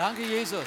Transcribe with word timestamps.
Danke, 0.00 0.22
Jesus. 0.22 0.66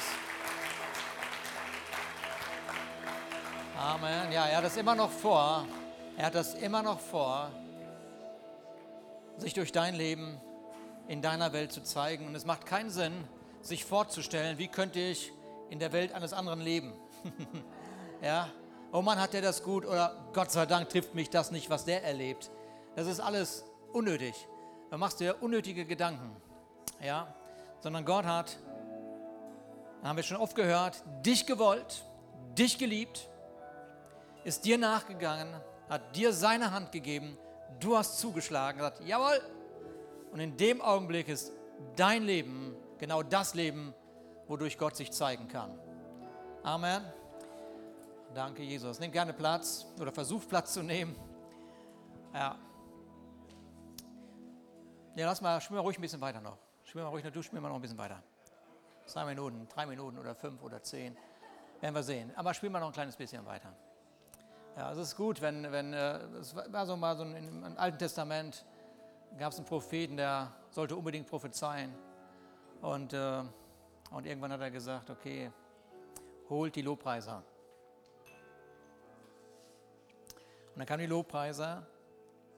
Amen. 3.76 4.30
Ja, 4.30 4.46
er 4.46 4.58
hat 4.58 4.64
das 4.64 4.76
immer 4.76 4.94
noch 4.94 5.10
vor. 5.10 5.66
Er 6.16 6.26
hat 6.26 6.36
das 6.36 6.54
immer 6.54 6.84
noch 6.84 7.00
vor, 7.00 7.50
sich 9.38 9.52
durch 9.52 9.72
dein 9.72 9.96
Leben 9.96 10.40
in 11.08 11.20
deiner 11.20 11.52
Welt 11.52 11.72
zu 11.72 11.82
zeigen. 11.82 12.28
Und 12.28 12.36
es 12.36 12.44
macht 12.44 12.64
keinen 12.64 12.90
Sinn, 12.90 13.24
sich 13.60 13.84
vorzustellen, 13.84 14.58
wie 14.58 14.68
könnte 14.68 15.00
ich 15.00 15.32
in 15.68 15.80
der 15.80 15.92
Welt 15.92 16.12
eines 16.12 16.32
anderen 16.32 16.60
leben. 16.60 16.92
ja, 18.22 18.48
oh 18.92 19.02
Mann, 19.02 19.20
hat 19.20 19.32
der 19.32 19.42
das 19.42 19.64
gut 19.64 19.84
oder 19.84 20.14
Gott 20.32 20.52
sei 20.52 20.64
Dank 20.64 20.90
trifft 20.90 21.16
mich 21.16 21.28
das 21.28 21.50
nicht, 21.50 21.70
was 21.70 21.84
der 21.84 22.04
erlebt. 22.04 22.52
Das 22.94 23.08
ist 23.08 23.18
alles 23.18 23.64
unnötig. 23.92 24.46
Da 24.90 24.96
machst 24.96 25.18
du 25.18 25.24
ja 25.24 25.32
unnötige 25.32 25.86
Gedanken. 25.86 26.36
Ja, 27.02 27.34
sondern 27.80 28.04
Gott 28.04 28.26
hat, 28.26 28.58
haben 30.04 30.16
wir 30.16 30.22
schon 30.22 30.36
oft 30.36 30.54
gehört, 30.54 31.02
dich 31.24 31.46
gewollt, 31.46 32.04
dich 32.56 32.78
geliebt, 32.78 33.28
ist 34.44 34.64
dir 34.64 34.76
nachgegangen, 34.76 35.48
hat 35.88 36.14
dir 36.14 36.32
seine 36.32 36.70
Hand 36.70 36.92
gegeben, 36.92 37.38
du 37.80 37.96
hast 37.96 38.18
zugeschlagen, 38.18 38.78
gesagt, 38.78 39.00
jawohl. 39.04 39.40
Und 40.30 40.40
in 40.40 40.56
dem 40.56 40.82
Augenblick 40.82 41.28
ist 41.28 41.52
dein 41.96 42.24
Leben 42.24 42.76
genau 42.98 43.22
das 43.22 43.54
Leben, 43.54 43.94
wodurch 44.46 44.76
Gott 44.76 44.94
sich 44.94 45.10
zeigen 45.10 45.48
kann. 45.48 45.78
Amen. 46.62 47.02
Danke, 48.34 48.62
Jesus. 48.62 48.98
Nimm 48.98 49.12
gerne 49.12 49.32
Platz 49.32 49.86
oder 49.98 50.12
versuch 50.12 50.46
Platz 50.46 50.74
zu 50.74 50.82
nehmen. 50.82 51.14
Ja. 52.34 52.58
Ja, 55.16 55.26
lass 55.26 55.40
mal, 55.40 55.60
spiel 55.60 55.76
mal 55.76 55.82
ruhig 55.82 55.96
ein 55.96 56.02
bisschen 56.02 56.20
weiter 56.20 56.40
noch. 56.40 56.58
Spiel 56.82 57.02
mal 57.02 57.08
ruhig, 57.08 57.24
du 57.24 57.42
spiel 57.42 57.60
mal 57.60 57.68
noch 57.68 57.76
ein 57.76 57.82
bisschen 57.82 57.96
weiter. 57.96 58.22
Zwei 59.06 59.24
Minuten, 59.24 59.68
drei 59.68 59.86
Minuten 59.86 60.18
oder 60.18 60.34
fünf 60.34 60.62
oder 60.62 60.82
zehn. 60.82 61.16
Werden 61.80 61.94
wir 61.94 62.02
sehen. 62.02 62.32
Aber 62.36 62.54
spiel 62.54 62.70
mal 62.70 62.80
noch 62.80 62.88
ein 62.88 62.92
kleines 62.92 63.16
bisschen 63.16 63.44
weiter. 63.44 63.72
Ja, 64.76 64.90
es 64.90 64.98
ist 64.98 65.16
gut, 65.16 65.40
wenn, 65.40 65.70
wenn 65.70 65.92
äh, 65.92 66.18
es 66.40 66.54
war 66.56 66.86
so 66.86 66.96
mal 66.96 67.16
so 67.16 67.22
ein, 67.22 67.36
im 67.36 67.78
Alten 67.78 67.98
Testament 67.98 68.64
gab 69.38 69.52
es 69.52 69.58
einen 69.58 69.66
Propheten, 69.66 70.16
der 70.16 70.52
sollte 70.70 70.96
unbedingt 70.96 71.26
prophezeien. 71.26 71.94
Und, 72.80 73.12
äh, 73.12 73.42
und 74.10 74.26
irgendwann 74.26 74.52
hat 74.52 74.60
er 74.60 74.70
gesagt, 74.70 75.10
okay, 75.10 75.50
holt 76.48 76.74
die 76.76 76.82
Lobpreiser. 76.82 77.42
Und 80.74 80.78
dann 80.78 80.86
kamen 80.86 81.00
die 81.00 81.06
Lobpreiser, 81.06 81.86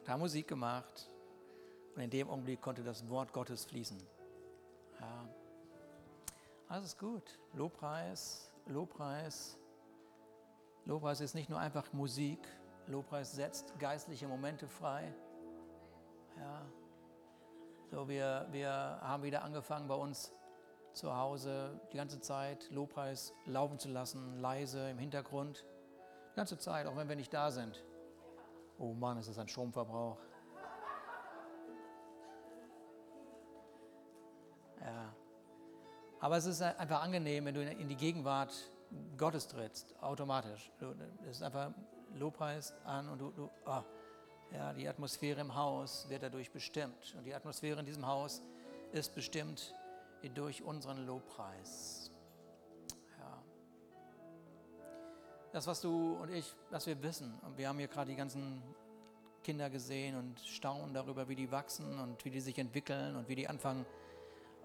haben 0.07 0.21
Musik 0.21 0.49
gemacht 0.49 1.11
und 1.95 2.03
in 2.03 2.11
dem 2.11 2.31
Augenblick 2.31 2.61
konnte 2.61 2.83
das 2.83 3.09
Wort 3.09 3.33
Gottes 3.33 3.65
fließen. 3.67 4.16
Alles 6.69 6.87
ist 6.87 6.99
gut. 6.99 7.39
Lobpreis, 7.53 8.51
Lobpreis. 8.67 9.57
Lobpreis 10.85 11.21
ist 11.21 11.35
nicht 11.35 11.49
nur 11.49 11.61
einfach 11.61 11.93
Musik. 11.93 12.41
Lobpreis 12.89 13.33
setzt 13.33 13.79
geistliche 13.79 14.27
Momente 14.27 14.67
frei. 14.67 15.15
Ja. 16.37 16.67
So, 17.91 18.09
wir, 18.09 18.49
wir 18.51 18.71
haben 18.71 19.23
wieder 19.23 19.45
angefangen 19.45 19.87
bei 19.87 19.95
uns 19.95 20.33
zu 20.93 21.15
Hause 21.15 21.81
die 21.93 21.97
ganze 21.97 22.21
Zeit 22.21 22.69
Lobpreis 22.71 23.33
laufen 23.45 23.79
zu 23.79 23.89
lassen, 23.89 24.41
leise 24.41 24.91
im 24.91 24.99
Hintergrund. 24.99 25.65
Die 26.33 26.37
ganze 26.37 26.59
Zeit, 26.59 26.87
auch 26.87 26.97
wenn 26.97 27.09
wir 27.09 27.17
nicht 27.17 27.33
da 27.33 27.53
sind. 27.53 27.85
Oh 28.79 28.93
Mann, 28.93 29.19
ist 29.19 29.29
das 29.29 29.39
ein 29.39 29.49
Stromverbrauch. 29.49 30.19
Aber 36.21 36.37
es 36.37 36.47
ist 36.47 36.63
einfach 36.63 37.03
angenehm, 37.03 37.45
wenn 37.45 37.55
du 37.55 37.63
in 37.63 37.89
die 37.89 37.97
Gegenwart 37.97 38.55
Gottes 39.17 39.49
trittst, 39.49 39.95
automatisch. 40.01 40.71
Es 41.29 41.37
ist 41.37 41.43
einfach 41.43 41.73
Lobpreis 42.15 42.73
an 42.85 43.09
und 43.09 43.19
du, 43.19 43.31
du 43.31 43.51
oh, 43.67 43.83
ja, 44.53 44.73
die 44.73 44.89
Atmosphäre 44.89 45.41
im 45.41 45.55
Haus 45.55 46.09
wird 46.09 46.23
dadurch 46.23 46.51
bestimmt. 46.51 47.15
Und 47.19 47.25
die 47.25 47.35
Atmosphäre 47.35 47.81
in 47.81 47.87
diesem 47.87 48.07
Haus 48.07 48.41
ist 48.93 49.15
bestimmt 49.15 49.75
durch 50.35 50.63
unseren 50.63 51.07
Lobpreis. 51.07 52.11
Das, 55.53 55.67
was 55.67 55.81
du 55.81 56.17
und 56.17 56.31
ich, 56.31 56.55
was 56.71 56.87
wir 56.87 57.03
wissen, 57.03 57.33
und 57.41 57.57
wir 57.57 57.69
haben 57.69 57.79
hier 57.79 57.89
gerade 57.89 58.11
die 58.11 58.17
ganzen 58.17 58.63
Kinder 59.43 59.71
gesehen 59.71 60.15
und 60.15 60.39
staunen 60.41 60.93
darüber, 60.93 61.31
wie 61.31 61.35
die 61.35 61.51
wachsen 61.51 61.99
und 61.99 62.23
wie 62.27 62.31
die 62.31 62.41
sich 62.41 62.59
entwickeln 62.59 63.17
und 63.17 63.27
wie 63.29 63.37
die 63.37 63.49
anfangen, 63.49 63.87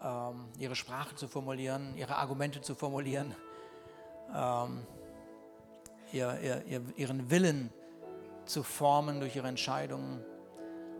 ähm, 0.03 0.45
ihre 0.57 0.75
Sprache 0.75 1.15
zu 1.15 1.27
formulieren, 1.27 1.95
ihre 1.95 2.15
Argumente 2.17 2.61
zu 2.61 2.75
formulieren, 2.75 3.35
ähm, 4.35 4.85
ihr, 6.11 6.63
ihr, 6.67 6.83
ihren 6.95 7.29
Willen 7.29 7.71
zu 8.45 8.63
formen 8.63 9.19
durch 9.19 9.35
ihre 9.35 9.47
Entscheidungen. 9.47 10.23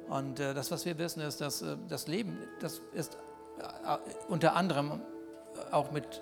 Und 0.08 0.40
äh, 0.40 0.54
das, 0.54 0.72
was 0.72 0.86
wir 0.86 0.98
wissen, 0.98 1.22
ist, 1.22 1.42
dass 1.42 1.62
äh, 1.62 1.78
das 1.88 2.08
Leben, 2.08 2.38
das 2.60 2.82
ist 2.94 3.18
äh, 3.60 3.98
unter 4.28 4.56
anderem 4.56 5.02
auch 5.72 5.92
mit 5.92 6.22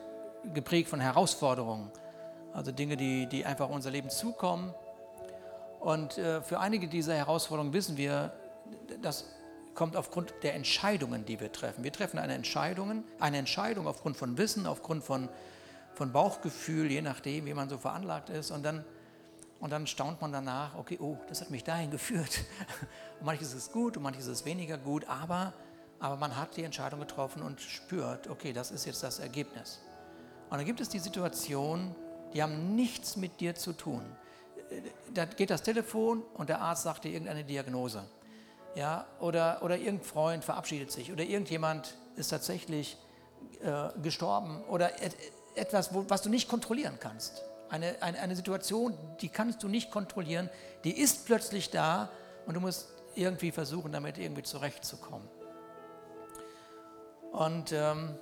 geprägt 0.53 0.89
von 0.89 0.99
Herausforderungen. 0.99 1.91
Also 2.53 2.71
Dinge, 2.71 2.97
die, 2.97 3.27
die 3.27 3.45
einfach 3.45 3.69
unser 3.69 3.91
Leben 3.91 4.09
zukommen. 4.09 4.73
Und 5.79 6.17
äh, 6.17 6.41
für 6.41 6.59
einige 6.59 6.87
dieser 6.87 7.13
Herausforderungen 7.15 7.73
wissen 7.73 7.97
wir, 7.97 8.33
das 9.01 9.25
kommt 9.79 9.95
aufgrund 9.95 10.33
der 10.43 10.55
Entscheidungen, 10.55 11.25
die 11.25 11.39
wir 11.39 11.53
treffen. 11.53 11.85
Wir 11.85 11.93
treffen 11.93 12.19
eine 12.19 12.33
Entscheidung, 12.33 13.05
eine 13.17 13.37
Entscheidung 13.37 13.87
aufgrund 13.87 14.17
von 14.17 14.37
Wissen, 14.37 14.67
aufgrund 14.67 15.05
von, 15.05 15.29
von 15.93 16.11
Bauchgefühl, 16.11 16.91
je 16.91 17.01
nachdem, 17.01 17.45
wie 17.45 17.53
man 17.53 17.69
so 17.69 17.77
veranlagt 17.77 18.29
ist. 18.29 18.51
Und 18.51 18.63
dann 18.63 18.83
und 19.61 19.71
dann 19.71 19.87
staunt 19.87 20.19
man 20.19 20.33
danach, 20.33 20.75
okay, 20.75 20.97
oh, 21.01 21.17
das 21.29 21.39
hat 21.39 21.49
mich 21.49 21.63
dahin 21.63 21.91
geführt. 21.91 22.43
Und 23.19 23.25
manches 23.25 23.53
ist 23.53 23.71
gut 23.71 23.95
und 23.95 24.03
manches 24.03 24.27
ist 24.27 24.43
weniger 24.43 24.77
gut, 24.77 25.07
aber, 25.07 25.53
aber 25.99 26.17
man 26.17 26.35
hat 26.35 26.57
die 26.57 26.63
Entscheidung 26.63 26.99
getroffen 26.99 27.41
und 27.41 27.61
spürt, 27.61 28.27
okay, 28.27 28.51
das 28.51 28.71
ist 28.71 28.85
jetzt 28.85 29.01
das 29.01 29.19
Ergebnis. 29.19 29.79
Und 30.49 30.57
dann 30.57 30.65
gibt 30.65 30.81
es 30.81 30.89
die 30.89 30.99
Situation, 30.99 31.95
die 32.33 32.43
haben 32.43 32.75
nichts 32.75 33.15
mit 33.15 33.39
dir 33.39 33.55
zu 33.55 33.71
tun. 33.71 34.01
Da 35.13 35.23
geht 35.23 35.49
das 35.49 35.63
Telefon 35.63 36.21
und 36.33 36.49
der 36.49 36.59
Arzt 36.59 36.83
sagt 36.83 37.05
dir 37.05 37.11
irgendeine 37.11 37.45
Diagnose. 37.45 38.03
Ja, 38.75 39.07
oder, 39.19 39.61
oder 39.63 39.77
irgendein 39.77 40.05
Freund 40.05 40.45
verabschiedet 40.45 40.91
sich 40.91 41.11
oder 41.11 41.23
irgendjemand 41.23 41.95
ist 42.15 42.29
tatsächlich 42.29 42.97
äh, 43.61 43.89
gestorben 44.01 44.63
oder 44.69 45.01
et, 45.01 45.15
etwas, 45.55 45.93
wo, 45.93 46.05
was 46.07 46.21
du 46.21 46.29
nicht 46.29 46.47
kontrollieren 46.47 46.97
kannst 46.99 47.43
eine, 47.69 48.01
eine, 48.01 48.19
eine 48.19 48.35
Situation, 48.35 48.97
die 49.21 49.29
kannst 49.29 49.63
du 49.63 49.67
nicht 49.67 49.91
kontrollieren, 49.91 50.49
die 50.83 50.97
ist 50.99 51.25
plötzlich 51.25 51.69
da 51.69 52.09
und 52.45 52.55
du 52.55 52.59
musst 52.59 52.89
irgendwie 53.15 53.51
versuchen, 53.51 53.91
damit 53.91 54.17
irgendwie 54.17 54.43
zurechtzukommen. 54.43 55.27
Und 57.31 57.71
ähm, 57.71 58.15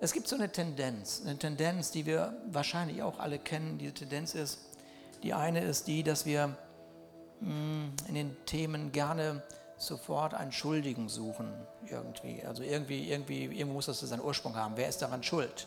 es 0.00 0.12
gibt 0.12 0.28
so 0.28 0.36
eine 0.36 0.50
Tendenz, 0.50 1.22
eine 1.24 1.38
Tendenz, 1.38 1.90
die 1.90 2.06
wir 2.06 2.36
wahrscheinlich 2.46 3.02
auch 3.02 3.18
alle 3.18 3.38
kennen. 3.38 3.78
Diese 3.78 3.94
Tendenz 3.94 4.34
ist, 4.34 4.60
die 5.22 5.34
eine 5.34 5.62
ist 5.62 5.86
die, 5.86 6.02
dass 6.02 6.26
wir 6.26 6.56
mh, 7.40 7.48
hm, 7.50 7.92
in 8.08 8.14
den 8.14 8.36
Themen 8.44 8.92
gerne 8.92 9.42
sofort 9.78 10.34
einen 10.34 10.52
Schuldigen 10.52 11.08
suchen, 11.08 11.52
irgendwie. 11.86 12.44
Also 12.44 12.62
irgendwie, 12.62 13.10
irgendwie, 13.10 13.44
irgendwo 13.44 13.74
muss 13.74 13.86
das 13.86 14.00
seinen 14.00 14.22
Ursprung 14.22 14.56
haben. 14.56 14.74
Wer 14.76 14.88
ist 14.88 15.00
daran 15.00 15.22
schuld? 15.22 15.66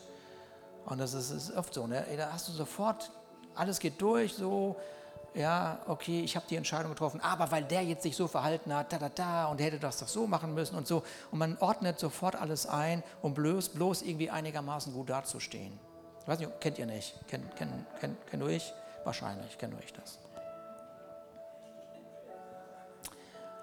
Und 0.84 0.98
das 0.98 1.14
ist, 1.14 1.30
ist 1.30 1.56
oft 1.56 1.72
so, 1.72 1.86
ne? 1.86 2.04
da 2.16 2.32
hast 2.32 2.48
du 2.48 2.52
sofort, 2.52 3.10
alles 3.54 3.78
geht 3.78 4.00
durch, 4.00 4.34
so, 4.34 4.76
ja, 5.34 5.78
okay, 5.86 6.22
ich 6.22 6.36
habe 6.36 6.44
die 6.48 6.56
Entscheidung 6.56 6.90
getroffen, 6.90 7.20
aber 7.20 7.50
weil 7.50 7.64
der 7.64 7.82
jetzt 7.82 8.02
sich 8.02 8.16
so 8.16 8.28
verhalten 8.28 8.74
hat, 8.74 8.92
da, 8.92 8.98
da, 8.98 9.08
da, 9.08 9.46
und 9.46 9.58
der 9.60 9.68
hätte 9.68 9.78
das 9.78 9.98
doch 9.98 10.08
so 10.08 10.26
machen 10.26 10.54
müssen 10.54 10.76
und 10.76 10.86
so. 10.86 11.02
Und 11.30 11.38
man 11.38 11.56
ordnet 11.58 11.98
sofort 11.98 12.36
alles 12.36 12.66
ein, 12.66 13.02
um 13.22 13.32
bloß, 13.32 13.70
bloß 13.70 14.02
irgendwie 14.02 14.30
einigermaßen 14.30 14.92
gut 14.92 15.08
dazustehen. 15.08 15.78
Ich 16.20 16.28
weiß 16.28 16.38
nicht, 16.38 16.60
kennt 16.60 16.78
ihr 16.78 16.86
nicht? 16.86 17.14
Kennt, 17.28 17.56
kennt, 17.56 17.72
kennt, 17.98 18.26
kennt 18.26 18.42
du 18.42 18.48
ich? 18.48 18.72
Wahrscheinlich, 19.04 19.56
kennt 19.58 19.72
du 19.72 19.78
ich 19.78 19.92
das. 19.92 20.18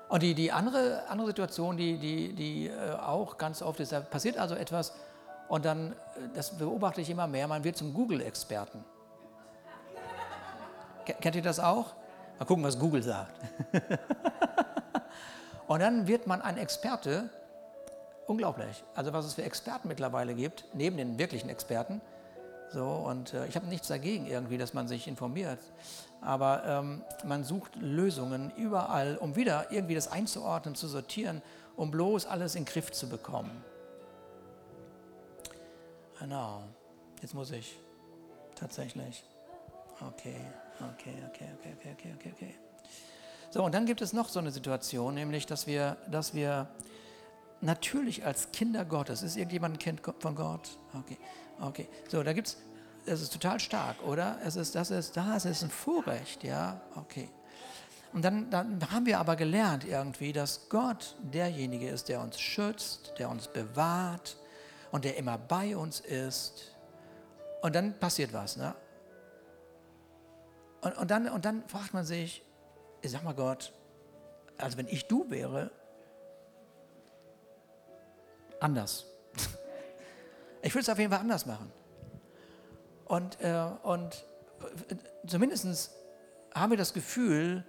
Und 0.09 0.23
die, 0.23 0.33
die 0.33 0.51
andere, 0.51 1.07
andere 1.07 1.27
Situation, 1.27 1.77
die, 1.77 1.97
die, 1.97 2.33
die 2.33 2.67
äh, 2.67 2.93
auch 2.93 3.37
ganz 3.37 3.61
oft 3.61 3.79
ist, 3.79 3.91
da 3.91 3.99
passiert 4.01 4.37
also 4.37 4.55
etwas, 4.55 4.93
und 5.47 5.65
dann, 5.65 5.91
äh, 5.91 5.95
das 6.33 6.57
beobachte 6.57 6.99
ich 7.01 7.09
immer 7.11 7.27
mehr, 7.27 7.47
man 7.47 7.63
wird 7.63 7.77
zum 7.77 7.93
Google-Experten. 7.93 8.83
Kennt 11.05 11.35
ihr 11.35 11.43
das 11.43 11.59
auch? 11.59 11.93
Mal 12.39 12.45
gucken, 12.45 12.63
was 12.63 12.79
Google 12.79 13.03
sagt. 13.03 13.33
und 15.67 15.79
dann 15.79 16.07
wird 16.07 16.25
man 16.25 16.41
ein 16.41 16.57
Experte, 16.57 17.29
unglaublich. 18.25 18.83
Also 18.95 19.13
was 19.13 19.25
es 19.25 19.35
für 19.35 19.43
Experten 19.43 19.87
mittlerweile 19.87 20.33
gibt, 20.33 20.65
neben 20.73 20.97
den 20.97 21.19
wirklichen 21.19 21.49
Experten. 21.49 22.01
So, 22.71 22.85
und 22.85 23.33
äh, 23.33 23.47
ich 23.47 23.55
habe 23.55 23.67
nichts 23.67 23.87
dagegen 23.87 24.27
irgendwie, 24.27 24.57
dass 24.57 24.73
man 24.73 24.87
sich 24.87 25.07
informiert. 25.07 25.59
Aber 26.21 26.63
ähm, 26.65 27.01
man 27.25 27.43
sucht 27.43 27.75
Lösungen 27.77 28.51
überall, 28.57 29.17
um 29.17 29.35
wieder 29.35 29.71
irgendwie 29.71 29.95
das 29.95 30.11
einzuordnen, 30.11 30.75
zu 30.75 30.87
sortieren, 30.87 31.41
um 31.75 31.91
bloß 31.91 32.25
alles 32.25 32.55
in 32.55 32.65
den 32.65 32.71
Griff 32.71 32.91
zu 32.91 33.09
bekommen. 33.09 33.63
Genau. 36.19 36.63
Jetzt 37.21 37.33
muss 37.33 37.51
ich 37.51 37.77
tatsächlich. 38.55 39.23
Okay, 40.01 40.35
okay, 40.93 41.15
okay, 41.27 41.47
okay, 41.57 41.73
okay, 41.77 41.91
okay, 41.93 42.13
okay, 42.15 42.33
okay. 42.33 42.55
So, 43.51 43.63
und 43.63 43.73
dann 43.73 43.85
gibt 43.85 44.01
es 44.01 44.13
noch 44.13 44.29
so 44.29 44.39
eine 44.39 44.51
Situation, 44.51 45.15
nämlich, 45.15 45.45
dass 45.45 45.65
wir, 45.65 45.97
dass 46.09 46.33
wir 46.33 46.67
natürlich 47.61 48.25
als 48.25 48.51
Kinder 48.51 48.85
Gottes, 48.85 49.23
ist 49.23 49.35
irgendjemand 49.35 49.75
ein 49.75 49.79
Kind 49.79 50.01
von 50.19 50.35
Gott? 50.35 50.77
Okay, 50.93 51.17
okay. 51.61 51.87
So, 52.07 52.23
da 52.23 52.33
gibt 52.33 52.47
es, 52.47 52.57
das 53.05 53.21
ist 53.21 53.33
total 53.33 53.59
stark, 53.59 54.03
oder? 54.03 54.37
Es 54.43 54.55
ist, 54.55 54.75
das 54.75 54.91
ist, 54.91 55.15
das 55.17 55.45
ist 55.45 55.63
ein 55.63 55.69
Vorrecht, 55.69 56.43
ja? 56.43 56.81
Okay. 56.95 57.29
Und 58.13 58.23
dann, 58.23 58.49
dann 58.49 58.91
haben 58.91 59.05
wir 59.05 59.19
aber 59.19 59.35
gelernt 59.35 59.85
irgendwie, 59.85 60.33
dass 60.33 60.69
Gott 60.69 61.15
derjenige 61.21 61.89
ist, 61.89 62.09
der 62.09 62.21
uns 62.21 62.39
schützt, 62.39 63.13
der 63.19 63.29
uns 63.29 63.47
bewahrt 63.47 64.37
und 64.91 65.05
der 65.05 65.17
immer 65.17 65.37
bei 65.37 65.77
uns 65.77 65.99
ist. 65.99 66.75
Und 67.61 67.75
dann 67.75 67.99
passiert 67.99 68.33
was, 68.33 68.57
ne? 68.57 68.73
Und, 70.81 70.97
und, 70.97 71.11
dann, 71.11 71.27
und 71.29 71.45
dann 71.45 71.67
fragt 71.67 71.93
man 71.93 72.05
sich, 72.05 72.43
ich 73.01 73.11
sag 73.11 73.23
mal 73.23 73.33
Gott, 73.33 73.73
also 74.57 74.77
wenn 74.77 74.87
ich 74.87 75.07
du 75.07 75.29
wäre, 75.29 75.71
anders. 78.59 79.08
Ich 80.61 80.73
würde 80.73 80.81
es 80.81 80.89
auf 80.89 80.99
jeden 80.99 81.11
Fall 81.11 81.21
anders 81.21 81.45
machen. 81.45 81.71
Und, 83.05 83.39
äh, 83.41 83.65
und 83.83 84.25
zumindest 85.25 85.91
haben 86.53 86.71
wir 86.71 86.77
das 86.77 86.93
Gefühl, 86.93 87.63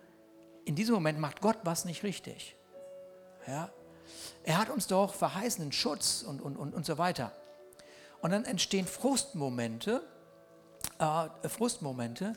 in 0.64 0.74
diesem 0.74 0.94
Moment 0.94 1.18
macht 1.18 1.40
Gott 1.40 1.58
was 1.64 1.84
nicht 1.84 2.02
richtig. 2.02 2.56
Ja? 3.46 3.70
Er 4.44 4.58
hat 4.58 4.70
uns 4.70 4.86
doch 4.86 5.14
verheißenen 5.14 5.72
Schutz 5.72 6.22
und, 6.22 6.40
und, 6.40 6.56
und, 6.56 6.74
und 6.74 6.84
so 6.84 6.98
weiter. 6.98 7.32
Und 8.20 8.32
dann 8.32 8.44
entstehen 8.44 8.86
Frustmomente, 8.86 10.02
äh, 10.98 11.48
Frustmomente 11.48 12.34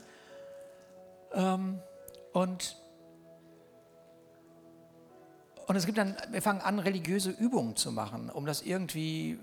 ähm, 1.34 1.82
und 2.32 2.78
und 5.66 5.78
es 5.78 5.86
gibt 5.86 5.98
dann, 5.98 6.16
wir 6.30 6.42
fangen 6.42 6.60
an, 6.62 6.78
religiöse 6.80 7.32
Übungen 7.32 7.78
zu 7.78 7.92
machen, 7.92 8.30
um 8.30 8.46
das 8.46 8.62
irgendwie, 8.62 9.40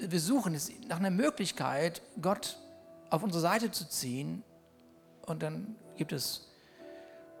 wir 0.00 0.20
suchen 0.20 0.54
es 0.54 0.70
nach 0.88 0.98
einer 0.98 1.10
Möglichkeit, 1.10 2.02
Gott 2.20 2.58
auf 3.10 3.22
unsere 3.22 3.40
Seite 3.40 3.70
zu 3.70 3.88
ziehen. 3.88 4.42
Und 5.26 5.42
dann 5.42 5.76
gibt 5.96 6.12
es 6.12 6.48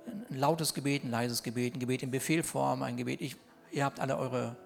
ein 0.06 0.38
lautes 0.38 0.74
Gebet, 0.74 1.04
ein 1.04 1.10
leises 1.10 1.42
Gebet, 1.42 1.74
ein 1.74 1.80
Gebet 1.80 2.02
in 2.02 2.10
Befehlform, 2.10 2.82
ein 2.82 2.96
Gebet. 2.96 3.20
Ich, 3.20 3.36
ihr 3.70 3.84
habt 3.84 4.00
alle 4.00 4.16
eure 4.16 4.56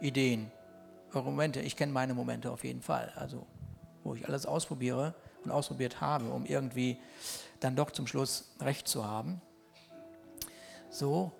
Ideen, 0.00 0.50
eure 1.12 1.24
Momente. 1.24 1.60
Ich 1.60 1.76
kenne 1.76 1.92
meine 1.92 2.14
Momente 2.14 2.50
auf 2.50 2.64
jeden 2.64 2.82
Fall. 2.82 3.12
Also, 3.16 3.46
wo 4.04 4.14
ich 4.14 4.26
alles 4.28 4.46
ausprobiere 4.46 5.14
und 5.44 5.50
ausprobiert 5.50 6.00
habe, 6.00 6.30
um 6.30 6.44
irgendwie 6.44 6.98
dann 7.60 7.76
doch 7.76 7.90
zum 7.90 8.06
Schluss 8.06 8.54
recht 8.60 8.88
zu 8.88 9.06
haben. 9.06 9.40
So, 10.90 11.32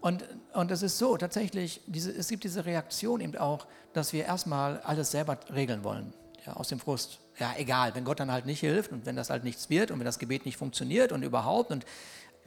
und, 0.00 0.24
und 0.54 0.70
es 0.70 0.82
ist 0.82 0.98
so, 0.98 1.16
tatsächlich, 1.16 1.82
diese, 1.86 2.10
es 2.10 2.28
gibt 2.28 2.44
diese 2.44 2.64
Reaktion 2.64 3.20
eben 3.20 3.36
auch, 3.36 3.66
dass 3.92 4.12
wir 4.12 4.24
erstmal 4.24 4.80
alles 4.80 5.10
selber 5.10 5.38
regeln 5.52 5.84
wollen, 5.84 6.14
ja, 6.46 6.54
aus 6.54 6.68
dem 6.68 6.80
Frust. 6.80 7.18
Ja, 7.38 7.54
egal, 7.56 7.94
wenn 7.94 8.04
Gott 8.04 8.20
dann 8.20 8.32
halt 8.32 8.46
nicht 8.46 8.60
hilft 8.60 8.92
und 8.92 9.06
wenn 9.06 9.16
das 9.16 9.30
halt 9.30 9.44
nichts 9.44 9.68
wird 9.68 9.90
und 9.90 9.98
wenn 9.98 10.06
das 10.06 10.18
Gebet 10.18 10.46
nicht 10.46 10.56
funktioniert 10.56 11.12
und 11.12 11.22
überhaupt 11.22 11.70
und 11.70 11.84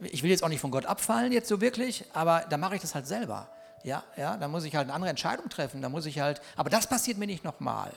ich 0.00 0.22
will 0.22 0.30
jetzt 0.30 0.42
auch 0.42 0.48
nicht 0.48 0.60
von 0.60 0.70
Gott 0.70 0.86
abfallen 0.86 1.32
jetzt 1.32 1.48
so 1.48 1.60
wirklich, 1.60 2.04
aber 2.12 2.44
da 2.50 2.56
mache 2.56 2.74
ich 2.74 2.80
das 2.80 2.94
halt 2.94 3.06
selber. 3.06 3.48
Ja, 3.84 4.02
ja, 4.16 4.36
da 4.36 4.48
muss 4.48 4.64
ich 4.64 4.74
halt 4.74 4.86
eine 4.86 4.94
andere 4.94 5.10
Entscheidung 5.10 5.48
treffen, 5.48 5.82
da 5.82 5.88
muss 5.88 6.06
ich 6.06 6.18
halt, 6.18 6.40
aber 6.56 6.70
das 6.70 6.86
passiert 6.86 7.18
mir 7.18 7.26
nicht 7.26 7.44
nochmal. 7.44 7.92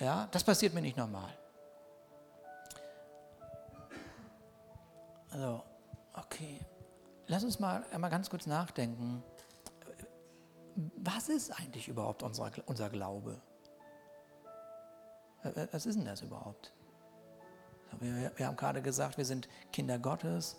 Ja, 0.00 0.28
das 0.30 0.42
passiert 0.42 0.74
mir 0.74 0.82
nicht 0.82 0.96
nochmal. 0.96 1.32
Also, 5.30 5.62
Okay, 6.16 6.60
lass 7.26 7.44
uns 7.44 7.60
mal 7.60 7.84
einmal 7.92 8.10
ganz 8.10 8.30
kurz 8.30 8.46
nachdenken. 8.46 9.22
Was 10.96 11.28
ist 11.28 11.50
eigentlich 11.58 11.88
überhaupt 11.88 12.22
unser, 12.22 12.50
unser 12.66 12.90
Glaube? 12.90 13.40
Was 15.70 15.86
ist 15.86 15.96
denn 15.96 16.04
das 16.04 16.22
überhaupt? 16.22 16.72
Wir, 18.00 18.32
wir 18.36 18.46
haben 18.46 18.56
gerade 18.56 18.82
gesagt, 18.82 19.16
wir 19.16 19.24
sind 19.24 19.48
Kinder 19.72 19.98
Gottes. 19.98 20.56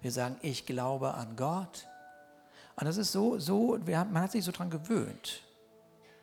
Wir 0.00 0.12
sagen, 0.12 0.36
ich 0.42 0.66
glaube 0.66 1.14
an 1.14 1.36
Gott. 1.36 1.86
Und 2.76 2.86
das 2.86 2.96
ist 2.96 3.12
so, 3.12 3.38
so 3.38 3.78
haben, 3.88 4.12
man 4.12 4.22
hat 4.22 4.32
sich 4.32 4.44
so 4.44 4.52
dran 4.52 4.70
gewöhnt. 4.70 5.42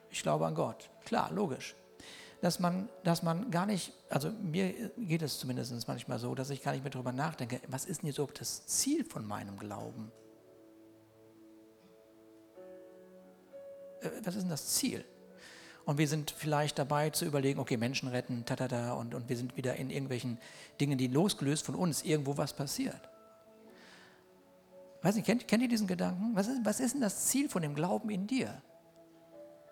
Ich 0.09 0.21
glaube 0.21 0.47
an 0.47 0.56
Gott. 0.56 0.89
Klar, 1.03 1.31
logisch 1.31 1.75
dass 2.42 2.60
man, 2.60 2.89
dass 3.04 3.24
man 3.24 3.50
gar 3.50 3.66
nicht, 3.66 3.94
also 4.10 4.30
mir 4.30 4.92
geht 4.98 5.22
es 5.22 5.39
zumindest 5.39 5.88
manchmal 5.88 6.19
so, 6.19 6.36
dass 6.36 6.50
ich 6.50 6.62
gar 6.62 6.74
nicht 6.74 6.84
mehr 6.84 6.92
darüber 6.92 7.12
nachdenke, 7.12 7.62
was 7.68 7.86
ist 7.86 8.01
denn 8.01 8.07
jetzt 8.07 8.18
überhaupt 8.18 8.39
das 8.39 8.66
Ziel 8.68 9.04
von 9.04 9.25
meinem 9.25 9.57
Glauben? 9.57 10.12
Äh, 14.01 14.10
was 14.24 14.36
ist 14.36 14.44
denn 14.44 14.50
das 14.50 14.75
Ziel? 14.75 15.04
Und 15.86 15.98
wir 15.98 16.07
sind 16.07 16.31
vielleicht 16.31 16.78
dabei 16.78 17.10
zu 17.12 17.25
überlegen, 17.25 17.60
okay, 17.60 17.78
Menschen 17.78 18.10
retten, 18.10 18.44
tatata, 18.45 18.94
und, 18.94 19.16
und 19.16 19.30
wir 19.30 19.38
sind 19.38 19.56
wieder 19.56 19.75
in 19.78 19.89
irgendwelchen 19.89 20.38
Dingen, 20.81 20.98
die 20.98 21.07
losgelöst 21.07 21.66
von 21.66 21.75
uns 21.75 22.04
irgendwo 22.04 22.38
was 22.38 22.54
passiert. 22.54 23.10
Weiß 25.01 25.16
nicht, 25.16 25.25
kennt, 25.25 25.48
kennt 25.48 25.63
ihr 25.63 25.69
diesen 25.69 25.88
Gedanken? 25.88 26.36
Was 26.36 26.48
ist, 26.48 26.66
was 26.66 26.80
ist 26.81 26.94
denn 26.94 27.01
das 27.01 27.28
Ziel 27.28 27.48
von 27.48 27.62
dem 27.62 27.74
Glauben 27.74 28.10
in 28.10 28.28
dir? 28.28 28.62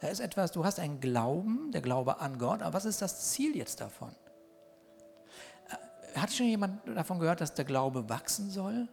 Da 0.05 0.11
ist 0.11 0.19
etwas, 0.19 0.51
du 0.51 0.63
hast 0.63 0.79
einen 0.79 0.99
Glauben, 0.99 1.71
der 1.71 1.81
Glaube 1.81 2.19
an 2.19 2.37
Gott, 2.37 2.61
aber 2.61 2.75
was 2.75 2.85
ist 2.85 3.01
das 3.01 3.31
Ziel 3.31 3.57
jetzt 3.57 3.81
davon? 3.81 4.11
Äh, 5.67 6.19
hat 6.19 6.31
schon 6.31 6.45
jemand 6.45 6.87
davon 6.95 7.17
gehört, 7.17 7.41
dass 7.41 7.55
der 7.55 7.65
Glaube 7.65 8.07
wachsen 8.07 8.51
soll? 8.51 8.87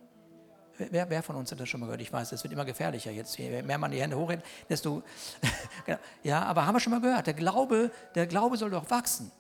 Wer, 0.78 1.10
wer, 1.10 1.22
von 1.22 1.36
uns 1.36 1.52
hat 1.52 1.60
das 1.60 1.68
schon 1.68 1.80
mal 1.80 1.86
gehört? 1.86 2.00
Ich 2.00 2.10
weiß, 2.10 2.32
es 2.32 2.42
wird 2.42 2.54
immer 2.54 2.64
gefährlicher 2.64 3.10
jetzt. 3.10 3.36
Je 3.36 3.60
mehr 3.60 3.76
man 3.76 3.90
die 3.90 4.00
Hände 4.00 4.16
hochhält, 4.16 4.42
desto. 4.70 5.02
Genau. 5.84 5.98
ja, 6.22 6.44
aber 6.44 6.64
haben 6.64 6.76
wir 6.76 6.80
schon 6.80 6.92
mal 6.92 7.02
gehört, 7.02 7.26
der 7.26 7.34
Glaube, 7.34 7.90
der 8.14 8.26
Glaube 8.26 8.56
soll 8.56 8.70
doch 8.70 8.88
wachsen. 8.88 9.30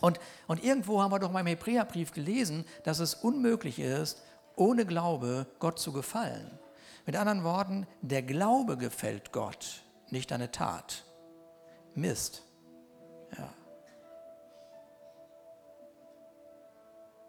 Und, 0.00 0.20
und 0.46 0.62
irgendwo 0.62 1.02
haben 1.02 1.10
wir 1.10 1.18
doch 1.18 1.32
mal 1.32 1.40
im 1.40 1.48
Hebräerbrief 1.48 2.12
gelesen, 2.12 2.64
dass 2.84 3.00
es 3.00 3.14
unmöglich 3.14 3.80
ist, 3.80 4.22
ohne 4.54 4.86
Glaube 4.86 5.48
Gott 5.58 5.80
zu 5.80 5.92
gefallen. 5.92 6.56
Mit 7.04 7.16
anderen 7.16 7.42
Worten, 7.42 7.88
der 8.00 8.22
Glaube 8.22 8.76
gefällt 8.76 9.32
Gott 9.32 9.83
nicht 10.10 10.30
deine 10.30 10.50
Tat. 10.50 11.04
Mist. 11.94 12.42
Ja. 13.36 13.52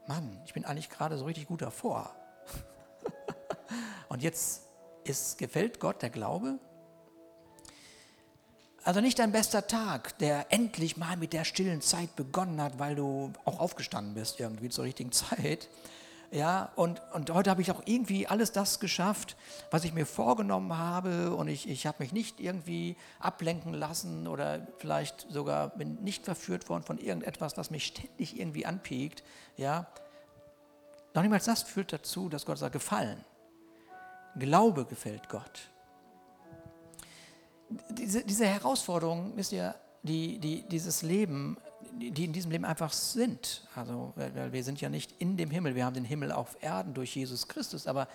Mann, 0.07 0.41
ich 0.45 0.53
bin 0.53 0.65
eigentlich 0.65 0.89
gerade 0.89 1.17
so 1.17 1.25
richtig 1.25 1.47
gut 1.47 1.61
davor. 1.61 2.15
Und 4.09 4.21
jetzt 4.21 4.67
ist, 5.03 5.37
gefällt 5.37 5.79
Gott 5.79 6.01
der 6.01 6.09
Glaube? 6.09 6.59
Also 8.83 9.01
nicht 9.01 9.17
dein 9.17 9.31
bester 9.31 9.65
Tag, 9.65 10.17
der 10.19 10.45
endlich 10.53 10.95
mal 10.95 11.17
mit 11.17 11.33
der 11.33 11.43
stillen 11.43 11.81
Zeit 11.81 12.15
begonnen 12.15 12.61
hat, 12.61 12.77
weil 12.77 12.95
du 12.95 13.33
auch 13.43 13.59
aufgestanden 13.59 14.13
bist 14.13 14.39
irgendwie 14.39 14.69
zur 14.69 14.83
richtigen 14.83 15.11
Zeit, 15.11 15.69
ja, 16.35 16.69
und, 16.75 17.01
und 17.13 17.31
heute 17.31 17.49
habe 17.49 17.61
ich 17.61 17.71
auch 17.71 17.81
irgendwie 17.85 18.27
alles 18.27 18.51
das 18.51 18.81
geschafft, 18.81 19.37
was 19.71 19.85
ich 19.85 19.93
mir 19.93 20.05
vorgenommen 20.05 20.77
habe. 20.77 21.33
Und 21.33 21.47
ich, 21.47 21.69
ich 21.69 21.87
habe 21.87 22.03
mich 22.03 22.11
nicht 22.11 22.41
irgendwie 22.41 22.97
ablenken 23.21 23.73
lassen 23.73 24.27
oder 24.27 24.67
vielleicht 24.77 25.27
sogar 25.29 25.69
bin 25.69 25.95
nicht 26.03 26.25
verführt 26.25 26.67
worden 26.67 26.83
von 26.83 26.97
irgendetwas, 26.97 27.55
was 27.55 27.71
mich 27.71 27.85
ständig 27.85 28.37
irgendwie 28.37 28.65
anpiekt. 28.65 29.23
Ja, 29.55 29.87
noch 31.13 31.21
niemals 31.23 31.45
das 31.45 31.63
führt 31.63 31.93
dazu, 31.93 32.27
dass 32.27 32.45
Gott 32.45 32.57
sagt, 32.57 32.73
gefallen. 32.73 33.23
Glaube 34.37 34.83
gefällt 34.83 35.29
Gott. 35.29 35.69
Diese, 37.91 38.25
diese 38.25 38.45
Herausforderung, 38.45 39.31
wisst 39.37 39.53
ihr, 39.53 39.73
die, 40.03 40.37
die, 40.39 40.63
dieses 40.63 41.01
Leben 41.01 41.55
die 41.99 42.25
in 42.25 42.33
diesem 42.33 42.51
Leben 42.51 42.65
einfach 42.65 42.91
sind. 42.93 43.67
Also, 43.75 44.13
wir 44.15 44.63
sind 44.63 44.81
ja 44.81 44.89
nicht 44.89 45.13
in 45.19 45.37
dem 45.37 45.49
Himmel, 45.49 45.75
wir 45.75 45.85
haben 45.85 45.93
den 45.93 46.05
Himmel 46.05 46.31
auf 46.31 46.57
Erden 46.61 46.93
durch 46.93 47.15
Jesus 47.15 47.47
Christus, 47.47 47.87
aber 47.87 48.07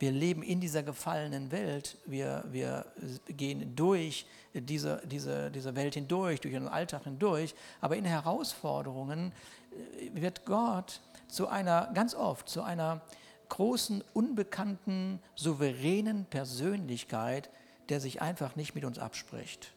wir 0.00 0.12
leben 0.12 0.42
in 0.42 0.60
dieser 0.60 0.82
gefallenen 0.82 1.52
Welt. 1.52 1.98
Wir, 2.06 2.42
wir 2.48 2.86
gehen 3.28 3.76
durch 3.76 4.24
diese, 4.54 5.02
diese, 5.06 5.50
diese 5.50 5.76
Welt 5.76 5.92
hindurch, 5.92 6.40
durch 6.40 6.54
unseren 6.54 6.72
Alltag 6.72 7.04
hindurch. 7.04 7.54
Aber 7.82 7.96
in 7.96 8.06
Herausforderungen 8.06 9.32
äh, 9.72 10.20
wird 10.20 10.46
Gott 10.46 11.02
zu 11.28 11.48
einer, 11.48 11.90
ganz 11.92 12.14
oft, 12.14 12.48
zu 12.48 12.62
einer 12.62 13.02
großen, 13.50 14.02
unbekannten, 14.14 15.20
souveränen 15.34 16.24
Persönlichkeit, 16.24 17.50
der 17.90 18.00
sich 18.00 18.22
einfach 18.22 18.56
nicht 18.56 18.74
mit 18.74 18.86
uns 18.86 18.98
abspricht. 18.98 19.74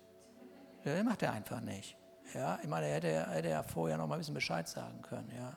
Der 0.85 1.03
macht 1.03 1.21
er 1.21 1.33
einfach 1.33 1.59
nicht. 1.59 1.97
Ja, 2.33 2.59
ich 2.61 2.67
meine, 2.67 2.87
er 2.87 2.95
hätte, 2.95 3.31
hätte 3.31 3.49
ja 3.49 3.63
vorher 3.63 3.97
noch 3.97 4.07
mal 4.07 4.15
ein 4.15 4.19
bisschen 4.19 4.33
Bescheid 4.33 4.67
sagen 4.67 5.01
können. 5.01 5.31
Ja. 5.35 5.55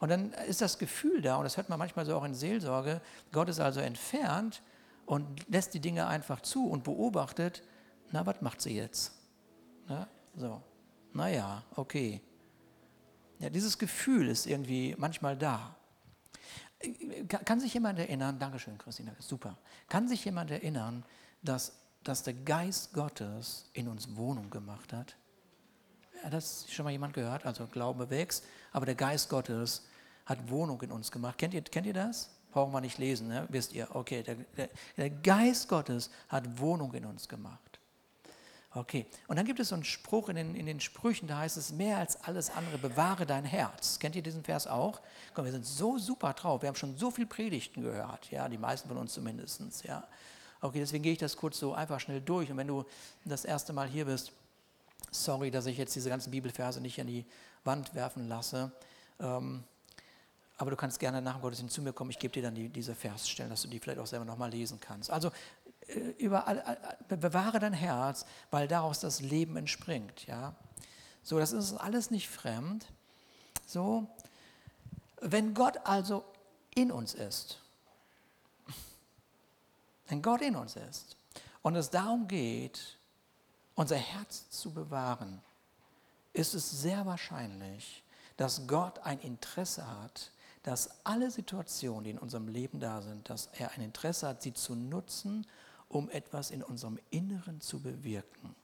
Und 0.00 0.08
dann 0.08 0.32
ist 0.48 0.60
das 0.60 0.78
Gefühl 0.78 1.22
da, 1.22 1.36
und 1.36 1.44
das 1.44 1.56
hört 1.56 1.68
man 1.68 1.78
manchmal 1.78 2.04
so 2.04 2.16
auch 2.16 2.24
in 2.24 2.34
Seelsorge, 2.34 3.00
Gott 3.32 3.48
ist 3.48 3.60
also 3.60 3.80
entfernt 3.80 4.62
und 5.06 5.48
lässt 5.48 5.74
die 5.74 5.80
Dinge 5.80 6.06
einfach 6.06 6.40
zu 6.40 6.68
und 6.68 6.84
beobachtet, 6.84 7.62
na, 8.10 8.26
was 8.26 8.40
macht 8.40 8.60
sie 8.60 8.76
jetzt? 8.76 9.12
Na, 9.86 10.08
so, 10.36 10.60
naja, 11.12 11.62
okay. 11.76 12.20
Ja, 13.38 13.50
dieses 13.50 13.78
Gefühl 13.78 14.28
ist 14.28 14.46
irgendwie 14.46 14.94
manchmal 14.98 15.36
da. 15.36 15.76
Kann 17.28 17.60
sich 17.60 17.72
jemand 17.72 17.98
erinnern, 17.98 18.38
Dankeschön, 18.38 18.76
Christina, 18.78 19.12
super. 19.18 19.56
Kann 19.88 20.08
sich 20.08 20.24
jemand 20.24 20.50
erinnern, 20.50 21.04
dass, 21.42 21.72
dass 22.02 22.22
der 22.22 22.34
Geist 22.34 22.92
Gottes 22.92 23.70
in 23.72 23.88
uns 23.88 24.16
Wohnung 24.16 24.50
gemacht 24.50 24.92
hat? 24.92 25.16
Hat 26.24 26.32
das 26.32 26.66
schon 26.70 26.84
mal 26.84 26.90
jemand 26.90 27.12
gehört? 27.12 27.44
Also 27.44 27.66
Glaube 27.66 28.08
wächst, 28.08 28.44
aber 28.72 28.86
der 28.86 28.94
Geist 28.94 29.28
Gottes 29.28 29.86
hat 30.24 30.48
Wohnung 30.48 30.80
in 30.80 30.90
uns 30.90 31.12
gemacht. 31.12 31.36
Kennt 31.36 31.52
ihr, 31.52 31.62
kennt 31.62 31.86
ihr 31.86 31.92
das? 31.92 32.30
Brauchen 32.50 32.72
wir 32.72 32.80
nicht 32.80 32.98
lesen, 32.98 33.28
ne? 33.28 33.46
wisst 33.50 33.74
ihr? 33.74 33.88
Okay, 33.94 34.22
der, 34.22 34.36
der, 34.56 34.70
der 34.96 35.10
Geist 35.10 35.68
Gottes 35.68 36.10
hat 36.28 36.58
Wohnung 36.58 36.94
in 36.94 37.04
uns 37.04 37.28
gemacht. 37.28 37.78
Okay, 38.76 39.06
und 39.28 39.36
dann 39.36 39.44
gibt 39.44 39.60
es 39.60 39.68
so 39.68 39.74
einen 39.74 39.84
Spruch 39.84 40.28
in 40.28 40.36
den, 40.36 40.56
in 40.56 40.66
den 40.66 40.80
Sprüchen, 40.80 41.28
da 41.28 41.38
heißt 41.38 41.56
es, 41.56 41.72
mehr 41.72 41.98
als 41.98 42.16
alles 42.24 42.50
andere, 42.50 42.78
bewahre 42.78 43.26
dein 43.26 43.44
Herz. 43.44 44.00
Kennt 44.00 44.16
ihr 44.16 44.22
diesen 44.22 44.42
Vers 44.42 44.66
auch? 44.66 45.00
Komm, 45.32 45.44
wir 45.44 45.52
sind 45.52 45.64
so 45.64 45.98
super 45.98 46.32
drauf, 46.32 46.62
wir 46.62 46.68
haben 46.68 46.74
schon 46.74 46.96
so 46.96 47.10
viele 47.10 47.28
Predigten 47.28 47.82
gehört, 47.82 48.30
ja, 48.32 48.48
die 48.48 48.58
meisten 48.58 48.88
von 48.88 48.96
uns 48.96 49.12
zumindest, 49.12 49.84
ja. 49.84 50.08
Okay, 50.60 50.80
deswegen 50.80 51.04
gehe 51.04 51.12
ich 51.12 51.18
das 51.18 51.36
kurz 51.36 51.58
so 51.58 51.74
einfach 51.74 52.00
schnell 52.00 52.20
durch 52.20 52.50
und 52.50 52.56
wenn 52.56 52.66
du 52.66 52.84
das 53.24 53.44
erste 53.44 53.72
Mal 53.72 53.86
hier 53.86 54.06
bist, 54.06 54.32
sorry, 55.10 55.50
dass 55.50 55.66
ich 55.66 55.78
jetzt 55.78 55.94
diese 55.94 56.08
ganzen 56.08 56.30
Bibelverse 56.30 56.80
nicht 56.80 57.00
an 57.00 57.06
die 57.06 57.24
Wand 57.64 57.94
werfen 57.94 58.28
lasse, 58.28 58.72
ähm, 59.20 59.64
aber 60.56 60.70
du 60.70 60.76
kannst 60.76 61.00
gerne 61.00 61.20
nach 61.20 61.34
dem 61.34 61.42
Gottesdienst 61.42 61.74
zu 61.74 61.82
mir 61.82 61.92
kommen, 61.92 62.10
ich 62.10 62.18
gebe 62.18 62.32
dir 62.32 62.42
dann 62.42 62.54
die, 62.54 62.68
diese 62.68 62.94
Versstellen, 62.94 63.50
dass 63.50 63.62
du 63.62 63.68
die 63.68 63.80
vielleicht 63.80 63.98
auch 63.98 64.06
selber 64.06 64.24
nochmal 64.24 64.50
lesen 64.50 64.78
kannst. 64.80 65.10
Also 65.10 65.32
äh, 65.88 65.98
überall, 66.18 66.96
bewahre 67.08 67.58
dein 67.58 67.72
Herz, 67.72 68.24
weil 68.50 68.68
daraus 68.68 69.00
das 69.00 69.20
Leben 69.20 69.56
entspringt. 69.56 70.26
Ja? 70.26 70.54
So, 71.22 71.38
das 71.38 71.52
ist 71.52 71.74
alles 71.74 72.10
nicht 72.10 72.28
fremd. 72.28 72.86
So, 73.66 74.06
wenn 75.20 75.54
Gott 75.54 75.78
also 75.84 76.24
in 76.74 76.92
uns 76.92 77.14
ist, 77.14 77.58
wenn 80.08 80.22
Gott 80.22 80.42
in 80.42 80.54
uns 80.54 80.76
ist 80.76 81.16
und 81.62 81.74
es 81.74 81.90
darum 81.90 82.28
geht, 82.28 82.98
unser 83.74 83.96
Herz 83.96 84.48
zu 84.50 84.72
bewahren, 84.72 85.40
ist 86.32 86.54
es 86.54 86.82
sehr 86.82 87.06
wahrscheinlich, 87.06 88.02
dass 88.36 88.66
Gott 88.66 88.98
ein 89.00 89.20
Interesse 89.20 89.86
hat, 90.00 90.30
dass 90.62 90.90
alle 91.04 91.30
Situationen, 91.30 92.04
die 92.04 92.10
in 92.10 92.18
unserem 92.18 92.48
Leben 92.48 92.80
da 92.80 93.02
sind, 93.02 93.28
dass 93.28 93.48
er 93.52 93.72
ein 93.72 93.80
Interesse 93.80 94.28
hat, 94.28 94.42
sie 94.42 94.54
zu 94.54 94.74
nutzen 94.74 95.46
um 95.94 96.10
etwas 96.10 96.50
in 96.50 96.62
unserem 96.62 96.98
Inneren 97.10 97.60
zu 97.60 97.80
bewirken. 97.80 98.54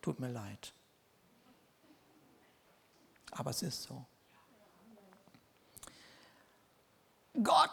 Tut 0.00 0.18
mir 0.18 0.30
leid. 0.30 0.72
Aber 3.32 3.50
es 3.50 3.62
ist 3.62 3.82
so. 3.82 4.04
Gott, 7.42 7.70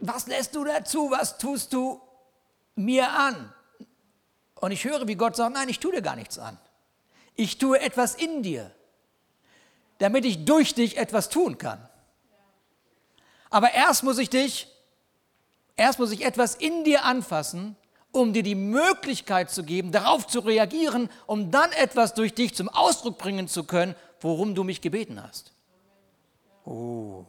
was 0.00 0.26
lässt 0.26 0.54
du 0.54 0.64
dazu? 0.64 1.10
Was 1.10 1.38
tust 1.38 1.72
du 1.72 2.00
mir 2.74 3.08
an? 3.10 3.52
Und 4.60 4.72
ich 4.72 4.84
höre, 4.84 5.06
wie 5.08 5.14
Gott 5.14 5.36
sagt, 5.36 5.54
nein, 5.54 5.68
ich 5.68 5.80
tue 5.80 5.92
dir 5.92 6.02
gar 6.02 6.16
nichts 6.16 6.38
an. 6.38 6.58
Ich 7.34 7.58
tue 7.58 7.80
etwas 7.80 8.14
in 8.14 8.42
dir, 8.42 8.70
damit 9.98 10.24
ich 10.24 10.44
durch 10.44 10.74
dich 10.74 10.96
etwas 10.96 11.28
tun 11.28 11.58
kann. 11.58 11.88
Aber 13.50 13.72
erst 13.72 14.02
muss 14.02 14.18
ich 14.18 14.30
dich 14.30 14.68
Erst 15.78 16.00
muss 16.00 16.10
ich 16.10 16.24
etwas 16.24 16.56
in 16.56 16.82
dir 16.82 17.04
anfassen, 17.04 17.76
um 18.10 18.32
dir 18.32 18.42
die 18.42 18.56
Möglichkeit 18.56 19.48
zu 19.48 19.62
geben, 19.62 19.92
darauf 19.92 20.26
zu 20.26 20.40
reagieren, 20.40 21.08
um 21.26 21.52
dann 21.52 21.70
etwas 21.70 22.14
durch 22.14 22.34
dich 22.34 22.54
zum 22.54 22.68
Ausdruck 22.68 23.16
bringen 23.16 23.46
zu 23.46 23.62
können, 23.62 23.94
worum 24.20 24.56
du 24.56 24.64
mich 24.64 24.80
gebeten 24.80 25.22
hast. 25.22 25.52
Oh. 26.64 27.24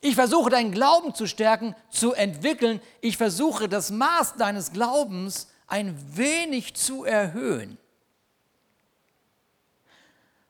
Ich 0.00 0.14
versuche 0.14 0.50
deinen 0.50 0.72
Glauben 0.72 1.14
zu 1.14 1.26
stärken, 1.26 1.74
zu 1.90 2.12
entwickeln. 2.12 2.80
Ich 3.00 3.16
versuche 3.16 3.68
das 3.68 3.90
Maß 3.90 4.36
deines 4.36 4.72
Glaubens 4.72 5.48
ein 5.66 5.96
wenig 6.16 6.74
zu 6.74 7.04
erhöhen. 7.04 7.78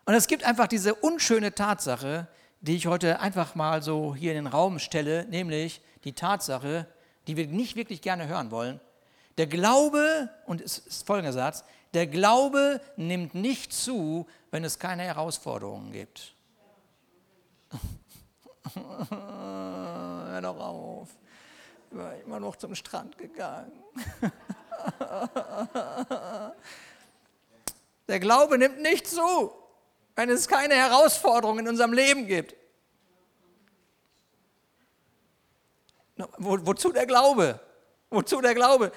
Und 0.04 0.14
es 0.14 0.26
gibt 0.26 0.44
einfach 0.44 0.68
diese 0.68 0.94
unschöne 0.94 1.54
Tatsache, 1.54 2.28
die 2.60 2.76
ich 2.76 2.86
heute 2.86 3.20
einfach 3.20 3.54
mal 3.54 3.82
so 3.82 4.14
hier 4.14 4.32
in 4.32 4.44
den 4.44 4.46
Raum 4.46 4.78
stelle, 4.78 5.26
nämlich 5.26 5.80
die 6.04 6.12
Tatsache, 6.12 6.86
die 7.26 7.36
wir 7.36 7.46
nicht 7.46 7.76
wirklich 7.76 8.02
gerne 8.02 8.26
hören 8.26 8.50
wollen. 8.50 8.80
Der 9.36 9.46
Glaube, 9.46 10.30
und 10.46 10.60
es 10.60 10.78
ist 10.78 11.06
folgender 11.06 11.32
Satz, 11.32 11.62
der 11.94 12.06
Glaube 12.06 12.80
nimmt 12.96 13.34
nicht 13.34 13.72
zu, 13.72 14.26
wenn 14.50 14.64
es 14.64 14.78
keine 14.78 15.04
Herausforderungen 15.04 15.92
gibt. 15.92 16.34
Hör 19.10 20.40
doch 20.42 20.58
auf. 20.58 21.08
Ich 21.90 21.96
war 21.96 22.14
immer 22.16 22.40
noch 22.40 22.56
zum 22.56 22.74
Strand 22.74 23.16
gegangen. 23.16 23.72
Der 28.08 28.20
Glaube 28.20 28.58
nimmt 28.58 28.80
nicht 28.80 29.06
zu, 29.06 29.52
wenn 30.16 30.30
es 30.30 30.48
keine 30.48 30.74
Herausforderungen 30.74 31.60
in 31.60 31.68
unserem 31.68 31.92
Leben 31.92 32.26
gibt. 32.26 32.56
Wo, 36.38 36.58
wozu 36.66 36.90
der 36.90 37.06
Glaube? 37.06 37.60
Wozu 38.10 38.40
der 38.40 38.54
Glaube? 38.54 38.90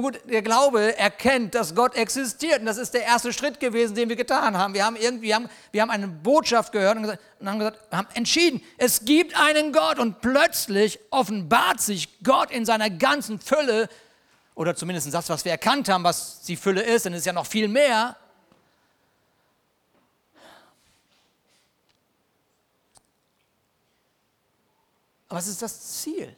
Gut, 0.00 0.20
der 0.28 0.42
Glaube 0.42 0.96
erkennt, 0.98 1.54
dass 1.54 1.74
Gott 1.74 1.94
existiert. 1.94 2.60
Und 2.60 2.66
das 2.66 2.78
ist 2.78 2.94
der 2.94 3.04
erste 3.04 3.32
Schritt 3.32 3.60
gewesen, 3.60 3.94
den 3.94 4.08
wir 4.08 4.16
getan 4.16 4.56
haben. 4.56 4.74
Wir 4.74 4.84
haben 4.84 4.96
irgendwie, 4.96 5.34
haben, 5.34 5.48
wir 5.72 5.82
haben 5.82 5.90
eine 5.90 6.08
Botschaft 6.08 6.72
gehört 6.72 6.96
und, 6.96 7.02
gesagt, 7.02 7.22
und 7.38 7.48
haben, 7.48 7.58
gesagt, 7.58 7.78
haben 7.92 8.08
entschieden, 8.14 8.62
es 8.78 9.04
gibt 9.04 9.38
einen 9.38 9.72
Gott. 9.72 9.98
Und 9.98 10.20
plötzlich 10.20 10.98
offenbart 11.10 11.80
sich 11.80 12.22
Gott 12.22 12.50
in 12.50 12.64
seiner 12.64 12.90
ganzen 12.90 13.38
Fülle. 13.38 13.88
Oder 14.54 14.74
zumindest 14.74 15.12
das, 15.12 15.28
was 15.28 15.44
wir 15.44 15.52
erkannt 15.52 15.88
haben, 15.88 16.04
was 16.04 16.42
die 16.42 16.56
Fülle 16.56 16.82
ist. 16.82 17.04
Denn 17.04 17.12
es 17.12 17.20
ist 17.20 17.26
ja 17.26 17.32
noch 17.32 17.46
viel 17.46 17.68
mehr. 17.68 18.16
Aber 25.28 25.38
was 25.38 25.46
ist 25.48 25.62
das 25.62 26.00
Ziel? 26.00 26.36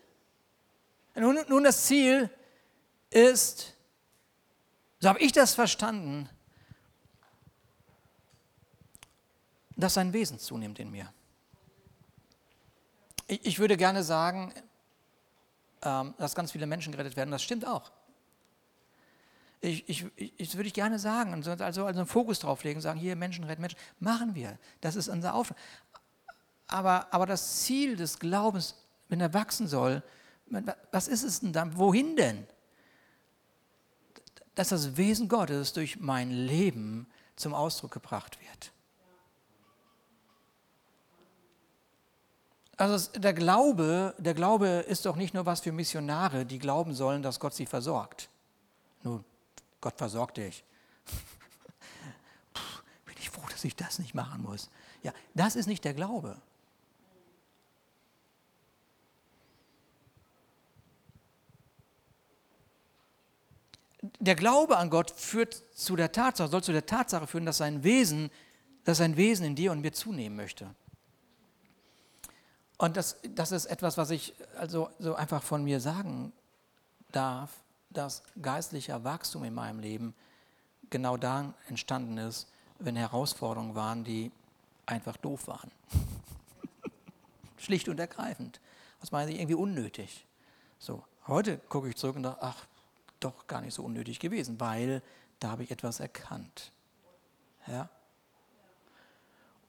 Nun, 1.15 1.39
nun 1.49 1.65
das 1.65 1.85
Ziel 1.85 2.31
ist, 3.17 3.75
so 5.01 5.09
habe 5.09 5.19
ich 5.21 5.33
das 5.33 5.55
verstanden, 5.55 6.29
dass 9.77 9.95
sein 9.95 10.13
Wesen 10.13 10.39
zunimmt 10.39 10.79
in 10.79 10.91
mir. 10.91 11.13
Ich, 13.27 13.45
ich 13.45 13.59
würde 13.59 13.77
gerne 13.77 14.03
sagen, 14.03 14.53
ähm, 15.83 16.15
dass 16.19 16.35
ganz 16.35 16.53
viele 16.53 16.67
Menschen 16.67 16.93
gerettet 16.93 17.17
werden, 17.17 17.31
das 17.31 17.43
stimmt 17.43 17.67
auch. 17.67 17.91
Ich, 19.63 19.89
ich, 19.89 20.05
ich, 20.37 20.55
würde 20.57 20.69
ich 20.69 20.75
gerne 20.75 20.99
sagen, 20.99 21.33
also, 21.33 21.53
also 21.53 21.87
einen 21.87 22.07
Fokus 22.07 22.39
drauf 22.39 22.63
legen, 22.65 22.81
sagen, 22.81 23.01
hier 23.01 23.17
Menschen 23.17 23.45
retten 23.45 23.63
Menschen, 23.63 23.79
machen 23.99 24.35
wir. 24.35 24.59
Das 24.83 24.95
ist 24.95 25.09
unser 25.09 25.35
Auftrag. 25.35 25.57
Aber, 26.67 27.13
aber 27.13 27.25
das 27.25 27.63
Ziel 27.63 27.97
des 27.97 28.19
Glaubens, 28.19 28.77
wenn 29.09 29.21
er 29.21 29.33
wachsen 29.33 29.67
soll, 29.67 30.03
was 30.93 31.09
ist 31.09 31.23
es 31.23 31.41
denn 31.41 31.53
dann? 31.53 31.77
Wohin 31.79 32.17
denn? 32.17 32.47
Dass 34.57 34.71
das 34.71 34.97
Wesen 34.97 35.29
Gottes 35.29 35.73
durch 35.73 36.01
mein 36.01 36.33
Leben 36.33 37.07
zum 37.37 37.55
Ausdruck 37.55 37.93
gebracht 37.93 38.39
wird. 38.41 38.73
Also 42.77 43.11
der 43.13 43.33
Glaube, 43.33 44.15
der 44.19 44.35
Glaube 44.35 44.67
ist 44.67 45.07
doch 45.07 45.17
nicht 45.17 45.33
nur 45.33 45.47
was 45.47 45.61
für 45.61 45.73
Missionare, 45.73 46.45
die 46.45 46.59
glauben 46.59 46.95
sollen, 46.95 47.23
dass 47.23 47.41
Gott 47.41 47.55
sie 47.55 47.65
versorgt. 47.65 48.29
Nun, 49.03 49.25
Gott 49.81 49.97
versorgt 49.97 50.37
dich. 50.37 50.63
Puh, 52.53 52.61
bin 53.07 53.15
ich 53.19 53.31
froh, 53.31 53.47
dass 53.51 53.65
ich 53.65 53.77
das 53.77 53.99
nicht 53.99 54.15
machen 54.15 54.43
muss. 54.43 54.69
Ja, 55.03 55.13
das 55.35 55.57
ist 55.57 55.67
nicht 55.67 55.85
der 55.85 55.95
Glaube. 55.95 56.37
Der 64.19 64.35
Glaube 64.35 64.77
an 64.77 64.91
Gott 64.91 65.11
führt 65.11 65.55
zu 65.75 65.97
der 65.97 66.13
Tatsache, 66.13 66.49
soll 66.49 66.63
zu 66.63 66.73
der 66.73 66.87
Tatsache 66.87 67.27
führen, 67.27 67.47
dass 67.47 67.59
sein 67.59 67.85
Wesen, 67.85 68.31
dass 68.85 68.99
sein 68.99 69.17
Wesen 69.17 69.47
in 69.47 69.55
dir 69.55 69.73
und 69.73 69.81
mir 69.81 69.93
zunehmen 69.93 70.37
möchte. 70.37 70.75
Und 72.79 72.97
das, 72.97 73.17
das 73.35 73.53
ist 73.53 73.67
etwas, 73.67 73.97
was 73.97 74.11
ich 74.11 74.35
also 74.59 74.91
so 74.99 75.15
einfach 75.15 75.43
von 75.43 75.65
mir 75.65 75.81
sagen 75.81 76.33
darf, 77.13 77.51
dass 77.91 78.23
geistlicher 78.41 79.03
Wachstum 79.05 79.45
in 79.45 79.55
meinem 79.55 79.81
Leben 79.81 80.15
genau 80.91 81.17
da 81.17 81.55
entstanden 81.69 82.19
ist, 82.19 82.49
wenn 82.79 82.97
Herausforderungen 82.97 83.75
waren, 83.75 84.05
die 84.05 84.31
einfach 84.85 85.17
doof 85.17 85.49
waren. 85.49 85.71
Schlicht 87.57 87.89
und 87.89 87.99
ergreifend. 87.99 88.61
Was 89.01 89.11
meine 89.11 89.31
ich, 89.31 89.39
irgendwie 89.39 89.55
unnötig. 89.55 90.27
So, 90.79 91.03
Heute 91.29 91.59
gucke 91.59 91.89
ich 91.89 91.97
zurück 91.97 92.15
und 92.15 92.23
dachte, 92.23 92.41
ach, 92.41 92.67
doch 93.21 93.47
gar 93.47 93.61
nicht 93.61 93.75
so 93.75 93.83
unnötig 93.83 94.19
gewesen, 94.21 94.61
weil 94.61 95.03
da 95.41 95.51
habe 95.51 95.63
ich 95.63 95.71
etwas 95.71 96.01
erkannt. 96.01 96.73
Ja? 97.67 97.89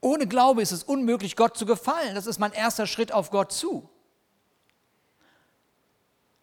Ohne 0.02 0.28
Glaube 0.28 0.62
ist 0.62 0.72
es 0.72 0.84
unmöglich, 0.84 1.36
Gott 1.36 1.58
zu 1.58 1.66
gefallen. 1.66 2.16
Das 2.16 2.28
ist 2.28 2.40
mein 2.40 2.54
erster 2.54 2.88
Schritt 2.88 3.12
auf 3.12 3.32
Gott 3.32 3.52
zu. 3.52 3.90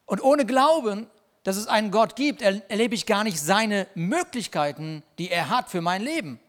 Und 0.07 0.23
ohne 0.23 0.45
Glauben, 0.45 1.07
dass 1.45 1.57
es 1.57 1.67
einen 1.67 1.91
Gott 1.91 2.17
gibt, 2.17 2.43
erlebe 2.43 2.95
ich 2.95 3.07
gar 3.07 3.25
nicht 3.25 3.41
seine 3.41 3.87
Möglichkeiten, 3.95 5.03
die 5.19 5.31
er 5.31 5.49
hat 5.51 5.71
für 5.71 5.81
mein 5.81 6.03
Leben. 6.03 6.41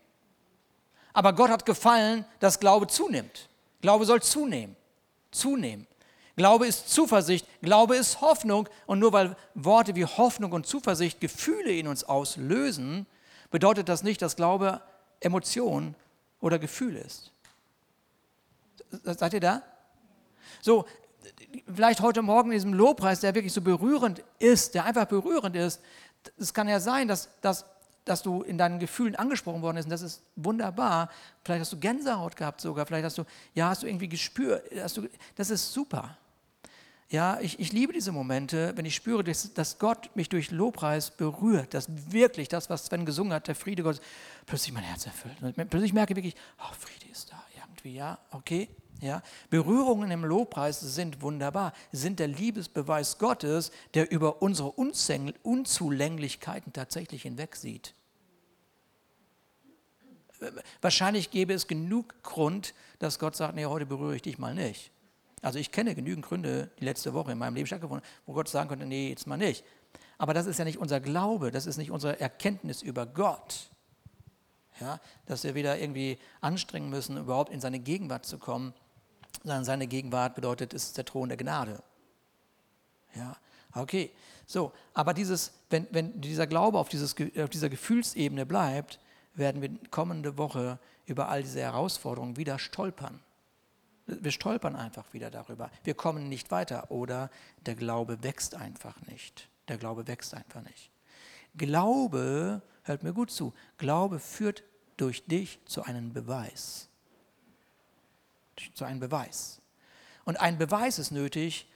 Aber 1.14 1.34
Gott 1.34 1.50
hat 1.50 1.66
gefallen, 1.66 2.26
dass 2.40 2.60
Glaube 2.60 2.88
zunimmt. 2.88 3.48
Glaube 3.82 4.06
soll 4.06 4.22
zunehmen. 4.22 4.76
Zunehmen. 5.32 5.88
Glaube 6.36 6.68
ist 6.68 6.90
Zuversicht, 6.90 7.48
Glaube 7.62 7.96
ist 7.96 8.22
Hoffnung. 8.22 8.68
Und 8.86 9.00
nur 9.00 9.14
weil 9.14 9.36
Worte 9.54 9.96
wie 9.96 10.06
Hoffnung 10.06 10.52
und 10.52 10.66
Zuversicht 10.66 11.20
Gefühle 11.20 11.72
in 11.72 11.88
uns 11.88 12.04
auslösen, 12.04 13.06
bedeutet 13.52 13.90
das 13.90 14.04
nicht, 14.04 14.22
dass 14.22 14.36
Glaube 14.36 14.82
Emotion 15.20 15.96
oder 16.42 16.60
Gefühl 16.60 16.96
ist. 16.98 17.32
Seid 19.04 19.34
ihr 19.34 19.40
da? 19.40 19.62
So, 20.62 20.86
vielleicht 21.74 22.02
heute 22.02 22.22
Morgen 22.22 22.52
in 22.52 22.58
diesem 22.58 22.74
Lobpreis, 22.74 23.22
der 23.22 23.34
wirklich 23.34 23.54
so 23.54 23.62
berührend 23.62 24.24
ist, 24.40 24.76
der 24.76 24.86
einfach 24.86 25.06
berührend 25.06 25.56
ist, 25.56 25.82
es 26.38 26.54
kann 26.54 26.68
ja 26.68 26.80
sein, 26.80 27.08
dass, 27.08 27.30
dass, 27.42 27.66
dass 28.04 28.24
du 28.24 28.42
in 28.42 28.58
deinen 28.58 28.80
Gefühlen 28.80 29.16
angesprochen 29.16 29.62
worden 29.62 29.76
bist 29.76 29.86
und 29.86 29.92
das 29.92 30.02
ist 30.02 30.24
wunderbar. 30.36 31.10
Vielleicht 31.44 31.62
hast 31.62 31.74
du 31.74 31.80
Gänsehaut 31.80 32.36
gehabt 32.36 32.62
sogar, 32.62 32.86
vielleicht 32.86 33.06
hast 33.06 33.18
du, 33.18 33.26
ja, 33.54 33.70
hast 33.70 33.84
du 33.84 33.88
irgendwie 33.88 34.10
gespürt, 34.10 34.64
hast 34.82 34.98
du, 34.98 35.08
das 35.36 35.50
ist 35.50 35.72
super. 35.72 36.18
Ja, 37.10 37.40
ich, 37.40 37.60
ich 37.60 37.72
liebe 37.72 37.94
diese 37.94 38.12
Momente, 38.12 38.74
wenn 38.76 38.86
ich 38.86 38.96
spüre, 38.96 39.24
dass, 39.24 39.54
dass 39.54 39.78
Gott 39.78 40.10
mich 40.16 40.28
durch 40.28 40.50
Lobpreis 40.50 41.12
berührt, 41.12 41.76
dass 41.76 41.88
wirklich 42.12 42.48
das, 42.48 42.70
was 42.70 42.86
Sven 42.86 43.06
gesungen 43.06 43.32
hat, 43.32 43.48
der 43.48 43.56
Friede 43.56 43.84
Gottes, 43.84 44.02
plötzlich 44.48 44.74
mein 44.74 44.84
Herz 44.84 45.06
erfüllt. 45.06 45.36
Plötzlich 45.70 45.94
merke 45.94 46.14
ich 46.14 46.18
wirklich, 46.18 46.36
oh, 46.60 46.74
Friede 46.74 47.12
ist 47.12 47.32
da, 47.32 47.44
irgendwie, 47.56 47.96
ja, 47.96 48.18
okay. 48.32 48.70
Ja, 49.02 49.22
Berührungen 49.50 50.10
im 50.10 50.24
Lobpreis 50.24 50.80
sind 50.80 51.22
wunderbar, 51.22 51.74
sind 51.92 52.20
der 52.20 52.30
Liebesbeweis 52.30 53.18
Gottes, 53.18 53.72
der 53.94 54.10
über 54.10 54.42
unsere 54.42 54.72
Unzulänglichkeiten 54.72 56.72
tatsächlich 56.72 57.24
hinwegsieht. 57.24 57.94
Wahrscheinlich 60.82 61.30
gäbe 61.30 61.54
es 61.54 61.68
genug 61.68 62.24
Grund, 62.24 62.74
dass 63.00 63.20
Gott 63.20 63.36
sagt, 63.36 63.56
nee, 63.56 63.66
heute 63.66 63.86
berühre 63.86 64.16
ich 64.16 64.22
dich 64.22 64.38
mal 64.38 64.56
nicht. 64.56 64.92
Also 65.46 65.60
ich 65.60 65.72
kenne 65.72 65.94
genügend 65.94 66.26
Gründe, 66.26 66.72
die 66.80 66.86
letzte 66.86 67.14
Woche 67.14 67.32
in 67.32 67.38
meinem 67.38 67.54
Leben 67.54 67.68
stattgefunden 67.68 68.04
wo 68.26 68.34
Gott 68.34 68.50
sagen 68.50 68.68
könnte, 68.68 68.88
nee, 68.88 69.10
jetzt 69.10 69.28
mal 69.28 69.38
nicht. 69.38 69.64
Aber 70.18 70.34
das 70.34 70.48
ist 70.48 70.58
ja 70.58 70.66
nicht 70.66 70.80
unser 70.80 71.00
Glaube, 71.00 71.52
das 71.52 71.68
ist 71.68 71.78
nicht 71.78 71.92
unsere 71.92 72.20
Erkenntnis 72.20 72.82
über 72.82 73.06
Gott. 73.06 73.70
Ja, 74.82 75.00
dass 75.28 75.44
wir 75.44 75.54
wieder 75.54 75.78
irgendwie 75.78 76.18
anstrengen 76.42 76.90
müssen, 76.90 77.18
überhaupt 77.18 77.52
in 77.52 77.62
seine 77.62 77.78
Gegenwart 77.78 78.26
zu 78.26 78.40
kommen. 78.40 78.74
Sondern 79.44 79.66
seine 79.66 79.86
Gegenwart 79.86 80.34
bedeutet, 80.34 80.74
es 80.74 80.86
ist 80.86 80.98
der 80.98 81.06
Thron 81.06 81.30
der 81.30 81.38
Gnade. 81.38 81.84
Ja, 83.14 83.38
okay. 83.76 84.10
So, 84.48 84.74
aber 84.96 85.14
dieses, 85.14 85.54
wenn, 85.70 85.86
wenn 85.92 86.22
dieser 86.22 86.48
Glaube 86.48 86.80
auf, 86.80 86.90
dieses, 86.90 87.16
auf 87.38 87.50
dieser 87.52 87.70
Gefühlsebene 87.70 88.48
bleibt, 88.48 89.00
werden 89.36 89.62
wir 89.62 89.70
kommende 89.92 90.40
Woche 90.40 90.80
über 91.06 91.30
all 91.30 91.44
diese 91.44 91.62
Herausforderungen 91.62 92.36
wieder 92.36 92.58
stolpern. 92.58 93.20
Wir 94.08 94.32
stolpern 94.32 94.76
einfach 94.76 95.14
wieder 95.14 95.32
darüber. 95.32 95.72
Wir 95.84 95.96
kommen 95.96 96.30
nicht 96.30 96.52
weiter 96.52 96.92
oder 96.92 97.32
der 97.66 97.76
Glaube 97.76 98.22
wächst 98.24 98.56
einfach 98.56 99.02
nicht. 99.02 99.50
Der 99.68 99.78
Glaube 99.78 100.08
wächst 100.08 100.34
einfach 100.34 100.62
nicht. 100.62 100.92
Glaube, 101.56 102.62
hört 102.84 103.04
mir 103.04 103.14
gut 103.14 103.32
zu, 103.32 103.54
Glaube 103.78 104.20
führt 104.20 104.64
durch 104.98 105.26
dich 105.26 105.60
zu 105.66 105.84
einem 105.84 106.14
Beweis. 106.14 106.88
Zu 108.74 108.86
einem 108.86 109.00
Beweis. 109.00 109.62
Und 110.24 110.40
ein 110.40 110.58
Beweis 110.58 111.00
ist 111.00 111.12
nötig, 111.12 111.68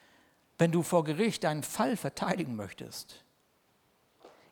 wenn 0.57 0.71
du 0.71 0.83
vor 0.83 1.03
Gericht 1.03 1.43
deinen 1.43 1.63
Fall 1.63 1.97
verteidigen 1.97 2.55
möchtest. 2.55 3.23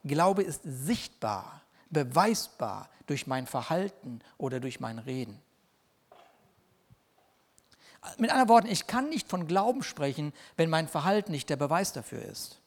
Glaube 0.03 0.43
ist 0.43 0.61
sichtbar, 0.63 1.61
beweisbar 1.89 2.89
durch 3.07 3.27
mein 3.27 3.45
Verhalten 3.45 4.21
oder 4.37 4.59
durch 4.59 4.79
mein 4.79 4.99
Reden. 4.99 5.39
Mit 8.17 8.31
anderen 8.31 8.49
Worten, 8.49 8.67
ich 8.67 8.87
kann 8.87 9.09
nicht 9.09 9.27
von 9.27 9.47
Glauben 9.47 9.83
sprechen, 9.83 10.33
wenn 10.55 10.69
mein 10.69 10.87
Verhalten 10.87 11.31
nicht 11.31 11.49
der 11.49 11.55
Beweis 11.55 11.93
dafür 11.93 12.21
ist. 12.21 12.59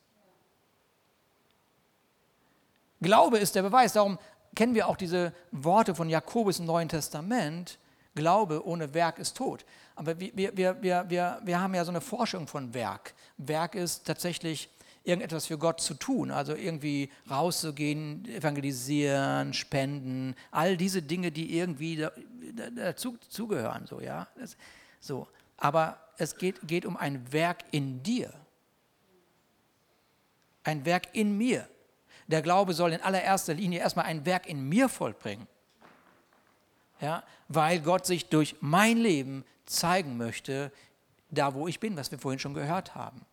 Glaube 3.00 3.38
ist 3.38 3.54
der 3.54 3.62
Beweis. 3.62 3.94
Darum 3.94 4.18
kennen 4.54 4.74
wir 4.74 4.88
auch 4.88 4.96
diese 4.96 5.32
Worte 5.52 5.94
von 5.94 6.08
Jakobus 6.08 6.58
im 6.58 6.66
Neuen 6.66 6.88
Testament. 6.88 7.78
Glaube 8.14 8.66
ohne 8.66 8.92
Werk 8.92 9.18
ist 9.18 9.36
tot. 9.36 9.64
Aber 9.94 10.18
wir, 10.18 10.36
wir, 10.36 10.56
wir, 10.56 11.06
wir, 11.08 11.40
wir 11.42 11.60
haben 11.60 11.74
ja 11.74 11.84
so 11.84 11.90
eine 11.90 12.00
Forschung 12.00 12.46
von 12.46 12.74
Werk. 12.74 13.14
Werk 13.38 13.74
ist 13.74 14.06
tatsächlich 14.06 14.68
irgendetwas 15.04 15.46
für 15.46 15.56
Gott 15.56 15.80
zu 15.80 15.94
tun, 15.94 16.30
also 16.30 16.54
irgendwie 16.54 17.10
rauszugehen, 17.30 18.26
evangelisieren, 18.26 19.54
spenden, 19.54 20.34
all 20.50 20.76
diese 20.76 21.02
Dinge, 21.02 21.32
die 21.32 21.56
irgendwie 21.56 22.06
dazu 22.76 23.16
zugehören. 23.28 23.86
So, 23.86 24.00
ja? 24.00 24.28
So, 25.00 25.26
aber 25.56 25.98
es 26.18 26.36
geht, 26.36 26.66
geht 26.68 26.84
um 26.84 26.96
ein 26.96 27.32
Werk 27.32 27.64
in 27.70 28.02
dir. 28.02 28.32
Ein 30.62 30.84
Werk 30.84 31.08
in 31.14 31.36
mir. 31.36 31.68
Der 32.26 32.42
Glaube 32.42 32.74
soll 32.74 32.92
in 32.92 33.00
allererster 33.00 33.54
Linie 33.54 33.80
erstmal 33.80 34.04
ein 34.04 34.24
Werk 34.26 34.46
in 34.46 34.68
mir 34.68 34.88
vollbringen. 34.88 35.48
Ja, 37.00 37.24
weil 37.48 37.80
Gott 37.80 38.04
sich 38.04 38.28
durch 38.28 38.56
mein 38.60 38.98
Leben 38.98 39.44
zeigen 39.64 40.18
möchte, 40.18 40.70
da 41.30 41.54
wo 41.54 41.66
ich 41.66 41.80
bin, 41.80 41.96
was 41.96 42.10
wir 42.10 42.18
vorhin 42.18 42.38
schon 42.38 42.54
gehört 42.54 42.94
haben. 42.94 43.24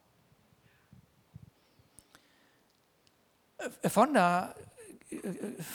Von 3.84 4.14
der, 4.14 4.56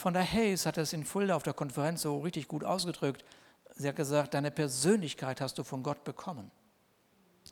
von 0.01 0.15
der 0.15 0.25
Hayes 0.25 0.65
hat 0.65 0.79
es 0.79 0.93
in 0.93 1.05
Fulda 1.05 1.37
auf 1.37 1.43
der 1.43 1.53
Konferenz 1.53 2.03
so 2.03 2.21
richtig 2.21 2.49
gut 2.49 2.65
ausgedrückt. 2.65 3.25
Sie 3.77 3.89
hat 3.89 3.97
gesagt, 3.97 4.35
deine 4.35 4.51
Persönlichkeit 4.51 5.41
hast 5.41 5.59
du 5.59 5.65
von 5.65 5.83
Gott 5.83 6.05
bekommen. 6.05 6.51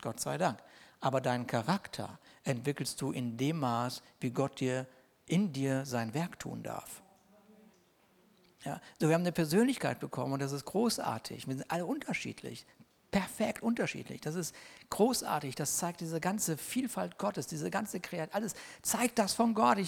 Gott 0.02 0.20
sei 0.20 0.38
Dank. 0.38 0.58
Aber 1.00 1.20
deinen 1.20 1.46
Charakter 1.46 2.18
entwickelst 2.44 3.00
du 3.00 3.12
in 3.12 3.36
dem 3.36 3.58
Maß, 3.58 4.02
wie 4.20 4.30
Gott 4.30 4.60
dir 4.60 4.86
in 5.26 5.52
dir 5.52 5.86
sein 5.86 6.12
Werk 6.12 6.38
tun 6.38 6.62
darf. 6.62 7.02
Ja, 8.64 8.80
so 8.98 9.08
wir 9.08 9.14
haben 9.14 9.22
eine 9.22 9.32
Persönlichkeit 9.32 10.00
bekommen 10.00 10.34
und 10.34 10.42
das 10.42 10.52
ist 10.52 10.66
großartig. 10.66 11.46
Wir 11.46 11.56
sind 11.56 11.70
alle 11.70 11.86
unterschiedlich, 11.86 12.66
perfekt 13.10 13.62
unterschiedlich. 13.62 14.20
Das 14.20 14.34
ist 14.34 14.54
großartig. 14.90 15.54
Das 15.54 15.78
zeigt 15.78 16.02
diese 16.02 16.20
ganze 16.20 16.58
Vielfalt 16.58 17.16
Gottes, 17.16 17.46
diese 17.46 17.70
ganze 17.70 18.00
Kreativität, 18.00 18.34
alles 18.34 18.54
zeigt 18.82 19.18
das 19.18 19.32
von 19.32 19.54
Gott. 19.54 19.78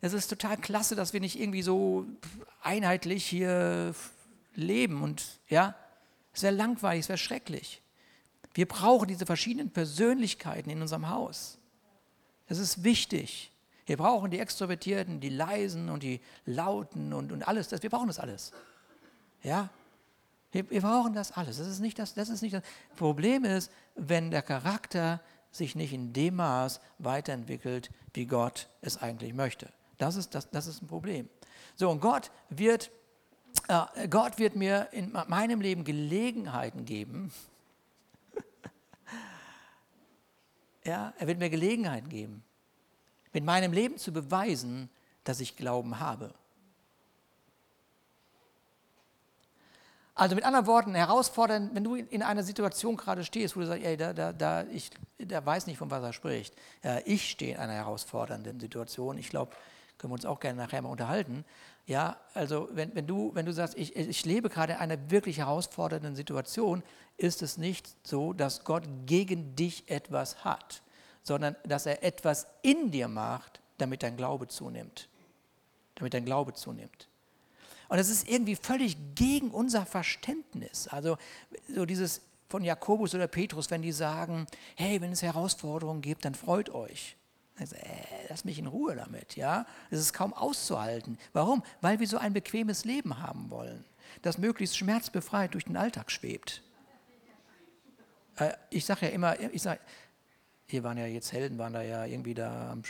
es 0.00 0.12
ist 0.12 0.28
total 0.28 0.56
klasse, 0.56 0.96
dass 0.96 1.12
wir 1.12 1.20
nicht 1.20 1.38
irgendwie 1.38 1.62
so 1.62 2.06
einheitlich 2.62 3.24
hier 3.24 3.94
leben 4.56 5.02
und 5.02 5.22
ja, 5.48 5.74
wäre 6.34 6.54
langweilig, 6.54 7.08
wäre 7.08 7.18
schrecklich. 7.18 7.82
Wir 8.54 8.66
brauchen 8.66 9.08
diese 9.08 9.26
verschiedenen 9.26 9.70
Persönlichkeiten 9.70 10.70
in 10.70 10.80
unserem 10.80 11.10
Haus. 11.10 11.58
Das 12.48 12.58
ist 12.58 12.84
wichtig. 12.84 13.52
Wir 13.86 13.96
brauchen 13.96 14.30
die 14.30 14.38
Extrovertierten, 14.38 15.20
die 15.20 15.28
Leisen 15.28 15.90
und 15.90 16.02
die 16.02 16.20
Lauten 16.44 17.12
und, 17.12 17.32
und 17.32 17.46
alles. 17.46 17.68
Das, 17.68 17.82
wir 17.82 17.90
brauchen 17.90 18.08
das 18.08 18.18
alles. 18.18 18.52
Ja? 19.42 19.68
Wir, 20.52 20.68
wir, 20.70 20.80
brauchen 20.80 21.12
das 21.12 21.32
alles. 21.32 21.58
Das 21.58 21.66
ist, 21.66 21.80
nicht 21.80 21.98
das, 21.98 22.14
das 22.14 22.28
ist 22.28 22.42
nicht 22.42 22.54
das 22.54 22.62
Problem 22.96 23.44
ist, 23.44 23.70
wenn 23.94 24.30
der 24.30 24.42
Charakter 24.42 25.20
sich 25.50 25.74
nicht 25.74 25.92
in 25.92 26.12
dem 26.12 26.36
Maß 26.36 26.80
weiterentwickelt, 26.98 27.90
wie 28.14 28.26
Gott 28.26 28.68
es 28.80 28.96
eigentlich 29.00 29.34
möchte. 29.34 29.72
Das 29.98 30.16
ist, 30.16 30.34
das, 30.34 30.50
das 30.50 30.66
ist 30.66 30.82
ein 30.82 30.88
Problem. 30.88 31.28
So, 31.76 31.90
und 31.90 32.00
Gott 32.00 32.30
wird 32.48 32.90
Gott 34.10 34.38
wird 34.38 34.56
mir 34.56 34.88
in 34.92 35.12
meinem 35.28 35.60
Leben 35.60 35.84
Gelegenheiten 35.84 36.84
geben. 36.84 37.32
ja, 40.84 41.12
er 41.18 41.26
wird 41.26 41.38
mir 41.38 41.50
Gelegenheiten 41.50 42.08
geben, 42.08 42.44
mit 43.32 43.44
meinem 43.44 43.72
Leben 43.72 43.98
zu 43.98 44.12
beweisen, 44.12 44.88
dass 45.24 45.40
ich 45.40 45.56
Glauben 45.56 45.98
habe. 45.98 46.32
Also 50.18 50.34
mit 50.34 50.44
anderen 50.44 50.66
Worten, 50.66 50.94
herausfordern, 50.94 51.70
wenn 51.74 51.84
du 51.84 51.94
in 51.94 52.22
einer 52.22 52.42
Situation 52.42 52.96
gerade 52.96 53.22
stehst, 53.22 53.54
wo 53.54 53.60
du 53.60 53.66
sagst, 53.66 53.84
ey, 53.84 53.98
da, 53.98 54.14
da, 54.14 54.32
da, 54.32 54.64
ich, 54.64 54.90
der 55.18 55.44
weiß 55.44 55.66
nicht, 55.66 55.76
von 55.76 55.90
was 55.90 56.02
er 56.02 56.14
spricht. 56.14 56.54
Ja, 56.82 57.00
ich 57.04 57.30
stehe 57.30 57.54
in 57.54 57.60
einer 57.60 57.74
herausfordernden 57.74 58.58
Situation. 58.58 59.18
Ich 59.18 59.28
glaube, 59.28 59.54
können 59.98 60.10
wir 60.10 60.14
uns 60.14 60.24
auch 60.24 60.40
gerne 60.40 60.56
nachher 60.56 60.80
mal 60.80 60.88
unterhalten. 60.88 61.44
Ja, 61.86 62.16
also 62.34 62.68
wenn, 62.72 62.94
wenn, 62.96 63.06
du, 63.06 63.32
wenn 63.34 63.46
du 63.46 63.52
sagst, 63.52 63.76
ich, 63.78 63.94
ich 63.94 64.24
lebe 64.24 64.48
gerade 64.48 64.74
in 64.74 64.78
einer 64.80 65.10
wirklich 65.10 65.38
herausfordernden 65.38 66.16
Situation, 66.16 66.82
ist 67.16 67.42
es 67.42 67.58
nicht 67.58 67.86
so, 68.02 68.32
dass 68.32 68.64
Gott 68.64 68.82
gegen 69.06 69.54
dich 69.54 69.88
etwas 69.88 70.44
hat, 70.44 70.82
sondern 71.22 71.54
dass 71.64 71.86
er 71.86 72.02
etwas 72.02 72.46
in 72.62 72.90
dir 72.90 73.06
macht, 73.06 73.60
damit 73.78 74.02
dein 74.02 74.16
Glaube 74.16 74.48
zunimmt. 74.48 75.08
Damit 75.94 76.12
dein 76.12 76.24
Glaube 76.24 76.54
zunimmt. 76.54 77.08
Und 77.88 77.98
das 77.98 78.08
ist 78.08 78.28
irgendwie 78.28 78.56
völlig 78.56 78.96
gegen 79.14 79.52
unser 79.52 79.86
Verständnis. 79.86 80.88
Also 80.88 81.18
so 81.72 81.86
dieses 81.86 82.20
von 82.48 82.64
Jakobus 82.64 83.14
oder 83.14 83.28
Petrus, 83.28 83.70
wenn 83.70 83.82
die 83.82 83.92
sagen, 83.92 84.46
hey, 84.74 85.00
wenn 85.00 85.12
es 85.12 85.22
Herausforderungen 85.22 86.02
gibt, 86.02 86.24
dann 86.24 86.34
freut 86.34 86.70
euch. 86.70 87.16
Also, 87.58 87.74
äh, 87.76 87.80
lass 88.28 88.44
mich 88.44 88.58
in 88.58 88.66
Ruhe 88.66 88.94
damit, 88.94 89.36
ja. 89.36 89.66
Das 89.90 90.00
ist 90.00 90.12
kaum 90.12 90.32
auszuhalten. 90.34 91.18
Warum? 91.32 91.62
Weil 91.80 92.00
wir 92.00 92.06
so 92.06 92.18
ein 92.18 92.32
bequemes 92.32 92.84
Leben 92.84 93.18
haben 93.18 93.50
wollen, 93.50 93.84
das 94.22 94.38
möglichst 94.38 94.76
schmerzbefreit 94.76 95.54
durch 95.54 95.64
den 95.64 95.76
Alltag 95.76 96.10
schwebt. 96.10 96.62
Äh, 98.36 98.52
ich 98.70 98.84
sage 98.84 99.06
ja 99.06 99.12
immer, 99.12 99.40
ich 99.40 99.62
sage, 99.62 99.80
hier 100.66 100.82
waren 100.82 100.98
ja 100.98 101.06
jetzt 101.06 101.32
Helden, 101.32 101.58
waren 101.58 101.72
da 101.72 101.82
ja 101.82 102.04
irgendwie 102.04 102.34
da 102.34 102.72
am 102.72 102.82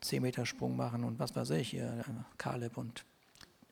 10 0.00 0.22
Meter 0.22 0.46
Sprung 0.46 0.76
machen 0.76 1.04
und 1.04 1.18
was 1.18 1.34
weiß 1.34 1.50
ich, 1.50 1.70
hier, 1.70 2.04
Kaleb 2.36 2.76
und 2.76 3.04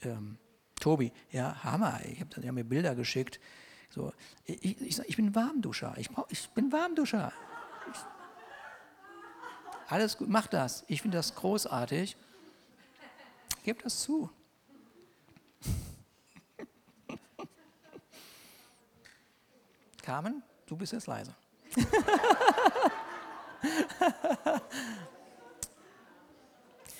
ähm, 0.02 0.38
Tobi, 0.80 1.12
ja, 1.30 1.62
Hammer, 1.62 2.00
ich 2.04 2.20
hab 2.20 2.52
mir 2.52 2.64
Bilder 2.64 2.94
geschickt. 2.94 3.40
So, 3.90 4.12
ich, 4.44 4.80
ich, 4.80 4.98
ich 4.98 5.16
bin 5.16 5.34
Warmduscher, 5.34 5.94
ich, 5.96 6.10
brauch, 6.10 6.26
ich 6.28 6.48
bin 6.50 6.72
Warmduscher. 6.72 7.32
Alles 9.88 10.18
gut, 10.18 10.28
mach 10.28 10.48
das. 10.48 10.84
Ich 10.88 11.02
finde 11.02 11.16
das 11.18 11.34
großartig. 11.34 12.16
Gebt 13.62 13.84
das 13.84 14.00
zu. 14.00 14.30
Carmen, 20.02 20.42
du 20.66 20.76
bist 20.76 20.92
jetzt 20.92 21.06
leise. 21.06 21.34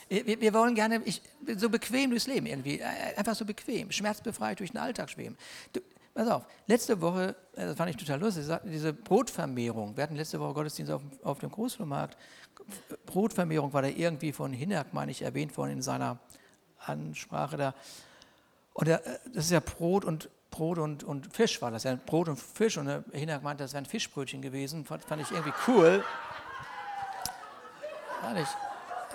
wir, 0.09 0.41
wir, 0.41 0.55
wollen 0.55 0.75
gerne 0.75 1.03
ich, 1.05 1.23
so 1.57 1.69
bequem 1.69 2.11
durchs 2.11 2.27
Leben 2.27 2.47
irgendwie, 2.47 2.81
äh, 2.81 3.17
einfach 3.17 3.35
so 3.35 3.45
bequem, 3.45 3.91
schmerzbefreit 3.91 4.61
durch 4.61 4.71
den 4.71 4.79
Alltag 4.79 5.11
schweben. 5.11 5.37
Du, 5.73 5.81
pass 6.17 6.29
auf, 6.29 6.47
letzte 6.67 7.01
Woche, 7.01 7.37
äh, 7.55 7.67
das 7.67 7.77
fand 7.77 7.91
ich 7.91 7.97
total 7.97 8.19
lustig, 8.19 8.47
diese 8.65 8.93
Brotvermehrung, 8.93 9.97
wir 9.97 10.03
hatten 10.03 10.17
letzte 10.17 10.41
Woche 10.41 10.55
Gottesdienst 10.55 10.91
auf, 10.91 11.03
auf 11.23 11.39
dem 11.39 11.51
Großflohmarkt, 11.51 12.17
Brotvermehrung 13.05 13.73
war 13.73 13.83
da 13.83 13.89
irgendwie 13.89 14.33
von 14.33 14.53
Hinnerk, 14.53 14.93
meine 14.93 15.11
ich, 15.11 15.23
erwähnt 15.23 15.57
worden 15.57 15.73
in 15.73 15.83
seiner 15.83 16.19
Ansprache 16.79 17.57
da. 17.57 17.75
Und 18.73 18.89
äh, 18.89 18.99
das 19.33 19.47
ist 19.47 19.51
ja 19.53 19.61
Brot 19.61 20.05
und 20.05 20.31
Brot 20.51 20.79
und, 20.79 21.05
und 21.05 21.33
Fisch 21.35 21.61
war 21.61 21.71
das, 21.71 21.85
ja 21.85 21.97
Brot 21.97 22.29
und 22.29 22.39
Fisch. 22.39 22.77
Und 22.77 22.87
der 22.87 23.05
Hinnerk 23.13 23.43
meinte, 23.43 23.63
das 23.63 23.75
wären 23.75 23.85
Fischbrötchen 23.85 24.43
gewesen, 24.43 24.85
fand, 24.85 25.05
fand 25.05 25.23
ich 25.23 25.31
irgendwie 25.31 25.53
cool. 25.69 26.05
Ehrlich, 28.25 28.49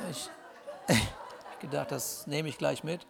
ich, 0.09 0.29
ich 0.87 1.59
gedacht, 1.59 1.91
das 1.91 2.27
nehme 2.27 2.47
ich 2.47 2.57
gleich 2.57 2.83
mit. 2.83 3.05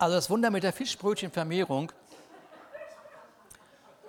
Also 0.00 0.16
das 0.16 0.30
Wunder 0.30 0.50
mit 0.50 0.62
der 0.62 0.72
Fischbrötchenvermehrung. 0.72 1.92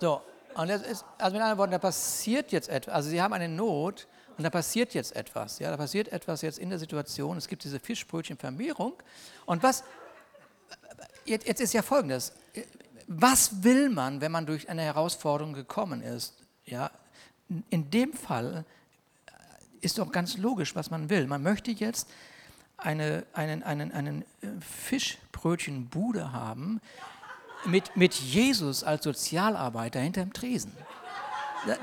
So, 0.00 0.22
und 0.54 0.70
das 0.70 0.80
ist, 0.80 1.04
also 1.18 1.34
mit 1.34 1.42
anderen 1.42 1.58
Worten, 1.58 1.72
da 1.72 1.78
passiert 1.78 2.50
jetzt 2.50 2.70
etwas. 2.70 2.94
Also 2.94 3.10
sie 3.10 3.20
haben 3.20 3.34
eine 3.34 3.46
Not 3.46 4.08
und 4.38 4.42
da 4.42 4.48
passiert 4.48 4.94
jetzt 4.94 5.14
etwas. 5.14 5.58
Ja, 5.58 5.70
da 5.70 5.76
passiert 5.76 6.08
etwas 6.08 6.40
jetzt 6.40 6.58
in 6.58 6.70
der 6.70 6.78
Situation. 6.78 7.36
Es 7.36 7.46
gibt 7.46 7.62
diese 7.64 7.78
Fischbrötchenvermehrung. 7.78 8.94
Und 9.44 9.62
was, 9.62 9.84
jetzt, 11.26 11.46
jetzt 11.46 11.60
ist 11.60 11.74
ja 11.74 11.82
folgendes. 11.82 12.32
Was 13.06 13.62
will 13.62 13.90
man, 13.90 14.22
wenn 14.22 14.32
man 14.32 14.46
durch 14.46 14.70
eine 14.70 14.80
Herausforderung 14.80 15.52
gekommen 15.52 16.00
ist? 16.00 16.38
Ja, 16.64 16.90
in 17.68 17.90
dem 17.90 18.14
Fall 18.14 18.64
ist 19.82 19.98
doch 19.98 20.10
ganz 20.10 20.38
logisch, 20.38 20.74
was 20.74 20.90
man 20.90 21.10
will. 21.10 21.26
Man 21.26 21.42
möchte 21.42 21.70
jetzt 21.70 22.08
eine, 22.82 23.24
einen, 23.32 23.62
einen, 23.62 23.92
einen 23.92 24.24
Fischbrötchenbude 24.60 26.32
haben 26.32 26.80
mit, 27.64 27.96
mit 27.96 28.14
Jesus 28.14 28.84
als 28.84 29.04
Sozialarbeiter 29.04 30.00
hinterm 30.00 30.32
Tresen. 30.32 30.72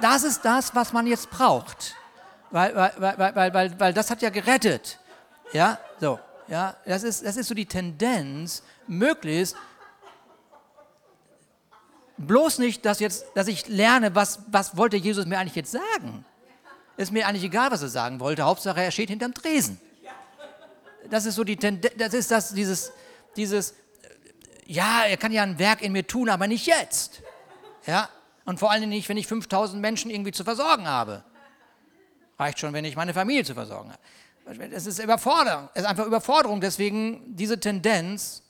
Das 0.02 0.24
ist 0.24 0.44
das, 0.44 0.76
was 0.76 0.92
man 0.94 1.08
jetzt 1.08 1.30
braucht. 1.30 1.96
Weil, 2.52 2.76
weil, 2.76 2.94
weil, 2.98 3.36
weil, 3.36 3.54
weil, 3.54 3.80
weil 3.80 3.94
das 3.94 4.10
hat 4.10 4.22
ja 4.22 4.30
gerettet. 4.30 5.00
Ja, 5.54 5.80
so. 6.00 6.20
Ja, 6.48 6.76
das 6.86 7.04
ist, 7.04 7.24
das 7.24 7.38
ist 7.38 7.48
so 7.48 7.54
die 7.54 7.68
Tendenz, 7.68 8.64
möglichst 8.88 9.56
bloß 12.18 12.60
nicht, 12.60 12.86
dass, 12.86 13.00
jetzt, 13.00 13.26
dass 13.36 13.48
ich 13.48 13.68
lerne, 13.68 14.14
was, 14.16 14.40
was 14.48 14.76
wollte 14.76 14.98
Jesus 14.98 15.26
mir 15.26 15.40
eigentlich 15.40 15.56
jetzt 15.56 15.72
sagen. 15.72 16.26
Ist 16.98 17.12
mir 17.12 17.28
eigentlich 17.28 17.44
egal, 17.44 17.72
was 17.72 17.82
er 17.82 17.88
sagen 17.88 18.20
wollte. 18.20 18.44
Hauptsache, 18.44 18.84
er 18.84 18.92
steht 18.92 19.10
hinterm 19.10 19.34
Tresen. 19.34 19.80
Das 21.10 21.26
ist 21.26 21.36
so 21.36 21.44
die 21.44 21.58
Tendenz, 21.58 21.94
das 21.98 22.14
ist 22.14 22.32
das, 22.32 22.54
dieses, 22.54 22.92
dieses, 23.36 23.74
ja, 24.66 25.04
er 25.06 25.18
kann 25.18 25.32
ja 25.32 25.44
ein 25.44 25.60
Werk 25.60 25.82
in 25.82 25.92
mir 25.92 26.06
tun, 26.06 26.30
aber 26.30 26.48
nicht 26.48 26.68
jetzt. 26.68 27.22
Ja, 27.86 28.10
und 28.46 28.60
vor 28.60 28.72
allem 28.72 28.90
nicht, 28.90 29.10
wenn 29.10 29.18
ich 29.18 29.28
5000 29.28 29.82
Menschen 29.82 30.12
irgendwie 30.12 30.32
zu 30.32 30.44
versorgen 30.44 30.88
habe. 30.88 31.24
Reicht 32.38 32.60
schon, 32.60 32.74
wenn 32.74 32.86
ich 32.86 32.96
meine 32.96 33.14
Familie 33.14 33.44
zu 33.44 33.54
versorgen 33.54 33.92
habe. 33.92 34.66
Es 34.74 34.86
ist 34.86 35.00
Überforderung, 35.00 35.70
es 35.74 35.84
ist 35.84 35.88
einfach 35.88 36.06
Überforderung. 36.06 36.62
Deswegen 36.62 37.36
diese 37.36 37.60
Tendenz, 37.60 38.42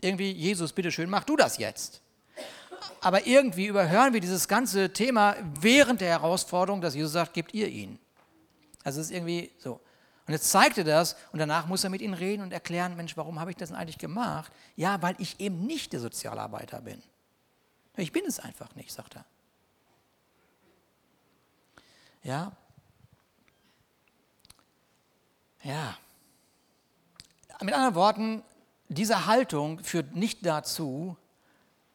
irgendwie, 0.00 0.32
Jesus, 0.32 0.72
bitteschön, 0.72 1.08
mach 1.08 1.24
du 1.24 1.36
das 1.36 1.58
jetzt 1.58 2.02
aber 3.00 3.26
irgendwie 3.26 3.66
überhören 3.66 4.12
wir 4.12 4.20
dieses 4.20 4.48
ganze 4.48 4.92
Thema 4.92 5.36
während 5.60 6.00
der 6.00 6.10
Herausforderung, 6.10 6.80
dass 6.80 6.94
Jesus 6.94 7.12
sagt, 7.12 7.34
gebt 7.34 7.54
ihr 7.54 7.68
ihn. 7.68 7.98
Also 8.82 9.00
es 9.00 9.06
ist 9.06 9.12
irgendwie 9.12 9.52
so. 9.58 9.80
Und 10.26 10.32
jetzt 10.32 10.50
zeigt 10.50 10.76
er 10.76 10.84
das 10.84 11.16
und 11.32 11.38
danach 11.38 11.66
muss 11.66 11.84
er 11.84 11.90
mit 11.90 12.00
ihnen 12.02 12.14
reden 12.14 12.42
und 12.42 12.52
erklären, 12.52 12.96
Mensch, 12.96 13.16
warum 13.16 13.38
habe 13.38 13.52
ich 13.52 13.56
das 13.56 13.68
denn 13.68 13.78
eigentlich 13.78 13.98
gemacht? 13.98 14.52
Ja, 14.74 15.00
weil 15.00 15.14
ich 15.18 15.38
eben 15.38 15.66
nicht 15.66 15.92
der 15.92 16.00
Sozialarbeiter 16.00 16.80
bin. 16.80 17.00
Ich 17.96 18.10
bin 18.12 18.24
es 18.26 18.40
einfach 18.40 18.74
nicht, 18.74 18.92
sagt 18.92 19.16
er. 19.16 19.24
Ja. 22.22 22.52
Ja. 25.62 25.96
Mit 27.62 27.72
anderen 27.72 27.94
Worten, 27.94 28.42
diese 28.88 29.26
Haltung 29.26 29.78
führt 29.82 30.14
nicht 30.16 30.44
dazu, 30.44 31.16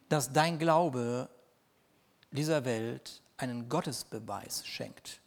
dass 0.07 0.31
dein 0.31 0.57
Glaube 0.57 1.29
dieser 2.31 2.63
Welt 2.63 3.21
einen 3.37 3.67
Gottesbeweis 3.67 4.65
schenkt. 4.65 5.19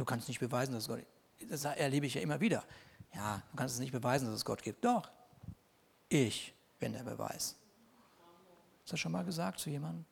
Du 0.00 0.06
kannst 0.06 0.28
nicht 0.28 0.40
beweisen, 0.40 0.72
dass 0.72 0.84
es 0.84 0.88
Gott 0.88 1.00
gibt. 1.38 1.52
Das 1.52 1.62
erlebe 1.62 2.06
ich 2.06 2.14
ja 2.14 2.22
immer 2.22 2.40
wieder. 2.40 2.64
Ja, 3.14 3.42
du 3.50 3.56
kannst 3.58 3.74
es 3.74 3.80
nicht 3.80 3.92
beweisen, 3.92 4.24
dass 4.24 4.34
es 4.34 4.46
Gott 4.46 4.62
gibt. 4.62 4.82
Doch, 4.82 5.10
ich 6.08 6.54
bin 6.78 6.94
der 6.94 7.02
Beweis. 7.02 7.54
Hast 8.78 8.86
du 8.86 8.92
das 8.92 9.00
schon 9.00 9.12
mal 9.12 9.26
gesagt 9.26 9.58
zu 9.58 9.68
jemandem? 9.68 10.06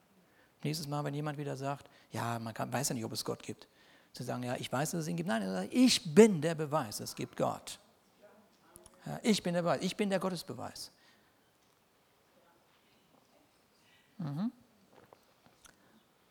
Nächstes 0.63 0.87
Mal, 0.87 1.03
wenn 1.05 1.15
jemand 1.15 1.39
wieder 1.39 1.57
sagt, 1.57 1.89
ja, 2.13 2.39
man 2.39 2.53
kann, 2.53 2.71
weiß 2.71 2.91
ja 2.91 2.97
nicht, 2.97 3.05
ob 3.07 3.13
es 3.13 3.25
Gott 3.25 3.43
gibt. 3.43 3.67
Zu 4.13 4.25
sagen, 4.25 4.43
ja, 4.43 4.57
ich 4.57 4.71
weiß, 4.71 4.91
dass 4.91 5.05
es 5.05 5.09
ihn 5.09 5.17
gibt. 5.17 5.27
Nein, 5.27 5.51
sagt, 5.51 5.73
ich 5.73 6.15
bin 6.15 6.43
der 6.43 6.55
Beweis, 6.55 7.01
es 7.01 7.15
gibt 7.15 7.39
Gott. 7.39 7.79
Ja, 9.07 9.19
ich 9.23 9.43
bin 9.43 9.55
der 9.55 9.63
Beweis, 9.63 9.81
ich 9.81 9.97
bin 9.97 10.11
der 10.11 10.19
Gottesbeweis. 10.19 10.93
Mhm. 14.19 14.53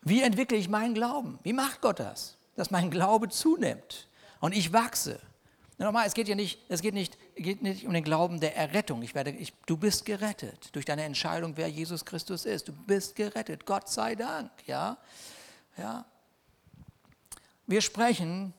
Wie 0.03 0.21
entwickle 0.21 0.57
ich 0.57 0.69
meinen 0.69 0.93
Glauben? 0.93 1.39
Wie 1.41 1.53
macht 1.53 1.81
Gott 1.81 1.99
das? 1.99 2.37
Dass 2.57 2.71
mein 2.71 2.91
Glaube 2.91 3.29
zunimmt 3.29 4.09
und 4.41 4.53
ich 4.53 4.73
wachse. 4.73 5.21
Nochmal, 5.77 6.07
es 6.07 6.13
geht 6.13 6.27
ja 6.27 6.35
nicht, 6.35 6.59
es 6.69 6.81
geht 6.81 6.95
nicht, 6.95 7.17
geht 7.35 7.61
nicht 7.61 7.85
um 7.85 7.93
den 7.93 8.03
Glauben 8.03 8.39
der 8.39 8.57
Errettung. 8.57 9.03
Ich 9.03 9.13
werde, 9.13 9.29
ich, 9.29 9.53
du 9.67 9.77
bist 9.77 10.05
gerettet 10.05 10.75
durch 10.75 10.85
deine 10.85 11.03
Entscheidung, 11.03 11.55
wer 11.55 11.67
Jesus 11.67 12.03
Christus 12.03 12.45
ist. 12.45 12.67
Du 12.67 12.73
bist 12.73 13.15
gerettet, 13.15 13.65
Gott 13.65 13.87
sei 13.87 14.15
Dank. 14.15 14.51
Ja, 14.65 14.97
ja. 15.77 16.05
Wir 17.67 17.81
sprechen, 17.81 18.53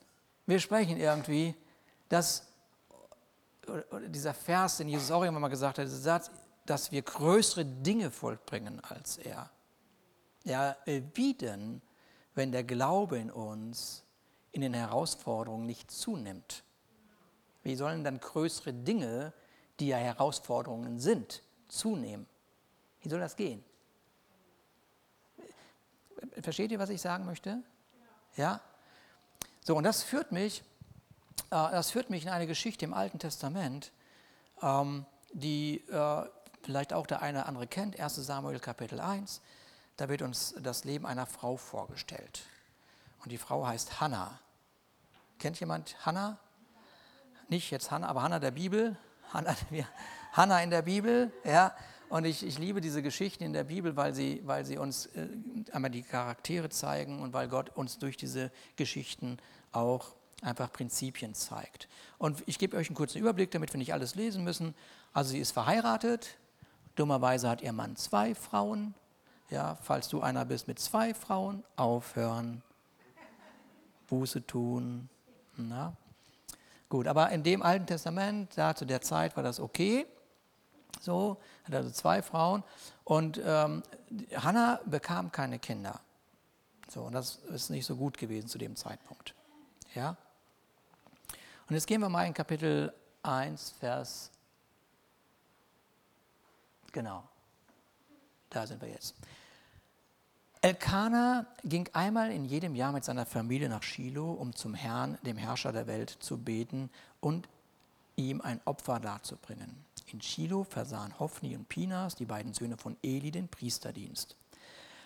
wir 0.47 0.61
sprechen 0.61 0.97
irgendwie, 0.97 1.55
dass 2.09 2.47
dieser 4.07 4.33
Vers, 4.33 4.79
den 4.79 4.89
Jesus 4.89 5.11
auch 5.11 5.25
immer 5.25 5.41
mal 5.41 5.49
gesagt 5.49 5.79
hat, 5.79 5.87
dieser 5.87 5.99
Satz, 5.99 6.31
dass 6.67 6.93
wir 6.93 7.03
größere 7.03 7.65
Dinge 7.65 8.11
vollbringen 8.11 8.81
als 8.81 9.19
er. 9.19 9.51
Ja, 10.45 10.77
wie 10.87 11.35
denn, 11.35 11.83
wenn 12.39 12.53
der 12.53 12.63
Glaube 12.63 13.19
in 13.19 13.31
uns 13.31 14.05
in 14.53 14.61
den 14.63 14.73
Herausforderungen 14.73 15.67
nicht 15.67 15.91
zunimmt? 15.91 16.63
Wie 17.65 17.75
sollen 17.75 18.05
dann 18.05 18.21
größere 18.21 18.73
Dinge, 18.73 19.33
die 19.81 19.89
ja 19.89 19.97
Herausforderungen 19.97 21.01
sind, 21.01 21.43
zunehmen? 21.67 22.27
Wie 23.03 23.09
soll 23.09 23.19
das 23.19 23.35
gehen? 23.35 23.65
Versteht 26.41 26.71
ihr, 26.71 26.79
was 26.79 26.91
ich 26.91 27.01
sagen 27.01 27.27
möchte? 27.27 27.61
Ja? 28.37 28.61
So, 29.65 29.77
und 29.77 29.83
das 29.83 30.05
führt 30.05 30.31
mich, 30.31 30.63
äh, 31.51 31.51
das 31.51 31.91
führt 31.91 32.09
mich 32.09 32.23
in 32.23 32.31
eine 32.31 32.47
Geschichte 32.47 32.85
im 32.85 32.95
Alten 32.95 33.19
Testament, 33.19 33.91
ähm, 34.63 35.05
die 35.33 35.85
äh, 35.89 36.25
vielleicht 36.63 36.93
auch 36.93 37.07
der 37.09 37.21
eine 37.21 37.39
oder 37.39 37.49
andere 37.49 37.67
kennt, 37.67 37.99
1 37.99 38.15
Samuel 38.15 38.61
Kapitel 38.61 39.01
1. 39.01 39.41
da 39.99 40.09
wird 40.09 40.23
uns 40.23 40.55
das 40.63 40.85
Leben 40.85 41.05
einer 41.05 41.27
Frau 41.27 41.57
vorgestellt. 41.57 42.43
Und 43.23 43.33
die 43.33 43.37
Frau 43.37 43.67
heißt 43.67 44.01
Hannah. 44.01 44.39
Kennt 45.39 45.59
jemand 45.61 45.97
Hannah? 46.07 46.39
Nicht 47.49 47.71
jetzt 47.71 47.91
Hannah, 47.91 48.07
aber 48.07 48.23
Hannah 48.23 48.39
der 48.39 48.53
Bibel. 48.53 48.97
Hannah, 49.33 49.57
Hannah 50.33 50.63
in 50.63 50.71
der 50.71 50.83
Bibel, 50.83 51.33
ja. 51.45 51.75
Und 52.09 52.25
ich, 52.25 52.47
ich 52.47 52.59
liebe 52.59 52.81
diese 52.81 53.03
Geschichten 53.03 53.43
in 53.43 53.53
der 53.53 53.65
Bibel, 53.65 53.97
weil 53.97 54.15
sie, 54.15 54.41
weil 54.45 54.65
sie 54.65 54.79
uns 54.79 55.07
äh, 55.07 55.29
einmal 55.73 55.91
die 55.91 56.03
Charaktere 56.03 56.71
zeigen 56.71 57.21
und 57.21 57.33
weil 57.33 57.49
Gott 57.49 57.71
uns 57.71 57.99
durch 57.99 58.17
diese 58.17 58.51
Geschichten 58.77 59.39
auch 59.73 60.15
einfach 60.43 60.73
Prinzipien 60.73 61.35
zeigt. 61.35 61.89
Und 62.19 62.43
ich 62.47 62.59
gebe 62.59 62.77
euch 62.77 62.89
einen 62.89 62.97
kurzen 62.97 63.19
Überblick, 63.19 63.51
damit 63.51 63.75
wir 63.75 63.79
nicht 63.79 63.93
alles 63.93 64.15
lesen 64.15 64.45
müssen. 64.45 64.75
Also 65.13 65.31
sie 65.31 65.41
ist 65.41 65.51
verheiratet. 65.51 66.39
Dummerweise 66.95 67.51
hat 67.51 67.63
ihr 67.63 67.73
Mann 67.73 67.97
zwei 67.97 68.35
Frauen. 68.35 68.95
Ja, 69.51 69.77
falls 69.83 70.09
du 70.09 70.21
einer 70.21 70.45
bist 70.45 70.69
mit 70.69 70.79
zwei 70.79 71.15
Frauen, 71.15 71.65
aufhören, 71.77 72.63
Buße 74.09 74.47
tun. 74.47 75.09
Na? 75.57 75.95
Gut, 76.89 77.07
aber 77.07 77.31
in 77.31 77.43
dem 77.43 77.63
Alten 77.63 77.87
Testament, 77.87 78.53
da 78.57 78.75
zu 78.75 78.85
der 78.85 79.01
Zeit 79.01 79.37
war 79.37 79.43
das 79.43 79.61
okay. 79.61 80.07
So, 81.01 81.39
hat 81.65 81.75
also 81.75 81.91
zwei 81.91 82.23
Frauen. 82.23 82.63
Und 83.05 83.41
ähm, 83.45 83.83
Hannah 84.35 84.81
bekam 84.85 85.31
keine 85.31 85.59
Kinder. 85.59 86.01
So, 86.89 87.03
und 87.03 87.13
das 87.13 87.37
ist 87.37 87.71
nicht 87.71 87.87
so 87.87 87.97
gut 87.97 88.17
gewesen 88.17 88.49
zu 88.49 88.59
dem 88.59 88.75
Zeitpunkt. 88.77 89.35
Ja? 89.95 90.17
Und 91.69 91.75
jetzt 91.75 91.87
gehen 91.87 92.01
wir 92.01 92.09
mal 92.09 92.25
in 92.27 92.33
Kapitel 92.33 92.93
1, 93.23 93.71
Vers. 93.79 94.31
Genau. 96.93 97.23
Da 98.49 98.67
sind 98.67 98.81
wir 98.81 98.89
jetzt. 98.89 99.15
Elkanah 100.61 101.47
ging 101.65 101.89
einmal 101.93 102.33
in 102.33 102.45
jedem 102.45 102.75
Jahr 102.75 102.93
mit 102.93 103.05
seiner 103.05 103.27
Familie 103.27 103.69
nach 103.69 103.83
Shiloh, 103.83 104.33
um 104.33 104.55
zum 104.55 104.75
Herrn, 104.75 105.19
dem 105.23 105.37
Herrscher 105.37 105.73
der 105.73 105.87
Welt, 105.87 106.11
zu 106.21 106.39
beten 106.39 106.91
und 107.21 107.49
ihm 108.17 108.41
ein 108.41 108.61
Opfer 108.65 108.99
darzubringen. 108.99 109.85
In 110.13 110.21
Shiloh 110.21 110.65
versahen 110.65 111.19
Hophni 111.21 111.55
und 111.55 111.69
Pinas, 111.69 112.17
die 112.17 112.25
beiden 112.25 112.55
Söhne 112.55 112.77
von 112.77 112.97
Eli, 113.03 113.31
den 113.31 113.49
Priesterdienst. 113.49 114.37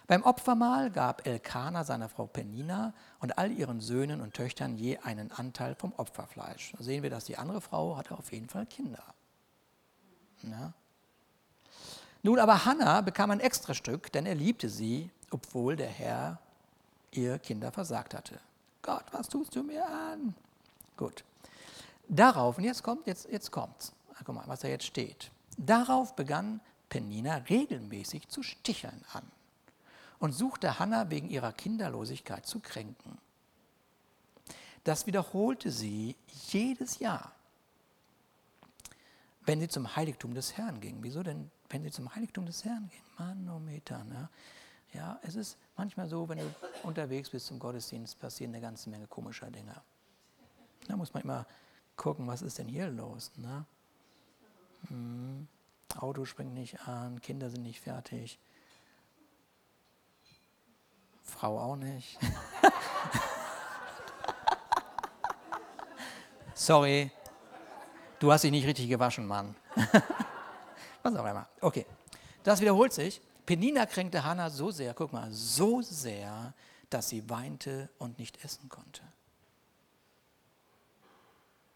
Beim 0.06 0.22
Opfermahl 0.22 0.90
gab 0.90 1.26
Elkanah 1.26 1.84
seiner 1.84 2.08
Frau 2.08 2.26
Penina 2.26 2.92
und 3.20 3.38
all 3.38 3.52
ihren 3.52 3.80
Söhnen 3.80 4.20
und 4.20 4.34
Töchtern 4.34 4.76
je 4.76 4.98
einen 4.98 5.30
Anteil 5.32 5.74
vom 5.74 5.92
Opferfleisch. 5.96 6.72
Da 6.76 6.82
sehen 6.82 7.02
wir, 7.02 7.10
dass 7.10 7.24
die 7.24 7.36
andere 7.36 7.60
Frau 7.60 7.96
hatte 7.96 8.16
auf 8.16 8.32
jeden 8.32 8.48
Fall 8.48 8.66
Kinder. 8.66 9.04
Ja. 10.42 10.72
Nun 12.22 12.38
aber 12.38 12.64
Hannah 12.64 13.00
bekam 13.00 13.30
ein 13.30 13.40
Extrastück, 13.40 14.10
denn 14.12 14.26
er 14.26 14.34
liebte 14.34 14.68
sie, 14.68 15.10
obwohl 15.32 15.76
der 15.76 15.88
Herr 15.88 16.38
ihr 17.12 17.38
Kinder 17.38 17.72
versagt 17.72 18.14
hatte. 18.14 18.38
Gott, 18.82 19.04
was 19.12 19.28
tust 19.28 19.54
du 19.54 19.62
mir 19.62 19.86
an? 19.86 20.34
Gut. 20.96 21.24
Darauf, 22.08 22.58
und 22.58 22.64
jetzt 22.64 22.82
kommt, 22.82 23.06
jetzt, 23.06 23.28
jetzt 23.30 23.50
kommt's. 23.50 23.92
Guck 24.24 24.34
mal, 24.34 24.44
was 24.46 24.60
da 24.60 24.68
jetzt 24.68 24.86
steht. 24.86 25.30
Darauf 25.56 26.14
begann 26.14 26.60
Penina 26.88 27.36
regelmäßig 27.36 28.28
zu 28.28 28.42
sticheln 28.42 29.04
an 29.12 29.24
und 30.18 30.32
suchte 30.32 30.78
Hannah 30.78 31.10
wegen 31.10 31.28
ihrer 31.30 31.52
Kinderlosigkeit 31.52 32.46
zu 32.46 32.60
kränken. 32.60 33.18
Das 34.84 35.06
wiederholte 35.06 35.70
sie 35.70 36.16
jedes 36.50 36.98
Jahr, 36.98 37.32
wenn 39.44 39.60
sie 39.60 39.68
zum 39.68 39.96
Heiligtum 39.96 40.34
des 40.34 40.56
Herrn 40.56 40.80
ging. 40.80 40.98
Wieso 41.00 41.22
denn, 41.22 41.50
wenn 41.70 41.82
sie 41.82 41.90
zum 41.90 42.14
Heiligtum 42.14 42.46
des 42.46 42.64
Herrn 42.64 42.88
ging? 42.90 43.02
Manometer, 43.18 44.04
ne? 44.04 44.28
Ja, 44.92 45.18
es 45.22 45.36
ist 45.36 45.56
manchmal 45.76 46.06
so, 46.06 46.28
wenn 46.28 46.38
du 46.38 46.54
unterwegs 46.82 47.30
bist 47.30 47.46
zum 47.46 47.58
Gottesdienst, 47.58 48.18
passieren 48.20 48.52
eine 48.54 48.60
ganze 48.60 48.90
Menge 48.90 49.06
komischer 49.06 49.50
Dinge. 49.50 49.74
Da 50.86 50.96
muss 50.96 51.14
man 51.14 51.22
immer 51.22 51.46
gucken, 51.96 52.26
was 52.26 52.42
ist 52.42 52.58
denn 52.58 52.68
hier 52.68 52.88
los? 52.88 53.32
Ne? 53.36 53.64
Hm, 54.88 55.48
Auto 55.98 56.24
springt 56.24 56.54
nicht 56.54 56.80
an, 56.86 57.20
Kinder 57.20 57.48
sind 57.50 57.62
nicht 57.62 57.80
fertig. 57.80 58.38
Frau 61.22 61.58
auch 61.58 61.76
nicht. 61.76 62.18
Sorry, 66.54 67.10
du 68.18 68.30
hast 68.30 68.44
dich 68.44 68.50
nicht 68.50 68.66
richtig 68.66 68.88
gewaschen, 68.88 69.26
Mann. 69.26 69.56
Was 71.02 71.16
auch 71.16 71.24
immer. 71.24 71.48
Okay, 71.60 71.86
das 72.42 72.60
wiederholt 72.60 72.92
sich. 72.92 73.22
Penina 73.46 73.86
kränkte 73.86 74.24
Hannah 74.24 74.50
so 74.50 74.70
sehr, 74.70 74.94
guck 74.94 75.12
mal, 75.12 75.30
so 75.32 75.82
sehr, 75.82 76.54
dass 76.90 77.08
sie 77.08 77.28
weinte 77.28 77.90
und 77.98 78.18
nicht 78.18 78.44
essen 78.44 78.68
konnte. 78.68 79.02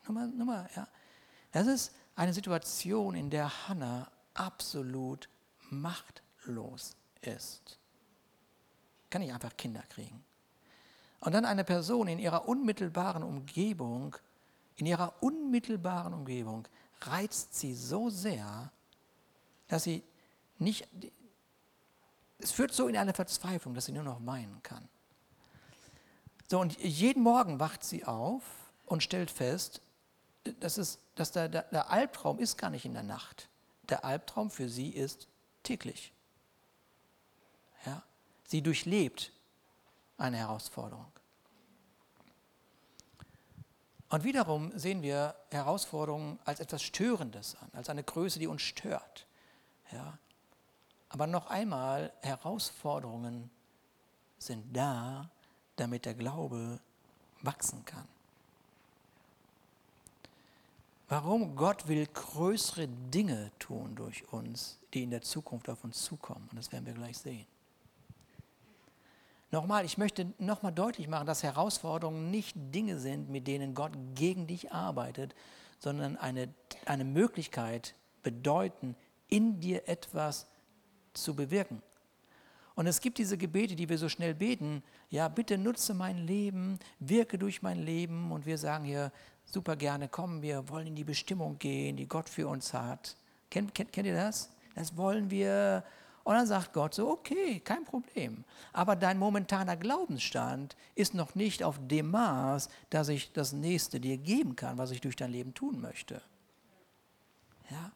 Nummer, 0.06 0.26
Nummer, 0.26 0.68
ja. 0.76 0.86
Das 1.52 1.66
ist 1.66 1.92
eine 2.14 2.32
Situation, 2.32 3.14
in 3.14 3.30
der 3.30 3.68
Hannah 3.68 4.10
absolut 4.34 5.28
machtlos 5.70 6.94
ist 7.22 7.78
kann 9.10 9.22
ich 9.22 9.32
einfach 9.32 9.56
Kinder 9.56 9.82
kriegen. 9.88 10.22
Und 11.20 11.32
dann 11.32 11.44
eine 11.44 11.64
Person 11.64 12.08
in 12.08 12.18
ihrer 12.18 12.48
unmittelbaren 12.48 13.22
Umgebung, 13.22 14.14
in 14.76 14.84
ihrer 14.86 15.14
unmittelbaren 15.22 16.12
Umgebung 16.12 16.68
reizt 17.00 17.54
sie 17.54 17.74
so 17.74 18.10
sehr, 18.10 18.70
dass 19.68 19.84
sie 19.84 20.02
nicht, 20.58 20.86
es 22.38 22.52
führt 22.52 22.72
so 22.72 22.88
in 22.88 22.96
eine 22.96 23.14
Verzweiflung, 23.14 23.74
dass 23.74 23.86
sie 23.86 23.92
nur 23.92 24.02
noch 24.02 24.24
weinen 24.24 24.62
kann. 24.62 24.88
So, 26.48 26.60
und 26.60 26.78
jeden 26.78 27.22
Morgen 27.22 27.58
wacht 27.58 27.82
sie 27.82 28.04
auf 28.04 28.42
und 28.84 29.02
stellt 29.02 29.30
fest, 29.30 29.80
dass, 30.60 30.78
es, 30.78 30.98
dass 31.16 31.32
der, 31.32 31.48
der, 31.48 31.62
der 31.62 31.90
Albtraum 31.90 32.38
ist 32.38 32.56
gar 32.56 32.70
nicht 32.70 32.84
in 32.84 32.94
der 32.94 33.02
Nacht. 33.02 33.48
Der 33.88 34.04
Albtraum 34.04 34.50
für 34.50 34.68
sie 34.68 34.90
ist 34.90 35.26
täglich. 35.62 36.12
Ja? 37.84 38.02
Sie 38.46 38.62
durchlebt 38.62 39.32
eine 40.18 40.36
Herausforderung. 40.36 41.10
Und 44.08 44.22
wiederum 44.22 44.76
sehen 44.78 45.02
wir 45.02 45.34
Herausforderungen 45.50 46.38
als 46.44 46.60
etwas 46.60 46.82
Störendes 46.82 47.56
an, 47.56 47.70
als 47.72 47.90
eine 47.90 48.04
Größe, 48.04 48.38
die 48.38 48.46
uns 48.46 48.62
stört. 48.62 49.26
Ja. 49.90 50.16
Aber 51.08 51.26
noch 51.26 51.46
einmal, 51.46 52.12
Herausforderungen 52.22 53.50
sind 54.38 54.76
da, 54.76 55.30
damit 55.76 56.04
der 56.04 56.14
Glaube 56.14 56.80
wachsen 57.42 57.84
kann. 57.84 58.06
Warum? 61.08 61.54
Gott 61.54 61.86
will 61.86 62.06
größere 62.06 62.88
Dinge 62.88 63.52
tun 63.60 63.94
durch 63.94 64.32
uns, 64.32 64.78
die 64.92 65.04
in 65.04 65.10
der 65.10 65.22
Zukunft 65.22 65.68
auf 65.68 65.84
uns 65.84 66.02
zukommen. 66.02 66.48
Und 66.50 66.58
das 66.58 66.72
werden 66.72 66.86
wir 66.86 66.94
gleich 66.94 67.18
sehen. 67.18 67.46
Nochmal, 69.52 69.84
ich 69.84 69.96
möchte 69.96 70.32
nochmal 70.38 70.72
deutlich 70.72 71.06
machen, 71.06 71.26
dass 71.26 71.44
Herausforderungen 71.44 72.32
nicht 72.32 72.56
Dinge 72.56 72.98
sind, 72.98 73.30
mit 73.30 73.46
denen 73.46 73.74
Gott 73.74 73.92
gegen 74.16 74.48
dich 74.48 74.72
arbeitet, 74.72 75.36
sondern 75.78 76.16
eine, 76.16 76.52
eine 76.84 77.04
Möglichkeit 77.04 77.94
bedeuten, 78.24 78.96
in 79.28 79.60
dir 79.60 79.88
etwas 79.88 80.46
zu 81.16 81.34
bewirken. 81.34 81.82
Und 82.74 82.86
es 82.86 83.00
gibt 83.00 83.18
diese 83.18 83.38
Gebete, 83.38 83.74
die 83.74 83.88
wir 83.88 83.96
so 83.96 84.08
schnell 84.08 84.34
beten, 84.34 84.82
ja, 85.08 85.28
bitte 85.28 85.56
nutze 85.56 85.94
mein 85.94 86.26
Leben, 86.26 86.78
wirke 86.98 87.38
durch 87.38 87.62
mein 87.62 87.82
Leben 87.82 88.32
und 88.32 88.44
wir 88.44 88.58
sagen 88.58 88.84
hier 88.84 89.12
super 89.46 89.76
gerne, 89.76 90.08
komm, 90.08 90.42
wir 90.42 90.68
wollen 90.68 90.88
in 90.88 90.94
die 90.94 91.04
Bestimmung 91.04 91.58
gehen, 91.58 91.96
die 91.96 92.06
Gott 92.06 92.28
für 92.28 92.48
uns 92.48 92.74
hat. 92.74 93.16
Kennt, 93.50 93.74
kennt, 93.74 93.92
kennt 93.92 94.06
ihr 94.06 94.14
das? 94.14 94.50
Das 94.74 94.96
wollen 94.96 95.30
wir 95.30 95.84
und 96.26 96.34
dann 96.34 96.46
sagt 96.48 96.72
Gott 96.72 96.92
so, 96.92 97.08
okay, 97.08 97.60
kein 97.60 97.84
Problem. 97.84 98.42
Aber 98.72 98.96
dein 98.96 99.16
momentaner 99.16 99.76
Glaubensstand 99.76 100.76
ist 100.96 101.14
noch 101.14 101.36
nicht 101.36 101.62
auf 101.62 101.78
dem 101.80 102.10
Maß, 102.10 102.68
dass 102.90 103.08
ich 103.08 103.32
das 103.32 103.52
Nächste 103.52 104.00
dir 104.00 104.18
geben 104.18 104.56
kann, 104.56 104.76
was 104.76 104.90
ich 104.90 105.00
durch 105.00 105.14
dein 105.14 105.30
Leben 105.30 105.54
tun 105.54 105.80
möchte. 105.80 106.20
Ja? 107.70 107.92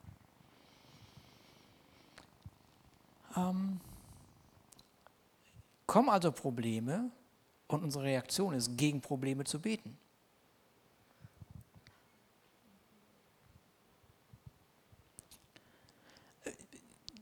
Ähm, 3.37 3.81
kommen 5.87 6.09
also 6.09 6.33
Probleme 6.33 7.11
und 7.69 7.83
unsere 7.83 8.05
Reaktion 8.05 8.55
ist, 8.55 8.77
gegen 8.77 9.01
Probleme 9.01 9.45
zu 9.45 9.61
beten. 9.61 9.97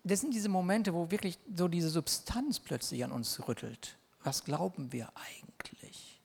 das 0.08 0.20
sind 0.20 0.32
diese 0.34 0.48
Momente, 0.48 0.94
wo 0.94 1.10
wirklich 1.10 1.38
so 1.54 1.68
diese 1.68 1.90
Substanz 1.90 2.58
plötzlich 2.58 3.04
an 3.04 3.12
uns 3.12 3.46
rüttelt. 3.46 3.96
Was 4.24 4.44
glauben 4.44 4.92
wir 4.92 5.10
eigentlich? 5.14 6.20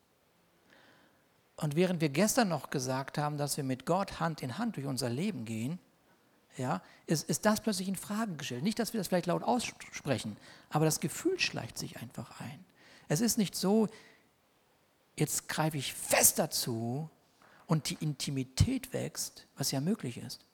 Und 1.58 1.76
während 1.76 2.02
wir 2.02 2.10
gestern 2.10 2.50
noch 2.50 2.69
gesagt 2.69 3.17
haben, 3.17 3.38
dass 3.38 3.58
wir 3.58 3.63
mit 3.63 3.86
Gott 3.86 4.19
Hand 4.19 4.41
in 4.41 4.58
Hand 4.58 4.78
durch 4.78 4.88
unser 4.88 5.10
Leben 5.10 5.46
gehen, 5.46 5.80
ja, 6.58 6.82
ist, 7.08 7.30
ist 7.30 7.46
das 7.46 7.62
plötzlich 7.62 7.88
in 7.88 7.96
Frage 7.96 8.34
gestellt. 8.36 8.63
Nicht, 8.63 8.80
dass 8.80 8.94
wir 8.94 9.00
das 9.00 9.08
vielleicht 9.08 9.26
laut 9.26 9.44
aussprechen, 9.44 10.38
aber 10.70 10.86
das 10.86 11.00
Gefühl 11.00 11.39
schleicht 11.39 11.78
sich 11.78 11.98
einfach 11.98 12.39
ein. 12.39 12.63
Es 13.08 13.22
ist 13.22 13.38
nicht 13.38 13.56
so, 13.56 13.88
jetzt 15.16 15.48
greife 15.50 15.78
ich 15.78 15.94
fest 15.94 16.39
dazu 16.39 17.10
und 17.66 17.89
die 17.89 17.98
Intimität 18.00 18.94
wächst, 18.94 19.48
was 19.58 19.72
ja 19.72 19.82
möglich 19.82 20.18
ist, 20.18 20.46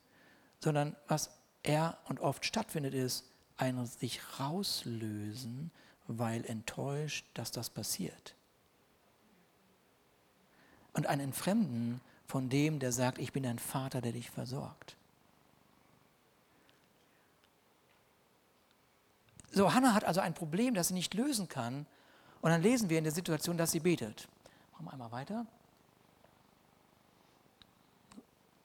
sondern 0.59 0.95
was 1.07 1.29
er 1.63 1.97
und 2.05 2.19
oft 2.19 2.45
stattfindet, 2.45 2.93
ist 2.93 3.25
ein 3.57 3.85
sich 3.85 4.21
rauslösen, 4.39 5.71
weil 6.07 6.45
enttäuscht, 6.45 7.25
dass 7.33 7.51
das 7.51 7.69
passiert. 7.69 8.35
Und 10.93 11.07
ein 11.07 11.19
Entfremden 11.19 12.01
von 12.25 12.49
dem, 12.49 12.79
der 12.79 12.91
sagt, 12.91 13.19
ich 13.19 13.33
bin 13.33 13.45
ein 13.45 13.59
Vater, 13.59 14.01
der 14.01 14.13
dich 14.13 14.29
versorgt. 14.29 14.95
So, 19.51 19.73
Hannah 19.73 19.93
hat 19.93 20.03
also 20.03 20.21
ein 20.21 20.33
Problem, 20.33 20.73
das 20.73 20.89
sie 20.89 20.93
nicht 20.93 21.13
lösen 21.13 21.47
kann. 21.47 21.85
Und 22.41 22.51
dann 22.51 22.61
lesen 22.61 22.89
wir 22.89 22.97
in 22.97 23.03
der 23.03 23.13
Situation, 23.13 23.57
dass 23.57 23.71
sie 23.71 23.79
betet. 23.79 24.27
Machen 24.73 24.85
wir 24.85 24.93
einmal 24.93 25.11
weiter. 25.11 25.45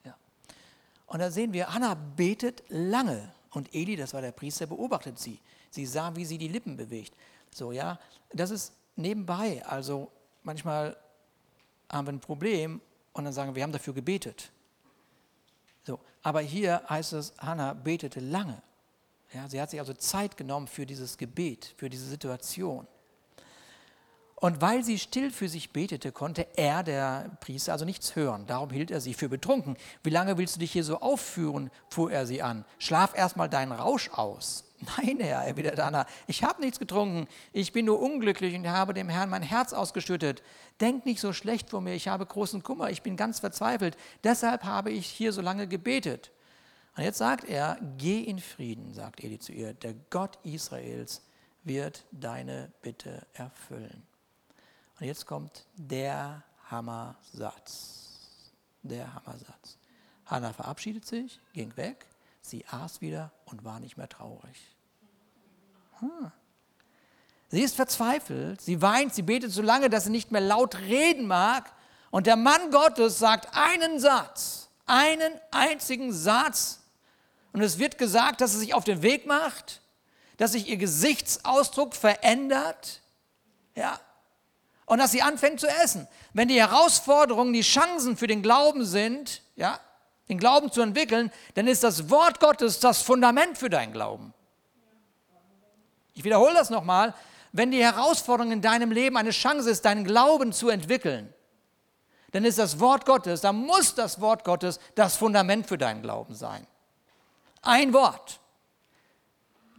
Ja. 0.03 0.15
Und 1.07 1.19
da 1.19 1.31
sehen 1.31 1.53
wir, 1.53 1.73
Hannah 1.73 1.95
betet 1.95 2.63
lange. 2.69 3.31
Und 3.51 3.73
Eli, 3.73 3.95
das 3.95 4.13
war 4.13 4.21
der 4.21 4.31
Priester, 4.31 4.67
beobachtet 4.67 5.17
sie. 5.17 5.39
Sie 5.71 5.85
sah, 5.85 6.15
wie 6.15 6.25
sie 6.25 6.37
die 6.37 6.47
Lippen 6.47 6.77
bewegt. 6.77 7.13
So, 7.53 7.71
ja, 7.71 7.99
das 8.33 8.51
ist 8.51 8.73
nebenbei. 8.95 9.65
Also 9.65 10.11
manchmal 10.43 10.95
haben 11.89 12.07
wir 12.07 12.13
ein 12.13 12.19
Problem 12.19 12.81
und 13.13 13.25
dann 13.25 13.33
sagen 13.33 13.51
wir, 13.51 13.55
wir 13.55 13.63
haben 13.63 13.71
dafür 13.71 13.93
gebetet. 13.93 14.51
So, 15.83 15.99
aber 16.23 16.41
hier 16.41 16.81
heißt 16.89 17.13
es, 17.13 17.33
Hannah 17.37 17.73
betete 17.73 18.19
lange. 18.19 18.61
Ja, 19.35 19.49
sie 19.49 19.59
hat 19.59 19.69
sich 19.69 19.81
also 19.81 19.91
Zeit 19.91 20.37
genommen 20.37 20.65
für 20.67 20.85
dieses 20.85 21.17
Gebet, 21.17 21.73
für 21.75 21.89
diese 21.89 22.05
Situation. 22.05 22.87
Und 24.35 24.61
weil 24.61 24.81
sie 24.81 24.97
still 24.97 25.29
für 25.29 25.49
sich 25.49 25.73
betete, 25.73 26.13
konnte 26.13 26.47
er, 26.55 26.83
der 26.83 27.37
Priester, 27.41 27.73
also 27.73 27.83
nichts 27.83 28.15
hören. 28.15 28.45
Darum 28.47 28.69
hielt 28.69 28.91
er 28.91 29.01
sie 29.01 29.13
für 29.13 29.27
betrunken. 29.27 29.75
Wie 30.03 30.09
lange 30.09 30.37
willst 30.37 30.55
du 30.55 30.59
dich 30.61 30.71
hier 30.71 30.85
so 30.85 31.01
aufführen, 31.01 31.69
fuhr 31.89 32.13
er 32.13 32.25
sie 32.25 32.41
an. 32.41 32.63
Schlaf 32.79 33.13
erstmal 33.17 33.49
deinen 33.49 33.73
Rausch 33.73 34.09
aus. 34.09 34.63
Nein, 34.97 35.19
Herr, 35.19 35.41
erwiderte 35.41 35.83
Anna, 35.83 36.05
ich 36.27 36.43
habe 36.43 36.61
nichts 36.61 36.79
getrunken. 36.79 37.27
Ich 37.51 37.73
bin 37.73 37.87
nur 37.87 38.01
unglücklich 38.01 38.55
und 38.55 38.69
habe 38.69 38.93
dem 38.93 39.09
Herrn 39.09 39.29
mein 39.29 39.43
Herz 39.43 39.73
ausgeschüttet. 39.73 40.43
Denk 40.79 41.05
nicht 41.05 41.19
so 41.19 41.33
schlecht 41.33 41.69
vor 41.71 41.81
mir, 41.81 41.93
ich 41.93 42.07
habe 42.07 42.25
großen 42.25 42.63
Kummer, 42.63 42.89
ich 42.89 43.01
bin 43.01 43.17
ganz 43.17 43.41
verzweifelt. 43.41 43.97
Deshalb 44.23 44.63
habe 44.63 44.91
ich 44.91 45.07
hier 45.07 45.33
so 45.33 45.41
lange 45.41 45.67
gebetet. 45.67 46.31
Und 46.95 47.03
jetzt 47.03 47.17
sagt 47.17 47.43
er, 47.45 47.77
geh 47.97 48.21
in 48.21 48.39
Frieden, 48.39 48.93
sagt 48.93 49.23
Eli 49.23 49.39
zu 49.39 49.51
ihr, 49.51 49.73
der 49.73 49.93
Gott 50.09 50.37
Israels 50.43 51.21
wird 51.63 52.05
deine 52.11 52.71
Bitte 52.81 53.25
erfüllen. 53.33 54.03
Und 54.99 55.05
jetzt 55.05 55.25
kommt 55.25 55.65
der 55.75 56.43
Hammersatz. 56.69 58.41
Der 58.83 59.13
Hammersatz. 59.13 59.77
Hannah 60.25 60.53
verabschiedet 60.53 61.05
sich, 61.05 61.39
ging 61.53 61.75
weg, 61.75 62.05
sie 62.41 62.65
aß 62.65 63.01
wieder 63.01 63.31
und 63.45 63.63
war 63.63 63.79
nicht 63.79 63.97
mehr 63.97 64.09
traurig. 64.09 64.75
Hm. 65.99 66.31
Sie 67.49 67.61
ist 67.61 67.75
verzweifelt, 67.75 68.61
sie 68.61 68.81
weint, 68.81 69.13
sie 69.13 69.21
betet 69.21 69.51
so 69.51 69.61
lange, 69.61 69.89
dass 69.89 70.05
sie 70.05 70.09
nicht 70.09 70.31
mehr 70.31 70.41
laut 70.41 70.77
reden 70.79 71.27
mag. 71.27 71.71
Und 72.09 72.27
der 72.27 72.35
Mann 72.35 72.71
Gottes 72.71 73.19
sagt 73.19 73.55
einen 73.55 73.99
Satz, 73.99 74.69
einen 74.85 75.33
einzigen 75.51 76.11
Satz. 76.11 76.81
Und 77.55 77.61
es 77.61 77.79
wird 77.79 77.97
gesagt, 77.97 78.41
dass 78.41 78.51
sie 78.51 78.59
sich 78.59 78.73
auf 78.73 78.83
den 78.83 79.01
Weg 79.01 79.25
macht, 79.25 79.79
dass 80.35 80.51
sich 80.51 80.67
ihr 80.67 80.75
Gesichtsausdruck 80.75 81.95
verändert. 81.95 82.99
Ja, 83.75 83.97
und 84.85 84.97
dass 84.97 85.13
sie 85.13 85.21
anfängt 85.21 85.61
zu 85.61 85.67
essen. 85.69 86.05
Wenn 86.33 86.49
die 86.49 86.59
Herausforderungen, 86.59 87.53
die 87.53 87.61
Chancen 87.61 88.17
für 88.17 88.27
den 88.27 88.41
Glauben 88.41 88.83
sind, 88.83 89.41
ja, 89.55 89.79
den 90.27 90.37
Glauben 90.37 90.69
zu 90.69 90.81
entwickeln, 90.81 91.31
dann 91.53 91.65
ist 91.67 91.85
das 91.85 92.09
Wort 92.09 92.41
Gottes 92.41 92.81
das 92.81 93.01
Fundament 93.01 93.57
für 93.57 93.69
deinen 93.69 93.93
Glauben. 93.93 94.33
Ich 96.13 96.25
wiederhole 96.25 96.55
das 96.55 96.69
nochmal. 96.69 97.13
Wenn 97.53 97.71
die 97.71 97.81
Herausforderung 97.81 98.51
in 98.51 98.61
deinem 98.61 98.91
Leben 98.91 99.15
eine 99.15 99.31
Chance 99.31 99.69
ist, 99.69 99.85
deinen 99.85 100.03
Glauben 100.03 100.51
zu 100.51 100.67
entwickeln, 100.67 101.33
dann 102.33 102.43
ist 102.43 102.59
das 102.59 102.81
Wort 102.81 103.05
Gottes, 103.05 103.39
dann 103.39 103.55
muss 103.55 103.95
das 103.95 104.19
Wort 104.19 104.43
Gottes 104.43 104.81
das 104.95 105.15
Fundament 105.15 105.67
für 105.67 105.77
deinen 105.77 106.01
Glauben 106.01 106.35
sein. 106.35 106.67
Ein 107.65 107.91
Wort. 107.93 108.39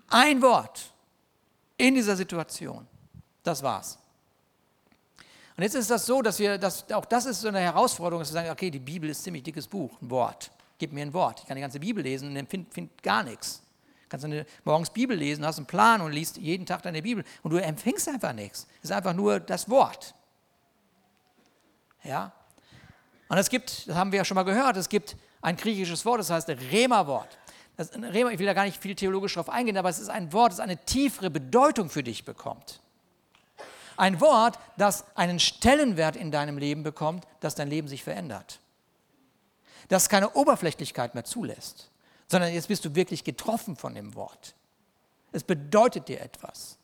Ein 0.08 0.42
Wort 0.42 0.92
in 1.78 1.94
dieser 1.94 2.16
Situation. 2.16 2.86
Das 3.42 3.62
war's. 3.62 3.98
Und 5.56 5.62
jetzt 5.62 5.74
ist 5.74 5.90
das 5.90 6.04
so, 6.04 6.20
dass 6.20 6.38
wir, 6.38 6.58
dass, 6.58 6.90
auch 6.92 7.04
das 7.06 7.26
ist 7.26 7.40
so 7.40 7.48
eine 7.48 7.60
Herausforderung, 7.60 8.20
dass 8.20 8.30
wir 8.30 8.40
sagen, 8.40 8.50
okay, 8.50 8.70
die 8.70 8.80
Bibel 8.80 9.08
ist 9.08 9.20
ein 9.20 9.24
ziemlich 9.24 9.44
dickes 9.44 9.66
Buch, 9.66 9.90
ein 10.02 10.10
Wort. 10.10 10.50
Gib 10.78 10.92
mir 10.92 11.02
ein 11.02 11.14
Wort. 11.14 11.40
Ich 11.40 11.46
kann 11.46 11.56
die 11.56 11.62
ganze 11.62 11.80
Bibel 11.80 12.02
lesen 12.02 12.36
und 12.36 12.50
finde 12.50 12.70
find 12.70 13.02
gar 13.02 13.22
nichts. 13.22 13.62
Du 14.02 14.08
kannst 14.10 14.24
eine, 14.26 14.44
morgens 14.64 14.90
Bibel 14.90 15.16
lesen, 15.16 15.46
hast 15.46 15.56
einen 15.56 15.66
Plan 15.66 16.00
und 16.00 16.12
liest 16.12 16.36
jeden 16.36 16.66
Tag 16.66 16.82
deine 16.82 17.00
Bibel 17.00 17.24
und 17.42 17.52
du 17.52 17.56
empfängst 17.56 18.08
einfach 18.08 18.32
nichts. 18.32 18.66
Es 18.78 18.90
ist 18.90 18.92
einfach 18.96 19.14
nur 19.14 19.40
das 19.40 19.70
Wort. 19.70 20.14
Ja? 22.02 22.32
Und 23.28 23.38
es 23.38 23.48
gibt, 23.48 23.88
das 23.88 23.96
haben 23.96 24.12
wir 24.12 24.18
ja 24.18 24.24
schon 24.24 24.34
mal 24.34 24.44
gehört, 24.44 24.76
es 24.76 24.88
gibt 24.88 25.16
ein 25.40 25.56
griechisches 25.56 26.04
Wort, 26.04 26.20
das 26.20 26.30
heißt 26.30 26.48
Rema-Wort. 26.48 27.38
Rema, 27.78 28.30
ich 28.30 28.38
will 28.38 28.46
da 28.46 28.54
gar 28.54 28.64
nicht 28.64 28.80
viel 28.80 28.94
theologisch 28.94 29.34
drauf 29.34 29.48
eingehen, 29.48 29.76
aber 29.76 29.88
es 29.88 29.98
ist 29.98 30.08
ein 30.08 30.32
Wort, 30.32 30.52
das 30.52 30.60
eine 30.60 30.78
tiefere 30.78 31.30
Bedeutung 31.30 31.90
für 31.90 32.02
dich 32.02 32.24
bekommt. 32.24 32.80
Ein 33.96 34.20
Wort, 34.20 34.58
das 34.76 35.04
einen 35.14 35.40
Stellenwert 35.40 36.16
in 36.16 36.30
deinem 36.30 36.58
Leben 36.58 36.82
bekommt, 36.82 37.26
dass 37.40 37.54
dein 37.54 37.68
Leben 37.68 37.88
sich 37.88 38.02
verändert. 38.02 38.60
Das 39.88 40.08
keine 40.08 40.32
Oberflächlichkeit 40.32 41.14
mehr 41.14 41.24
zulässt, 41.24 41.90
sondern 42.28 42.52
jetzt 42.52 42.68
bist 42.68 42.84
du 42.84 42.94
wirklich 42.94 43.24
getroffen 43.24 43.76
von 43.76 43.94
dem 43.94 44.14
Wort. 44.14 44.54
Es 45.32 45.44
bedeutet 45.44 46.08
dir 46.08 46.20
etwas. 46.20 46.78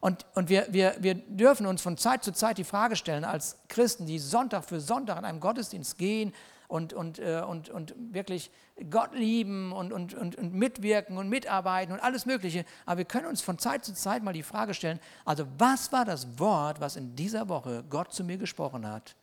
Und, 0.00 0.26
und 0.34 0.48
wir, 0.48 0.66
wir, 0.70 0.96
wir 0.98 1.14
dürfen 1.14 1.66
uns 1.66 1.80
von 1.80 1.96
Zeit 1.96 2.24
zu 2.24 2.32
Zeit 2.32 2.58
die 2.58 2.64
Frage 2.64 2.96
stellen, 2.96 3.24
als 3.24 3.56
Christen, 3.68 4.04
die 4.06 4.18
Sonntag 4.18 4.64
für 4.64 4.80
Sonntag 4.80 5.18
in 5.18 5.24
einem 5.24 5.38
Gottesdienst 5.38 5.96
gehen 5.96 6.34
und, 6.72 6.94
und, 6.94 7.18
äh, 7.18 7.42
und, 7.46 7.68
und 7.68 7.94
wirklich 8.14 8.50
Gott 8.88 9.14
lieben 9.14 9.72
und, 9.72 9.92
und, 9.92 10.14
und, 10.14 10.36
und 10.36 10.54
mitwirken 10.54 11.18
und 11.18 11.28
mitarbeiten 11.28 11.92
und 11.92 12.00
alles 12.00 12.24
Mögliche. 12.24 12.64
Aber 12.86 12.96
wir 12.96 13.04
können 13.04 13.26
uns 13.26 13.42
von 13.42 13.58
Zeit 13.58 13.84
zu 13.84 13.92
Zeit 13.92 14.22
mal 14.22 14.32
die 14.32 14.42
Frage 14.42 14.72
stellen, 14.72 14.98
also 15.26 15.46
was 15.58 15.92
war 15.92 16.06
das 16.06 16.38
Wort, 16.38 16.80
was 16.80 16.96
in 16.96 17.14
dieser 17.14 17.50
Woche 17.50 17.84
Gott 17.90 18.14
zu 18.14 18.24
mir 18.24 18.38
gesprochen 18.38 18.86
hat, 18.86 19.16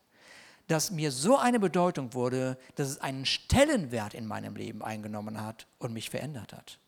das 0.68 0.92
mir 0.92 1.10
so 1.10 1.38
eine 1.38 1.58
Bedeutung 1.58 2.14
wurde, 2.14 2.56
dass 2.76 2.88
es 2.88 3.00
einen 3.00 3.26
Stellenwert 3.26 4.14
in 4.14 4.28
meinem 4.28 4.54
Leben 4.54 4.80
eingenommen 4.84 5.42
hat 5.42 5.66
und 5.80 5.92
mich 5.92 6.08
verändert 6.08 6.52
hat. 6.52 6.78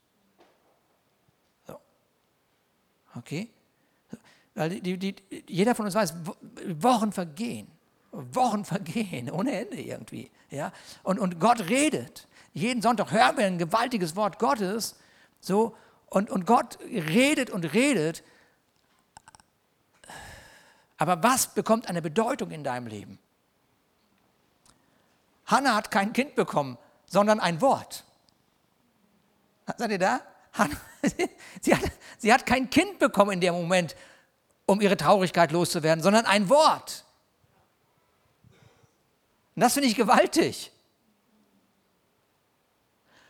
So. 1.66 1.77
Okay? 3.16 3.51
Weil 4.55 4.81
die, 4.81 4.96
die, 4.96 5.16
jeder 5.48 5.75
von 5.75 5.87
uns 5.87 5.96
weiß, 5.96 6.14
Wochen 6.79 7.11
vergehen. 7.11 7.66
Wochen 8.12 8.64
vergehen, 8.64 9.31
ohne 9.31 9.59
Ende 9.59 9.81
irgendwie. 9.81 10.31
Ja? 10.51 10.72
Und, 11.03 11.18
und 11.18 11.40
Gott 11.40 11.68
redet. 11.68 12.29
Jeden 12.53 12.83
Sonntag 12.83 13.11
hören 13.11 13.37
wir 13.38 13.46
ein 13.46 13.59
gewaltiges 13.59 14.14
Wort 14.14 14.38
Gottes. 14.38 14.96
So, 15.40 15.75
und, 16.11 16.31
und 16.31 16.46
Gott 16.46 16.79
redet 16.83 17.51
und 17.51 17.64
redet. 17.72 18.22
Aber 20.99 21.22
was 21.22 21.49
bekommt 21.55 21.89
eine 21.89 22.03
Bedeutung 22.03 22.51
in 22.51 22.62
deinem 22.62 22.87
Leben? 22.87 23.18
Hannah 25.47 25.74
hat 25.74 25.91
kein 25.91 26.12
Kind 26.12 26.34
bekommen, 26.34 26.78
sondern 27.07 27.41
ein 27.41 27.61
Wort. 27.61 28.05
Seid 29.78 29.91
ihr 29.91 29.99
da? 29.99 30.20
Hannah, 30.53 30.76
sie, 31.62 31.74
hat, 31.74 31.82
sie 32.18 32.32
hat 32.32 32.45
kein 32.45 32.68
Kind 32.68 32.99
bekommen 32.99 33.32
in 33.32 33.41
dem 33.41 33.55
Moment, 33.55 33.97
um 34.66 34.80
ihre 34.82 34.97
Traurigkeit 34.97 35.51
loszuwerden, 35.51 36.03
sondern 36.03 36.26
ein 36.26 36.49
Wort. 36.51 37.05
Und 39.55 39.61
das 39.61 39.74
finde 39.74 39.88
ich 39.88 39.96
gewaltig. 39.96 40.72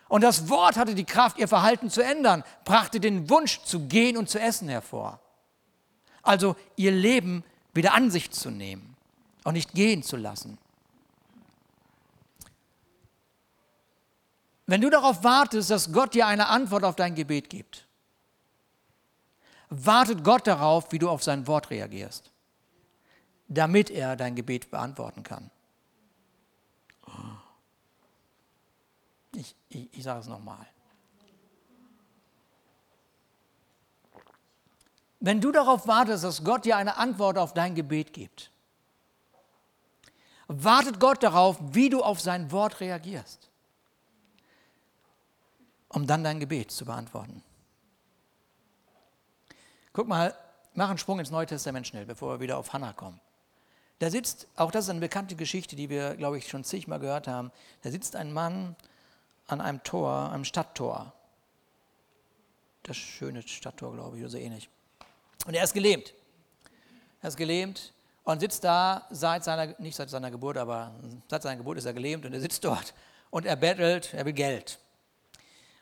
Und 0.08 0.20
das 0.20 0.48
Wort 0.48 0.76
hatte 0.76 0.94
die 0.94 1.04
Kraft, 1.04 1.38
ihr 1.38 1.48
Verhalten 1.48 1.88
zu 1.88 2.02
ändern, 2.02 2.44
brachte 2.64 3.00
den 3.00 3.30
Wunsch 3.30 3.62
zu 3.62 3.88
gehen 3.88 4.16
und 4.16 4.28
zu 4.28 4.38
essen 4.38 4.68
hervor. 4.68 5.20
Also 6.22 6.54
ihr 6.76 6.92
Leben 6.92 7.44
wieder 7.72 7.94
an 7.94 8.10
sich 8.10 8.30
zu 8.30 8.50
nehmen 8.50 8.96
und 9.44 9.54
nicht 9.54 9.72
gehen 9.72 10.02
zu 10.02 10.16
lassen. 10.16 10.58
Wenn 14.66 14.80
du 14.80 14.90
darauf 14.90 15.24
wartest, 15.24 15.70
dass 15.70 15.92
Gott 15.92 16.14
dir 16.14 16.26
eine 16.26 16.48
Antwort 16.48 16.84
auf 16.84 16.96
dein 16.96 17.14
Gebet 17.14 17.50
gibt, 17.50 17.86
wartet 19.70 20.22
Gott 20.22 20.46
darauf, 20.46 20.92
wie 20.92 20.98
du 20.98 21.08
auf 21.08 21.22
sein 21.22 21.46
Wort 21.46 21.70
reagierst, 21.70 22.30
damit 23.48 23.90
er 23.90 24.16
dein 24.16 24.34
Gebet 24.34 24.70
beantworten 24.70 25.22
kann. 25.22 25.50
Ich, 29.34 29.54
ich, 29.74 29.88
ich 29.92 30.02
sage 30.02 30.20
es 30.20 30.26
nochmal. 30.26 30.66
Wenn 35.20 35.40
du 35.40 35.52
darauf 35.52 35.86
wartest, 35.86 36.24
dass 36.24 36.42
Gott 36.42 36.64
dir 36.64 36.76
eine 36.76 36.96
Antwort 36.96 37.38
auf 37.38 37.54
dein 37.54 37.74
Gebet 37.74 38.12
gibt, 38.12 38.50
wartet 40.48 40.98
Gott 40.98 41.22
darauf, 41.22 41.58
wie 41.60 41.88
du 41.88 42.02
auf 42.02 42.20
sein 42.20 42.50
Wort 42.50 42.80
reagierst, 42.80 43.48
um 45.88 46.06
dann 46.06 46.24
dein 46.24 46.40
Gebet 46.40 46.72
zu 46.72 46.84
beantworten. 46.84 47.42
Guck 49.92 50.08
mal, 50.08 50.36
mach 50.74 50.88
einen 50.88 50.98
Sprung 50.98 51.20
ins 51.20 51.30
Neue 51.30 51.46
Testament 51.46 51.86
schnell, 51.86 52.06
bevor 52.06 52.34
wir 52.34 52.40
wieder 52.40 52.58
auf 52.58 52.72
Hannah 52.72 52.92
kommen. 52.92 53.20
Da 54.00 54.10
sitzt, 54.10 54.48
auch 54.56 54.72
das 54.72 54.86
ist 54.86 54.90
eine 54.90 54.98
bekannte 54.98 55.36
Geschichte, 55.36 55.76
die 55.76 55.88
wir, 55.88 56.16
glaube 56.16 56.38
ich, 56.38 56.48
schon 56.48 56.64
zigmal 56.64 56.98
gehört 56.98 57.28
haben. 57.28 57.52
Da 57.82 57.90
sitzt 57.92 58.16
ein 58.16 58.32
Mann 58.32 58.74
an 59.46 59.60
einem 59.60 59.82
Tor, 59.82 60.30
einem 60.30 60.44
Stadttor. 60.44 61.12
Das 62.82 62.96
schöne 62.96 63.42
Stadttor, 63.42 63.92
glaube 63.92 64.16
ich, 64.16 64.22
oder 64.22 64.30
so 64.30 64.38
ähnlich. 64.38 64.68
Und 65.46 65.54
er 65.54 65.64
ist 65.64 65.74
gelähmt. 65.74 66.14
Er 67.20 67.28
ist 67.28 67.36
gelähmt 67.36 67.92
und 68.24 68.40
sitzt 68.40 68.64
da 68.64 69.06
seit 69.10 69.44
seiner, 69.44 69.74
nicht 69.78 69.96
seit 69.96 70.10
seiner 70.10 70.30
Geburt, 70.30 70.56
aber 70.56 70.94
seit 71.28 71.42
seiner 71.42 71.56
Geburt 71.56 71.78
ist 71.78 71.84
er 71.84 71.92
gelähmt 71.92 72.24
und 72.24 72.32
er 72.32 72.40
sitzt 72.40 72.64
dort 72.64 72.94
und 73.30 73.46
er 73.46 73.56
bettelt, 73.56 74.12
er 74.14 74.24
will 74.24 74.32
Geld. 74.32 74.78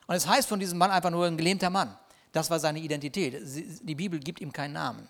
Und 0.07 0.15
es 0.15 0.27
heißt 0.27 0.47
von 0.47 0.59
diesem 0.59 0.77
Mann 0.77 0.91
einfach 0.91 1.09
nur 1.09 1.25
ein 1.25 1.37
gelähmter 1.37 1.69
Mann. 1.69 1.97
Das 2.31 2.49
war 2.49 2.59
seine 2.59 2.79
Identität. 2.79 3.41
Die 3.81 3.95
Bibel 3.95 4.19
gibt 4.19 4.41
ihm 4.41 4.51
keinen 4.51 4.73
Namen. 4.73 5.09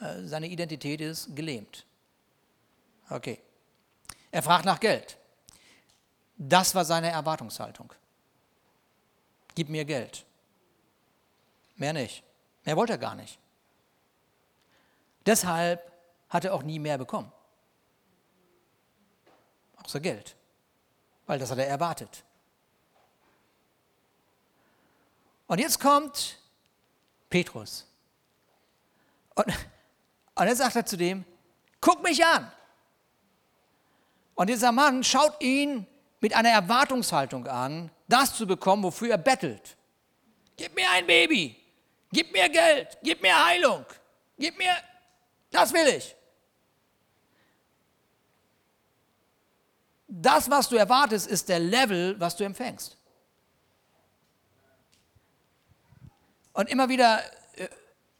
Äh, 0.00 0.26
seine 0.26 0.46
Identität 0.48 1.00
ist 1.00 1.34
gelähmt. 1.34 1.84
Okay. 3.08 3.38
Er 4.30 4.42
fragt 4.42 4.64
nach 4.64 4.80
Geld. 4.80 5.18
Das 6.36 6.74
war 6.74 6.84
seine 6.84 7.10
Erwartungshaltung. 7.10 7.92
Gib 9.54 9.68
mir 9.68 9.84
Geld. 9.84 10.24
Mehr 11.76 11.92
nicht. 11.92 12.22
Mehr 12.64 12.76
wollte 12.76 12.94
er 12.94 12.98
gar 12.98 13.14
nicht. 13.14 13.38
Deshalb 15.26 15.90
hat 16.28 16.44
er 16.44 16.54
auch 16.54 16.62
nie 16.62 16.78
mehr 16.78 16.98
bekommen. 16.98 17.30
Außer 19.84 20.00
Geld. 20.00 20.36
Weil 21.26 21.38
das 21.38 21.50
hat 21.50 21.58
er 21.58 21.68
erwartet. 21.68 22.24
Und 25.46 25.58
jetzt 25.58 25.78
kommt 25.78 26.38
Petrus. 27.28 27.86
Und, 29.34 29.46
und 30.34 30.46
jetzt 30.46 30.58
sagt 30.58 30.76
er 30.76 30.86
zu 30.86 30.96
dem, 30.96 31.24
guck 31.80 32.02
mich 32.02 32.24
an. 32.24 32.50
Und 34.34 34.48
dieser 34.48 34.72
Mann 34.72 35.04
schaut 35.04 35.42
ihn 35.42 35.86
mit 36.22 36.34
einer 36.34 36.48
Erwartungshaltung 36.48 37.46
an, 37.46 37.90
das 38.08 38.34
zu 38.34 38.46
bekommen, 38.46 38.82
wofür 38.82 39.10
er 39.10 39.18
bettelt. 39.18 39.76
Gib 40.56 40.74
mir 40.74 40.90
ein 40.90 41.06
Baby. 41.06 41.62
Gib 42.12 42.30
mir 42.30 42.48
Geld, 42.50 42.98
gib 43.02 43.22
mir 43.22 43.44
Heilung, 43.46 43.86
gib 44.36 44.58
mir, 44.58 44.76
das 45.50 45.72
will 45.72 45.88
ich. 45.88 46.14
Das, 50.06 50.50
was 50.50 50.68
du 50.68 50.76
erwartest, 50.76 51.26
ist 51.26 51.48
der 51.48 51.58
Level, 51.58 52.20
was 52.20 52.36
du 52.36 52.44
empfängst. 52.44 52.98
Und 56.52 56.68
immer 56.68 56.90
wieder 56.90 57.22
äh, 57.54 57.68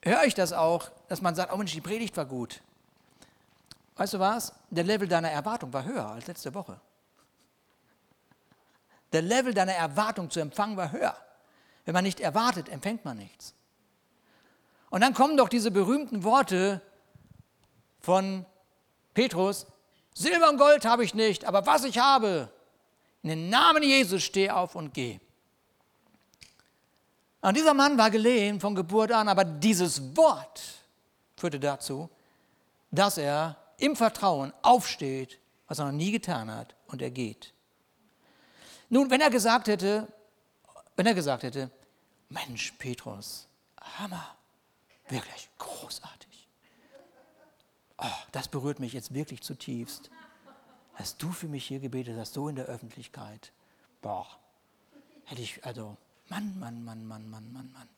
höre 0.02 0.24
ich 0.24 0.32
das 0.32 0.54
auch, 0.54 0.90
dass 1.08 1.20
man 1.20 1.34
sagt, 1.34 1.52
oh 1.52 1.58
Mensch, 1.58 1.72
die 1.72 1.82
Predigt 1.82 2.16
war 2.16 2.24
gut. 2.24 2.62
Weißt 3.96 4.14
du 4.14 4.18
was? 4.18 4.54
Der 4.70 4.84
Level 4.84 5.06
deiner 5.06 5.30
Erwartung 5.30 5.70
war 5.74 5.84
höher 5.84 6.06
als 6.06 6.26
letzte 6.26 6.54
Woche. 6.54 6.80
Der 9.12 9.22
Level 9.22 9.54
deiner 9.54 9.74
Erwartung 9.74 10.30
zu 10.30 10.40
empfangen 10.40 10.76
war 10.76 10.92
höher. 10.92 11.16
Wenn 11.84 11.94
man 11.94 12.04
nicht 12.04 12.20
erwartet, 12.20 12.68
empfängt 12.68 13.04
man 13.04 13.18
nichts. 13.18 13.54
Und 14.90 15.00
dann 15.00 15.14
kommen 15.14 15.36
doch 15.36 15.48
diese 15.48 15.70
berühmten 15.70 16.22
Worte 16.22 16.80
von 18.00 18.44
Petrus, 19.14 19.66
Silber 20.14 20.50
und 20.50 20.58
Gold 20.58 20.84
habe 20.84 21.04
ich 21.04 21.14
nicht, 21.14 21.44
aber 21.44 21.64
was 21.66 21.84
ich 21.84 21.98
habe, 21.98 22.50
in 23.22 23.30
den 23.30 23.48
Namen 23.48 23.82
Jesus 23.82 24.22
steh 24.22 24.50
auf 24.50 24.74
und 24.74 24.92
geh. 24.92 25.20
Und 27.40 27.56
dieser 27.56 27.74
Mann 27.74 27.98
war 27.98 28.10
gelähmt 28.10 28.60
von 28.60 28.74
Geburt 28.74 29.12
an, 29.12 29.28
aber 29.28 29.44
dieses 29.44 30.16
Wort 30.16 30.62
führte 31.36 31.58
dazu, 31.58 32.08
dass 32.90 33.18
er 33.18 33.56
im 33.78 33.96
Vertrauen 33.96 34.52
aufsteht, 34.62 35.38
was 35.66 35.78
er 35.78 35.86
noch 35.86 35.92
nie 35.92 36.12
getan 36.12 36.54
hat, 36.54 36.74
und 36.86 37.02
er 37.02 37.10
geht. 37.10 37.52
Nun, 38.92 39.10
wenn 39.10 39.22
er 39.22 39.30
gesagt 39.30 39.68
hätte, 39.68 40.06
wenn 40.96 41.06
er 41.06 41.14
gesagt 41.14 41.44
hätte, 41.44 41.70
Mensch, 42.28 42.72
Petrus, 42.72 43.48
Hammer, 43.80 44.36
Wirklich 45.08 45.50
großartig. 45.58 46.48
Oh, 47.98 48.06
das 48.32 48.48
berührt 48.48 48.80
mich 48.80 48.94
jetzt 48.94 49.12
wirklich 49.12 49.42
zutiefst. 49.42 50.10
Hast 50.94 51.22
du 51.22 51.32
für 51.32 51.48
mich 51.48 51.66
hier 51.66 51.80
gebetet 51.80 52.16
hast, 52.18 52.32
so 52.32 52.48
in 52.48 52.56
der 52.56 52.64
Öffentlichkeit. 52.64 53.52
Boah, 54.00 54.26
hätte 55.26 55.42
ich, 55.42 55.64
also, 55.66 55.98
Mann, 56.30 56.58
Mann, 56.58 56.82
Mann, 56.82 57.06
Mann, 57.06 57.28
Mann, 57.28 57.52
Mann, 57.52 57.72
Mann. 57.72 57.88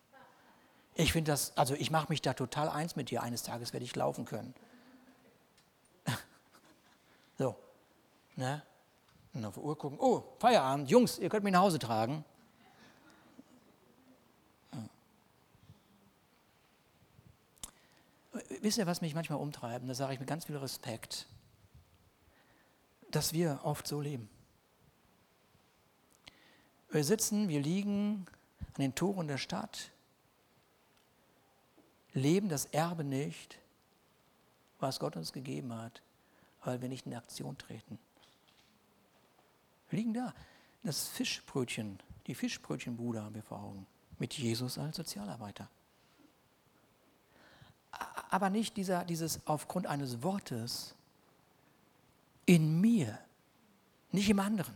Ich 0.97 1.13
finde 1.13 1.31
das, 1.31 1.57
also 1.57 1.75
ich 1.75 1.93
mache 1.93 2.09
mich 2.09 2.21
da 2.21 2.35
total 2.35 2.69
eins 2.69 2.97
mit 2.97 3.11
dir. 3.11 3.23
Eines 3.23 3.45
Tages 3.45 3.73
werde 3.73 3.85
ich 3.85 3.95
laufen 3.95 4.25
können. 4.25 4.55
so, 7.39 7.57
ne? 8.35 8.63
Und 9.35 9.45
auf 9.45 9.55
die 9.55 9.61
Uhr 9.61 9.77
gucken. 9.77 9.99
Oh, 10.01 10.23
Feierabend. 10.39 10.89
Jungs, 10.89 11.19
ihr 11.19 11.29
könnt 11.29 11.45
mich 11.45 11.53
nach 11.53 11.63
Hause 11.63 11.79
tragen. 11.79 12.25
wisst 18.65 18.79
ihr, 18.79 18.87
was 18.87 19.01
mich 19.01 19.15
manchmal 19.15 19.39
umtreibt? 19.39 19.89
Da 19.89 19.95
sage 19.95 20.15
ich 20.15 20.21
mit 20.21 20.29
ganz 20.29 20.47
viel 20.47 20.57
Respekt, 20.57 21.27
dass 23.11 23.33
wir 23.33 23.61
oft 23.63 23.87
so 23.87 24.01
leben. 24.01 24.29
Wir 26.91 27.05
sitzen, 27.05 27.49
wir 27.49 27.61
liegen 27.61 28.27
an 28.75 28.83
den 28.83 28.95
Toren 28.95 29.29
der 29.29 29.39
Stadt, 29.39 29.91
leben 32.13 32.49
das 32.49 32.67
Erbe 32.67 33.05
nicht, 33.05 33.59
was 34.79 34.99
Gott 34.99 35.17
uns 35.17 35.33
gegeben 35.33 35.75
hat, 35.75 36.03
weil 36.65 36.81
wir 36.81 36.89
nicht 36.89 37.07
in 37.07 37.15
Aktion 37.15 37.59
treten. 37.59 37.99
Wir 39.91 39.99
liegen 39.99 40.15
da. 40.15 40.35
Das 40.83 41.09
Fischbrötchen, 41.09 41.99
die 42.27 42.35
Fischbrötchenbude 42.35 43.23
haben 43.23 43.35
wir 43.35 43.43
vor 43.43 43.63
Augen, 43.63 43.87
mit 44.19 44.35
Jesus 44.35 44.79
als 44.79 44.97
Sozialarbeiter 44.97 45.69
aber 48.31 48.51
nicht 48.51 48.77
dieser, 48.77 49.05
dieses 49.05 49.47
aufgrund 49.47 49.87
eines 49.87 50.23
Wortes 50.23 50.95
in 52.47 52.81
mir, 52.81 53.19
nicht 54.11 54.29
im 54.29 54.41
anderen, 54.41 54.75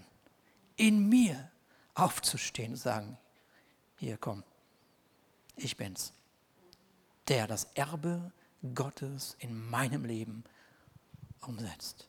in 0.77 1.09
mir 1.09 1.51
aufzustehen 1.95 2.73
und 2.73 2.79
sagen, 2.79 3.19
hier 3.97 4.17
komm, 4.17 4.45
ich 5.57 5.77
bin's, 5.77 6.13
der 7.27 7.47
das 7.47 7.65
Erbe 7.75 8.31
Gottes 8.75 9.37
in 9.41 9.69
meinem 9.69 10.05
Leben 10.05 10.45
umsetzt. 11.41 12.09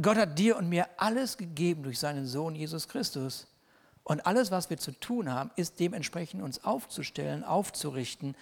Gott 0.00 0.16
hat 0.16 0.38
dir 0.38 0.56
und 0.56 0.68
mir 0.68 0.88
alles 0.96 1.36
gegeben 1.36 1.82
durch 1.82 1.98
seinen 1.98 2.26
Sohn 2.26 2.54
Jesus 2.54 2.88
Christus. 2.88 3.46
Und 4.04 4.24
alles, 4.26 4.50
was 4.50 4.70
wir 4.70 4.78
zu 4.78 4.92
tun 4.92 5.32
haben, 5.32 5.50
ist 5.56 5.80
dementsprechend 5.80 6.42
uns 6.42 6.62
aufzustellen, 6.64 7.42
aufzurichten. 7.42 8.36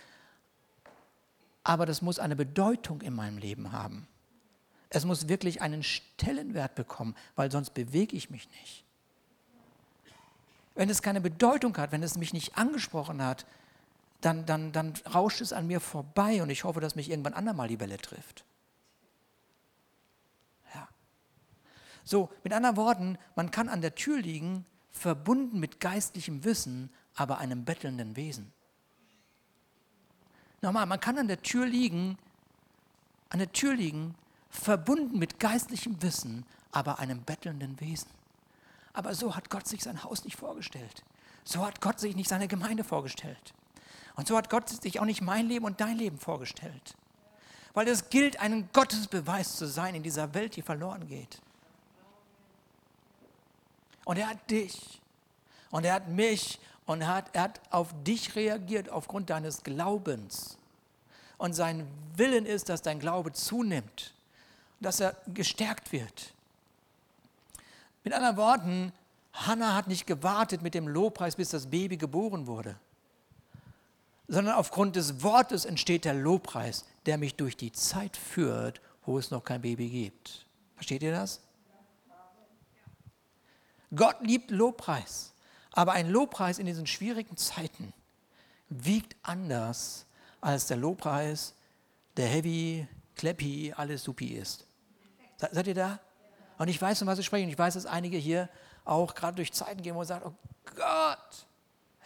Aber 1.62 1.86
das 1.86 2.02
muss 2.02 2.18
eine 2.18 2.36
Bedeutung 2.36 3.00
in 3.00 3.14
meinem 3.14 3.38
Leben 3.38 3.72
haben. 3.72 4.06
Es 4.90 5.04
muss 5.04 5.28
wirklich 5.28 5.62
einen 5.62 5.82
Stellenwert 5.82 6.74
bekommen, 6.74 7.16
weil 7.34 7.50
sonst 7.50 7.70
bewege 7.70 8.14
ich 8.14 8.30
mich 8.30 8.48
nicht. 8.60 8.84
Wenn 10.74 10.90
es 10.90 11.02
keine 11.02 11.20
Bedeutung 11.20 11.76
hat, 11.78 11.92
wenn 11.92 12.02
es 12.02 12.16
mich 12.16 12.32
nicht 12.32 12.58
angesprochen 12.58 13.22
hat, 13.22 13.46
dann, 14.20 14.46
dann, 14.46 14.72
dann 14.72 14.94
rauscht 15.12 15.40
es 15.40 15.52
an 15.52 15.66
mir 15.66 15.80
vorbei 15.80 16.42
und 16.42 16.50
ich 16.50 16.64
hoffe, 16.64 16.80
dass 16.80 16.94
mich 16.94 17.10
irgendwann 17.10 17.34
andermal 17.34 17.68
die 17.68 17.80
Welle 17.80 17.98
trifft. 17.98 18.44
So, 22.04 22.30
mit 22.42 22.52
anderen 22.52 22.76
Worten, 22.76 23.18
man 23.34 23.50
kann 23.50 23.68
an 23.68 23.80
der 23.80 23.94
Tür 23.94 24.18
liegen, 24.18 24.66
verbunden 24.90 25.58
mit 25.58 25.80
geistlichem 25.80 26.44
Wissen, 26.44 26.90
aber 27.14 27.38
einem 27.38 27.64
bettelnden 27.64 28.16
Wesen. 28.16 28.52
Nochmal, 30.60 30.86
man 30.86 31.00
kann 31.00 31.18
an 31.18 31.28
der 31.28 31.42
Tür 31.42 31.66
liegen, 31.66 32.18
an 33.30 33.38
der 33.38 33.52
Tür 33.52 33.74
liegen, 33.74 34.14
verbunden 34.50 35.18
mit 35.18 35.40
geistlichem 35.40 36.00
Wissen, 36.02 36.46
aber 36.72 36.98
einem 36.98 37.22
bettelnden 37.22 37.80
Wesen. 37.80 38.08
Aber 38.92 39.14
so 39.14 39.34
hat 39.34 39.50
Gott 39.50 39.66
sich 39.66 39.82
sein 39.82 40.04
Haus 40.04 40.24
nicht 40.24 40.36
vorgestellt. 40.36 41.04
So 41.42 41.66
hat 41.66 41.80
Gott 41.80 42.00
sich 42.00 42.16
nicht 42.16 42.28
seine 42.28 42.48
Gemeinde 42.48 42.84
vorgestellt. 42.84 43.54
Und 44.14 44.28
so 44.28 44.36
hat 44.36 44.48
Gott 44.48 44.68
sich 44.68 45.00
auch 45.00 45.04
nicht 45.04 45.20
mein 45.20 45.48
Leben 45.48 45.64
und 45.64 45.80
dein 45.80 45.98
Leben 45.98 46.18
vorgestellt. 46.18 46.96
Weil 47.74 47.88
es 47.88 48.08
gilt, 48.08 48.38
ein 48.40 48.68
Gottesbeweis 48.72 49.56
zu 49.56 49.66
sein 49.66 49.96
in 49.96 50.04
dieser 50.04 50.32
Welt, 50.32 50.54
die 50.56 50.62
verloren 50.62 51.08
geht. 51.08 51.40
Und 54.04 54.18
er 54.18 54.28
hat 54.28 54.50
dich 54.50 55.00
und 55.70 55.84
er 55.84 55.94
hat 55.94 56.08
mich 56.08 56.58
und 56.86 57.00
er 57.00 57.08
hat, 57.08 57.30
er 57.32 57.42
hat 57.42 57.60
auf 57.70 57.94
dich 58.04 58.36
reagiert 58.36 58.88
aufgrund 58.88 59.30
deines 59.30 59.62
Glaubens. 59.62 60.58
Und 61.38 61.54
sein 61.54 61.86
Willen 62.16 62.46
ist, 62.46 62.68
dass 62.68 62.82
dein 62.82 63.00
Glaube 63.00 63.32
zunimmt, 63.32 64.14
dass 64.80 65.00
er 65.00 65.16
gestärkt 65.26 65.92
wird. 65.92 66.32
Mit 68.04 68.12
anderen 68.12 68.36
Worten, 68.36 68.92
Hannah 69.32 69.74
hat 69.74 69.88
nicht 69.88 70.06
gewartet 70.06 70.62
mit 70.62 70.74
dem 70.74 70.86
Lobpreis, 70.86 71.36
bis 71.36 71.48
das 71.48 71.66
Baby 71.66 71.96
geboren 71.96 72.46
wurde, 72.46 72.76
sondern 74.28 74.54
aufgrund 74.54 74.96
des 74.96 75.22
Wortes 75.22 75.64
entsteht 75.64 76.04
der 76.04 76.14
Lobpreis, 76.14 76.84
der 77.06 77.18
mich 77.18 77.34
durch 77.34 77.56
die 77.56 77.72
Zeit 77.72 78.16
führt, 78.16 78.80
wo 79.04 79.18
es 79.18 79.30
noch 79.30 79.42
kein 79.42 79.62
Baby 79.62 79.88
gibt. 79.88 80.46
Versteht 80.76 81.02
ihr 81.02 81.12
das? 81.12 81.40
Gott 83.94 84.16
liebt 84.20 84.50
Lobpreis, 84.50 85.34
aber 85.72 85.92
ein 85.92 86.08
Lobpreis 86.10 86.58
in 86.58 86.66
diesen 86.66 86.86
schwierigen 86.86 87.36
Zeiten 87.36 87.92
wiegt 88.68 89.16
anders 89.22 90.06
als 90.40 90.66
der 90.66 90.76
Lobpreis, 90.76 91.54
der 92.16 92.26
heavy, 92.26 92.86
clappy, 93.16 93.72
alles 93.76 94.04
supi 94.04 94.34
ist. 94.34 94.66
Seid 95.36 95.66
ihr 95.66 95.74
da? 95.74 96.00
Und 96.58 96.68
ich 96.68 96.80
weiß, 96.80 97.02
um 97.02 97.08
was 97.08 97.18
ich 97.18 97.26
spreche. 97.26 97.44
Und 97.44 97.50
ich 97.50 97.58
weiß, 97.58 97.74
dass 97.74 97.86
einige 97.86 98.16
hier 98.16 98.48
auch 98.84 99.14
gerade 99.14 99.36
durch 99.36 99.52
Zeiten 99.52 99.82
gehen, 99.82 99.94
wo 99.94 99.98
man 99.98 100.06
sagt, 100.06 100.24
oh 100.24 100.34
Gott. 100.76 101.46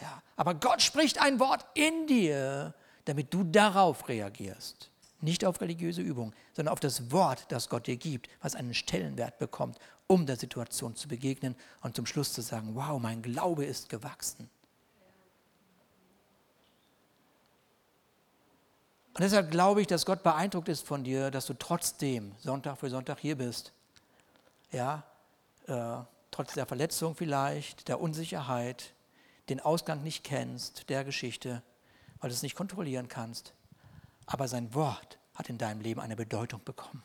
Ja, 0.00 0.22
aber 0.36 0.54
Gott 0.54 0.80
spricht 0.80 1.20
ein 1.20 1.40
Wort 1.40 1.66
in 1.74 2.06
dir, 2.06 2.74
damit 3.04 3.34
du 3.34 3.44
darauf 3.44 4.08
reagierst. 4.08 4.90
Nicht 5.20 5.44
auf 5.44 5.60
religiöse 5.60 6.00
Übung, 6.00 6.32
sondern 6.52 6.72
auf 6.72 6.80
das 6.80 7.10
Wort, 7.10 7.46
das 7.48 7.68
Gott 7.68 7.88
dir 7.88 7.96
gibt, 7.96 8.28
was 8.40 8.54
einen 8.54 8.74
Stellenwert 8.74 9.38
bekommt, 9.38 9.78
um 10.08 10.26
der 10.26 10.36
Situation 10.36 10.96
zu 10.96 11.06
begegnen 11.06 11.54
und 11.82 11.94
zum 11.94 12.06
Schluss 12.06 12.32
zu 12.32 12.40
sagen, 12.40 12.74
wow, 12.74 13.00
mein 13.00 13.22
Glaube 13.22 13.64
ist 13.64 13.88
gewachsen. 13.88 14.50
Und 19.14 19.22
deshalb 19.22 19.50
glaube 19.50 19.80
ich, 19.80 19.86
dass 19.86 20.06
Gott 20.06 20.22
beeindruckt 20.22 20.68
ist 20.68 20.86
von 20.86 21.04
dir, 21.04 21.30
dass 21.30 21.46
du 21.46 21.54
trotzdem 21.54 22.32
Sonntag 22.38 22.78
für 22.78 22.88
Sonntag 22.88 23.18
hier 23.18 23.36
bist. 23.36 23.72
Ja, 24.72 25.02
äh, 25.66 25.98
trotz 26.30 26.54
der 26.54 26.66
Verletzung 26.66 27.14
vielleicht, 27.14 27.88
der 27.88 28.00
Unsicherheit, 28.00 28.94
den 29.48 29.60
Ausgang 29.60 30.02
nicht 30.02 30.24
kennst, 30.24 30.88
der 30.88 31.04
Geschichte, 31.04 31.62
weil 32.20 32.30
du 32.30 32.34
es 32.34 32.42
nicht 32.42 32.54
kontrollieren 32.54 33.08
kannst. 33.08 33.52
Aber 34.26 34.48
sein 34.48 34.72
Wort 34.74 35.18
hat 35.34 35.48
in 35.48 35.58
deinem 35.58 35.80
Leben 35.80 36.00
eine 36.00 36.16
Bedeutung 36.16 36.62
bekommen. 36.64 37.02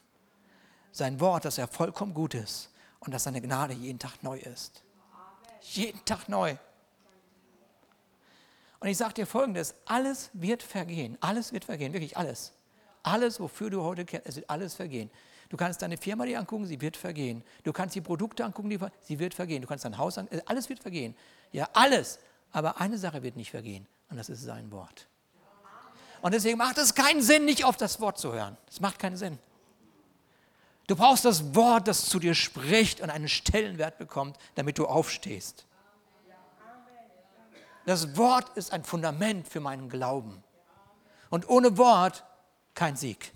Sein 0.92 1.20
Wort, 1.20 1.46
dass 1.46 1.58
er 1.58 1.68
vollkommen 1.68 2.14
gut 2.14 2.34
ist 2.34 2.70
und 3.06 3.14
dass 3.14 3.24
seine 3.24 3.42
Gnade 3.42 3.74
jeden 3.74 4.00
Tag 4.00 4.24
neu 4.24 4.38
ist. 4.38 4.84
Jeden 5.62 6.04
Tag 6.06 6.28
neu. 6.28 6.56
Und 8.80 8.88
ich 8.88 8.98
sage 8.98 9.14
dir 9.14 9.28
folgendes: 9.28 9.76
Alles 9.86 10.30
wird 10.34 10.64
vergehen. 10.64 11.18
Alles 11.22 11.54
wird 11.54 11.66
vergehen, 11.66 11.94
wirklich 11.94 12.18
alles. 12.18 12.54
Alles, 13.04 13.40
wofür 13.40 13.70
du 13.70 13.84
heute 13.84 14.06
kennst, 14.06 14.28
es 14.28 14.36
wird 14.38 14.50
alles 14.50 14.76
vergehen. 14.76 15.10
Du 15.50 15.58
kannst 15.58 15.82
deine 15.82 15.98
Firma 15.98 16.26
dir 16.26 16.40
angucken, 16.40 16.66
sie 16.66 16.82
wird 16.82 16.98
vergehen. 16.98 17.44
Du 17.64 17.74
kannst 17.74 17.96
die 17.96 18.02
Produkte 18.02 18.44
angucken, 18.44 18.70
die, 18.70 18.80
sie 19.02 19.20
wird 19.20 19.34
vergehen. 19.34 19.62
Du 19.62 19.68
kannst 19.68 19.86
dein 19.86 19.98
Haus 19.98 20.18
angucken, 20.18 20.42
alles 20.46 20.70
wird 20.70 20.80
vergehen. 20.80 21.16
Ja, 21.52 21.70
alles. 21.74 22.20
Aber 22.52 22.80
eine 22.80 22.98
Sache 22.98 23.22
wird 23.24 23.36
nicht 23.36 23.52
vergehen 23.52 23.88
und 24.10 24.18
das 24.18 24.30
ist 24.30 24.42
sein 24.42 24.72
Wort. 24.72 25.08
Und 26.22 26.34
deswegen 26.34 26.58
macht 26.58 26.78
es 26.78 26.96
keinen 26.96 27.22
Sinn, 27.22 27.46
nicht 27.46 27.66
auf 27.66 27.76
das 27.76 28.00
Wort 28.00 28.18
zu 28.18 28.32
hören. 28.32 28.58
Das 28.68 28.80
macht 28.80 28.98
keinen 28.98 29.18
Sinn. 29.18 29.38
Du 30.88 30.96
brauchst 30.96 31.26
das 31.26 31.56
Wort, 31.56 31.88
das 31.88 32.06
zu 32.10 32.20
dir 32.20 32.36
spricht 32.36 33.00
und 33.00 33.10
einen 33.10 33.30
Stellenwert 33.30 33.98
bekommt, 33.98 34.38
damit 34.56 34.78
du 34.78 34.86
aufstehst. 34.86 35.66
Das 37.86 38.18
Wort 38.18 38.50
ist 38.58 38.72
ein 38.72 38.84
Fundament 38.84 39.48
für 39.48 39.60
meinen 39.60 39.90
Glauben. 39.90 40.44
Und 41.30 41.50
ohne 41.50 41.78
Wort 41.78 42.24
kein 42.76 42.96
Sieg. 42.96 43.34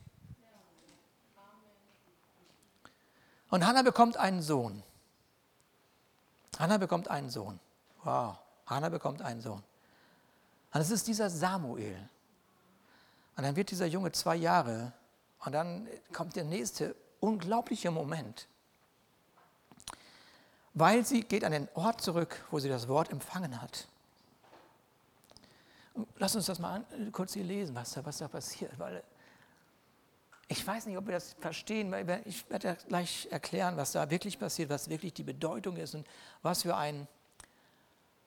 Und 3.49 3.65
Hannah 3.65 3.81
bekommt 3.81 4.17
einen 4.17 4.41
Sohn. 4.41 4.83
Hannah 6.59 6.77
bekommt 6.77 7.07
einen 7.07 7.29
Sohn. 7.29 7.59
Wow, 8.03 8.37
Hannah 8.65 8.89
bekommt 8.89 9.21
einen 9.21 9.41
Sohn. 9.41 9.63
Und 10.73 10.81
es 10.81 10.91
ist 10.91 11.07
dieser 11.07 11.29
Samuel. 11.29 11.97
Und 13.35 13.43
dann 13.43 13.55
wird 13.55 13.71
dieser 13.71 13.85
Junge 13.85 14.11
zwei 14.11 14.35
Jahre 14.35 14.91
und 15.45 15.51
dann 15.51 15.87
kommt 16.11 16.35
der 16.35 16.43
nächste 16.43 16.95
unglaubliche 17.20 17.91
Moment. 17.91 18.47
Weil 20.74 21.05
sie 21.05 21.22
geht 21.22 21.43
an 21.43 21.51
den 21.51 21.68
Ort 21.74 22.01
zurück, 22.01 22.45
wo 22.51 22.59
sie 22.59 22.70
das 22.70 22.88
Wort 22.88 23.09
empfangen 23.11 23.61
hat. 23.61 23.88
Lass 26.18 26.36
uns 26.36 26.45
das 26.45 26.59
mal 26.59 26.86
kurz 27.11 27.34
hier 27.34 27.43
lesen, 27.43 27.76
was 27.76 27.93
da, 27.93 28.05
was 28.05 28.20
da 28.20 28.28
passiert. 28.28 28.78
Weil 28.78 29.03
ich 30.47 30.65
weiß 30.65 30.86
nicht, 30.86 30.97
ob 30.97 31.07
wir 31.07 31.13
das 31.13 31.36
verstehen, 31.39 31.91
weil 31.91 32.22
ich 32.26 32.49
werde 32.49 32.78
gleich 32.88 33.28
erklären, 33.32 33.76
was 33.76 33.91
da 33.93 34.09
wirklich 34.09 34.38
passiert, 34.38 34.70
was 34.70 34.88
wirklich 34.88 35.13
die 35.13 35.24
Bedeutung 35.24 35.78
ist 35.78 35.95
und 35.95 36.07
was 36.43 36.61
für 36.61 36.76
ein 36.76 37.07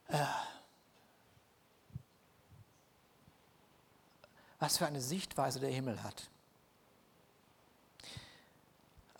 äh, 0.08 0.24
was 4.58 4.76
für 4.76 4.86
eine 4.86 5.00
Sichtweise 5.00 5.58
der 5.58 5.70
Himmel 5.70 6.02
hat. 6.02 6.28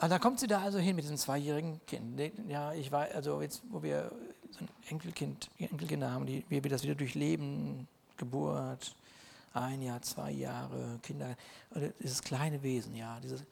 Ah, 0.02 0.08
dann 0.08 0.18
kommt 0.18 0.40
sie 0.40 0.46
da 0.46 0.62
also 0.62 0.78
hin 0.78 0.96
mit 0.96 1.04
diesem 1.04 1.18
zweijährigen 1.18 1.78
Kind. 1.84 2.18
Ja, 2.48 2.72
ich 2.72 2.90
war, 2.90 3.08
also 3.14 3.42
jetzt, 3.42 3.60
wo 3.68 3.82
wir 3.82 4.10
so 4.50 4.60
ein 4.60 4.68
Enkelkind, 4.88 5.50
Enkelkinder 5.58 6.10
haben, 6.10 6.24
die, 6.24 6.42
wie 6.48 6.64
wir 6.64 6.70
das 6.70 6.82
wieder 6.82 6.94
durchleben, 6.94 7.86
Geburt, 8.16 8.96
ein 9.52 9.82
Jahr, 9.82 10.00
zwei 10.00 10.30
Jahre, 10.30 10.98
Kinder, 11.02 11.36
dieses 12.02 12.22
kleine 12.22 12.62
Wesen, 12.62 12.96
ja, 12.96 13.20
dieses, 13.20 13.44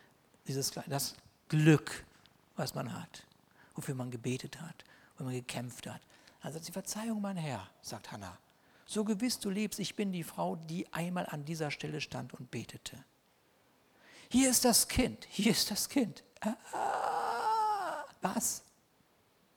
dieses, 0.46 0.70
das 0.86 1.16
Glück, 1.48 2.06
was 2.56 2.74
man 2.74 2.94
hat, 2.98 3.26
wofür 3.74 3.94
man 3.94 4.10
gebetet 4.10 4.58
hat, 4.58 4.86
wofür 5.12 5.26
man 5.26 5.34
gekämpft 5.34 5.86
hat. 5.86 6.00
Also 6.40 6.58
die 6.60 6.72
Verzeihung, 6.72 7.20
mein 7.20 7.36
Herr, 7.36 7.68
sagt 7.82 8.10
Hannah. 8.10 8.38
So 8.86 9.04
gewiss 9.04 9.38
du 9.38 9.50
lebst, 9.50 9.80
ich 9.80 9.96
bin 9.96 10.12
die 10.12 10.24
Frau, 10.24 10.56
die 10.56 10.90
einmal 10.94 11.26
an 11.26 11.44
dieser 11.44 11.70
Stelle 11.70 12.00
stand 12.00 12.32
und 12.32 12.50
betete. 12.50 13.04
Hier 14.30 14.48
ist 14.48 14.64
das 14.64 14.88
Kind, 14.88 15.26
hier 15.28 15.52
ist 15.52 15.70
das 15.70 15.90
Kind. 15.90 16.24
Ah, 16.40 18.04
was? 18.20 18.62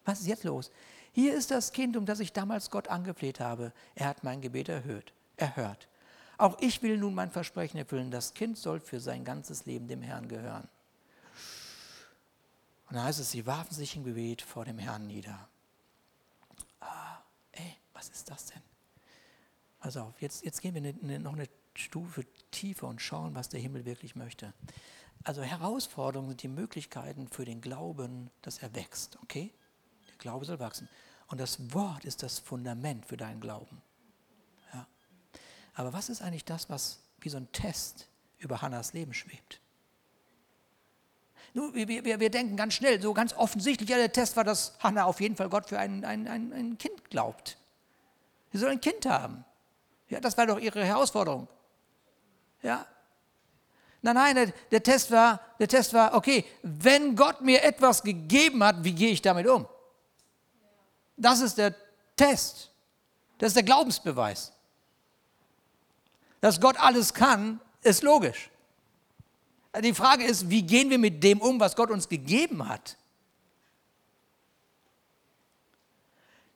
Was 0.05 0.21
ist 0.21 0.27
jetzt 0.27 0.43
los? 0.43 0.71
Hier 1.13 1.35
ist 1.35 1.51
das 1.51 1.71
Kind, 1.71 1.97
um 1.97 2.05
das 2.05 2.19
ich 2.19 2.33
damals 2.33 2.69
Gott 2.69 2.87
angefleht 2.87 3.39
habe. 3.39 3.73
Er 3.95 4.07
hat 4.07 4.23
mein 4.23 4.41
Gebet 4.41 4.69
erhört, 4.69 5.13
erhört. 5.37 5.87
Auch 6.37 6.57
ich 6.59 6.81
will 6.81 6.97
nun 6.97 7.13
mein 7.13 7.29
Versprechen 7.29 7.77
erfüllen. 7.77 8.09
Das 8.09 8.33
Kind 8.33 8.57
soll 8.57 8.79
für 8.79 8.99
sein 8.99 9.23
ganzes 9.23 9.65
Leben 9.65 9.87
dem 9.87 10.01
Herrn 10.01 10.27
gehören. 10.27 10.67
Und 12.89 12.95
dann 12.95 13.03
heißt 13.03 13.19
es, 13.19 13.31
sie 13.31 13.45
warfen 13.45 13.73
sich 13.73 13.95
im 13.95 14.03
Gebet 14.03 14.41
vor 14.41 14.65
dem 14.65 14.77
Herrn 14.79 15.05
nieder. 15.05 15.47
Ah, 16.79 17.19
ey, 17.51 17.77
was 17.93 18.09
ist 18.09 18.29
das 18.29 18.47
denn? 18.47 18.61
Pass 19.79 19.97
auf, 19.97 20.21
jetzt, 20.21 20.43
jetzt 20.43 20.61
gehen 20.61 20.75
wir 20.75 21.19
noch 21.19 21.33
eine 21.33 21.47
Stufe 21.73 22.25
tiefer 22.51 22.87
und 22.87 23.01
schauen, 23.01 23.35
was 23.35 23.49
der 23.49 23.59
Himmel 23.59 23.85
wirklich 23.85 24.15
möchte. 24.15 24.53
Also 25.23 25.43
Herausforderungen 25.43 26.29
sind 26.29 26.43
die 26.43 26.47
Möglichkeiten 26.47 27.27
für 27.27 27.45
den 27.45 27.61
Glauben, 27.61 28.31
dass 28.41 28.57
er 28.59 28.73
wächst, 28.75 29.17
okay? 29.21 29.53
Glaube 30.17 30.45
soll 30.45 30.59
wachsen. 30.59 30.87
Und 31.27 31.39
das 31.39 31.73
Wort 31.73 32.05
ist 32.05 32.23
das 32.23 32.39
Fundament 32.39 33.05
für 33.05 33.17
deinen 33.17 33.39
Glauben. 33.39 33.81
Ja. 34.73 34.87
Aber 35.73 35.93
was 35.93 36.09
ist 36.09 36.21
eigentlich 36.21 36.45
das, 36.45 36.69
was 36.69 36.99
wie 37.19 37.29
so 37.29 37.37
ein 37.37 37.51
Test 37.51 38.07
über 38.37 38.61
Hannas 38.61 38.93
Leben 38.93 39.13
schwebt? 39.13 39.61
Nun, 41.53 41.73
wir, 41.73 41.87
wir, 41.87 42.19
wir 42.19 42.29
denken 42.29 42.55
ganz 42.55 42.75
schnell, 42.75 43.01
so 43.01 43.13
ganz 43.13 43.33
offensichtlich, 43.33 43.89
ja, 43.89 43.97
der 43.97 44.11
Test 44.11 44.37
war, 44.37 44.43
dass 44.43 44.77
Hannah 44.79 45.03
auf 45.05 45.19
jeden 45.19 45.35
Fall 45.35 45.49
Gott 45.49 45.67
für 45.67 45.79
ein, 45.79 46.05
ein, 46.05 46.27
ein, 46.27 46.53
ein 46.53 46.77
Kind 46.77 47.09
glaubt. 47.09 47.57
Sie 48.51 48.57
soll 48.57 48.69
ein 48.69 48.81
Kind 48.81 49.05
haben. 49.05 49.43
Ja, 50.09 50.19
das 50.19 50.37
war 50.37 50.45
doch 50.45 50.59
ihre 50.59 50.83
Herausforderung. 50.83 51.47
Ja. 52.61 52.85
Nein, 54.01 54.15
nein, 54.15 54.53
der, 54.71 54.81
Test 54.81 55.11
war, 55.11 55.39
der 55.59 55.67
Test 55.67 55.93
war, 55.93 56.15
okay, 56.15 56.45
wenn 56.63 57.15
Gott 57.15 57.41
mir 57.41 57.63
etwas 57.63 58.01
gegeben 58.01 58.63
hat, 58.63 58.83
wie 58.83 58.93
gehe 58.93 59.11
ich 59.11 59.21
damit 59.21 59.47
um? 59.47 59.67
Das 61.17 61.39
ist 61.41 61.57
der 61.57 61.75
Test. 62.15 62.71
Das 63.37 63.49
ist 63.49 63.55
der 63.55 63.63
Glaubensbeweis. 63.63 64.53
Dass 66.39 66.59
Gott 66.59 66.77
alles 66.79 67.13
kann, 67.13 67.59
ist 67.83 68.01
logisch. 68.01 68.49
Die 69.83 69.93
Frage 69.93 70.25
ist, 70.25 70.49
wie 70.49 70.63
gehen 70.63 70.89
wir 70.89 70.97
mit 70.97 71.23
dem 71.23 71.39
um, 71.39 71.59
was 71.59 71.75
Gott 71.75 71.91
uns 71.91 72.09
gegeben 72.09 72.67
hat? 72.67 72.97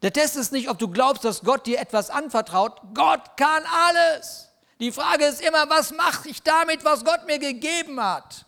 Der 0.01 0.11
Test 0.11 0.35
ist 0.35 0.51
nicht, 0.51 0.69
ob 0.69 0.77
du 0.79 0.89
glaubst, 0.89 1.23
dass 1.23 1.41
Gott 1.41 1.65
dir 1.65 1.79
etwas 1.79 2.09
anvertraut. 2.09 2.81
Gott 2.93 3.37
kann 3.37 3.63
alles. 3.65 4.49
Die 4.79 4.91
Frage 4.91 5.25
ist 5.25 5.41
immer, 5.41 5.69
was 5.69 5.91
mache 5.91 6.29
ich 6.29 6.43
damit, 6.43 6.83
was 6.83 7.05
Gott 7.05 7.25
mir 7.25 7.39
gegeben 7.39 8.01
hat? 8.01 8.45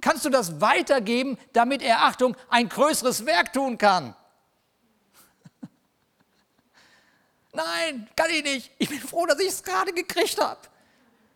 Kannst 0.00 0.24
du 0.24 0.30
das 0.30 0.60
weitergeben, 0.60 1.38
damit 1.52 1.82
er, 1.82 2.02
Achtung, 2.02 2.36
ein 2.48 2.68
größeres 2.68 3.26
Werk 3.26 3.52
tun 3.52 3.78
kann? 3.78 4.14
Nein, 7.52 8.08
kann 8.14 8.30
ich 8.30 8.44
nicht. 8.44 8.70
Ich 8.78 8.88
bin 8.88 9.00
froh, 9.00 9.26
dass 9.26 9.40
ich 9.40 9.48
es 9.48 9.62
gerade 9.62 9.92
gekriegt 9.92 10.40
habe. 10.40 10.60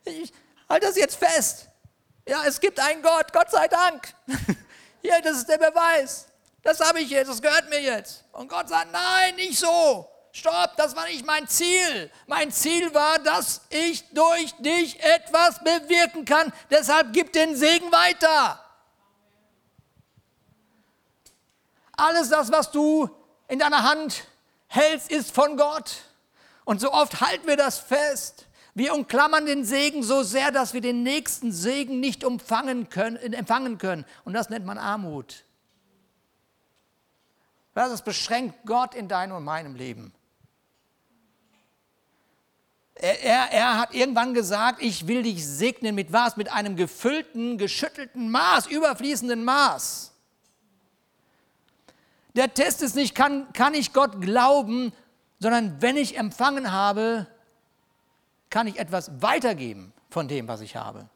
Ich 0.05 0.31
halte 0.69 0.85
das 0.87 0.95
jetzt 0.95 1.15
fest. 1.15 1.67
Ja, 2.27 2.43
es 2.45 2.59
gibt 2.59 2.79
einen 2.79 3.01
Gott, 3.01 3.33
Gott 3.33 3.49
sei 3.51 3.67
Dank. 3.67 4.13
Hier, 5.01 5.19
das 5.21 5.37
ist 5.37 5.49
der 5.49 5.57
Beweis. 5.57 6.27
Das 6.61 6.79
habe 6.79 6.99
ich 6.99 7.09
jetzt, 7.09 7.29
das 7.29 7.41
gehört 7.41 7.69
mir 7.69 7.81
jetzt. 7.81 8.23
Und 8.31 8.47
Gott 8.47 8.69
sagt, 8.69 8.91
nein, 8.91 9.35
nicht 9.35 9.57
so. 9.57 10.07
Stopp, 10.31 10.75
das 10.77 10.95
war 10.95 11.05
nicht 11.05 11.25
mein 11.25 11.47
Ziel. 11.47 12.11
Mein 12.27 12.51
Ziel 12.51 12.93
war, 12.93 13.19
dass 13.19 13.61
ich 13.69 14.07
durch 14.13 14.53
dich 14.59 15.01
etwas 15.01 15.59
bewirken 15.63 16.25
kann. 16.25 16.53
Deshalb 16.69 17.13
gib 17.13 17.33
den 17.33 17.55
Segen 17.55 17.91
weiter. 17.91 18.63
Alles 21.93 22.29
das, 22.29 22.51
was 22.51 22.71
du 22.71 23.09
in 23.47 23.59
deiner 23.59 23.83
Hand 23.83 24.23
hältst, 24.67 25.11
ist 25.11 25.31
von 25.33 25.57
Gott. 25.57 26.03
Und 26.63 26.79
so 26.79 26.93
oft 26.93 27.19
halten 27.19 27.47
wir 27.47 27.57
das 27.57 27.79
fest. 27.79 28.45
Wir 28.75 28.93
umklammern 28.93 29.47
den 29.47 29.65
Segen 29.65 30.03
so 30.03 30.21
sehr, 30.23 30.51
dass 30.51 30.73
wir 30.73 30.81
den 30.81 31.01
nächsten 31.03 31.51
Segen 31.51 31.99
nicht 31.99 32.23
empfangen 32.23 32.89
können. 32.89 33.17
Empfangen 33.17 33.79
können. 33.79 34.05
Und 34.23 34.33
das 34.33 34.49
nennt 34.49 34.65
man 34.65 34.77
Armut. 34.77 35.43
Das 37.73 38.01
beschränkt 38.03 38.65
Gott 38.65 38.93
in 38.93 39.07
deinem 39.07 39.37
und 39.37 39.43
meinem 39.43 39.75
Leben. 39.75 40.13
Er, 43.01 43.51
er, 43.53 43.77
hat 43.77 43.95
irgendwann 43.95 44.33
gesagt, 44.33 44.81
ich 44.81 45.07
will 45.07 45.23
dich 45.23 45.47
segnen 45.47 45.95
mit 45.95 46.11
was? 46.11 46.35
Mit 46.35 46.51
einem 46.51 46.75
gefüllten, 46.75 47.57
geschüttelten 47.57 48.29
Maß, 48.29 48.67
überfließenden 48.67 49.45
Maß. 49.45 50.11
Der 52.35 52.53
Test 52.53 52.81
ist 52.81 52.95
nicht, 52.95 53.15
kann, 53.15 53.51
kann 53.53 53.73
ich 53.73 53.93
Gott 53.93 54.19
glauben, 54.19 54.91
sondern 55.39 55.81
wenn 55.81 55.95
ich 55.95 56.17
empfangen 56.17 56.73
habe, 56.73 57.25
kann 58.49 58.67
ich 58.67 58.77
etwas 58.77 59.21
weitergeben 59.21 59.93
von 60.09 60.27
dem, 60.27 60.49
was 60.49 60.59
ich 60.59 60.75
habe. 60.75 61.07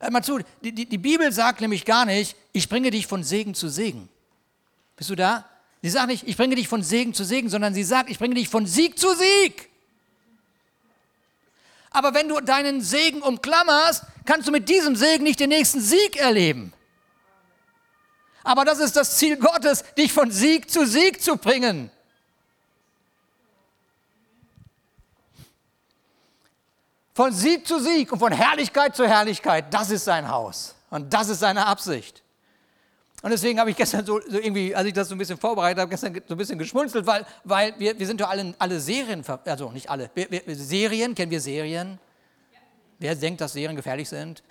Hör 0.00 0.10
mal 0.10 0.24
zu, 0.24 0.38
die, 0.62 0.72
die, 0.72 0.86
die 0.86 0.98
Bibel 0.98 1.30
sagt 1.32 1.60
nämlich 1.60 1.84
gar 1.84 2.06
nicht, 2.06 2.34
ich 2.52 2.68
bringe 2.70 2.90
dich 2.90 3.06
von 3.06 3.22
Segen 3.22 3.54
zu 3.54 3.68
Segen. 3.68 4.08
Bist 4.96 5.10
du 5.10 5.14
da? 5.14 5.44
Sie 5.84 5.90
sagt 5.90 6.06
nicht, 6.06 6.26
ich 6.26 6.38
bringe 6.38 6.54
dich 6.54 6.66
von 6.66 6.82
Segen 6.82 7.12
zu 7.12 7.24
Segen, 7.24 7.50
sondern 7.50 7.74
sie 7.74 7.84
sagt, 7.84 8.08
ich 8.08 8.18
bringe 8.18 8.36
dich 8.36 8.48
von 8.48 8.66
Sieg 8.66 8.98
zu 8.98 9.14
Sieg. 9.14 9.68
Aber 11.90 12.14
wenn 12.14 12.26
du 12.26 12.40
deinen 12.40 12.80
Segen 12.80 13.20
umklammerst, 13.20 14.02
kannst 14.24 14.48
du 14.48 14.50
mit 14.50 14.70
diesem 14.70 14.96
Segen 14.96 15.24
nicht 15.24 15.40
den 15.40 15.50
nächsten 15.50 15.82
Sieg 15.82 16.16
erleben. 16.16 16.72
Aber 18.44 18.64
das 18.64 18.78
ist 18.78 18.96
das 18.96 19.18
Ziel 19.18 19.36
Gottes, 19.36 19.84
dich 19.98 20.10
von 20.10 20.30
Sieg 20.30 20.70
zu 20.70 20.86
Sieg 20.86 21.20
zu 21.20 21.36
bringen. 21.36 21.90
Von 27.12 27.30
Sieg 27.30 27.68
zu 27.68 27.78
Sieg 27.78 28.10
und 28.10 28.20
von 28.20 28.32
Herrlichkeit 28.32 28.96
zu 28.96 29.06
Herrlichkeit, 29.06 29.66
das 29.74 29.90
ist 29.90 30.06
sein 30.06 30.30
Haus. 30.30 30.76
Und 30.88 31.12
das 31.12 31.28
ist 31.28 31.40
seine 31.40 31.66
Absicht. 31.66 32.23
Und 33.24 33.30
deswegen 33.30 33.58
habe 33.58 33.70
ich 33.70 33.76
gestern 33.76 34.04
so, 34.04 34.20
so, 34.20 34.36
irgendwie, 34.36 34.74
als 34.74 34.86
ich 34.86 34.92
das 34.92 35.08
so 35.08 35.14
ein 35.14 35.18
bisschen 35.18 35.38
vorbereitet 35.38 35.80
habe, 35.80 35.88
gestern 35.88 36.12
so 36.28 36.34
ein 36.34 36.36
bisschen 36.36 36.58
geschmunzelt, 36.58 37.06
weil, 37.06 37.24
weil 37.42 37.74
wir, 37.78 37.98
wir 37.98 38.06
sind 38.06 38.20
ja 38.20 38.28
alle, 38.28 38.54
alle 38.58 38.78
Serien, 38.78 39.24
also 39.46 39.72
nicht 39.72 39.88
alle, 39.88 40.10
wir, 40.14 40.30
wir, 40.30 40.54
Serien, 40.54 41.14
kennen 41.14 41.30
wir 41.30 41.40
Serien? 41.40 41.98
Ja. 42.52 42.58
Wer 42.98 43.14
denkt, 43.14 43.40
dass 43.40 43.54
Serien 43.54 43.76
gefährlich 43.76 44.10
sind? 44.10 44.42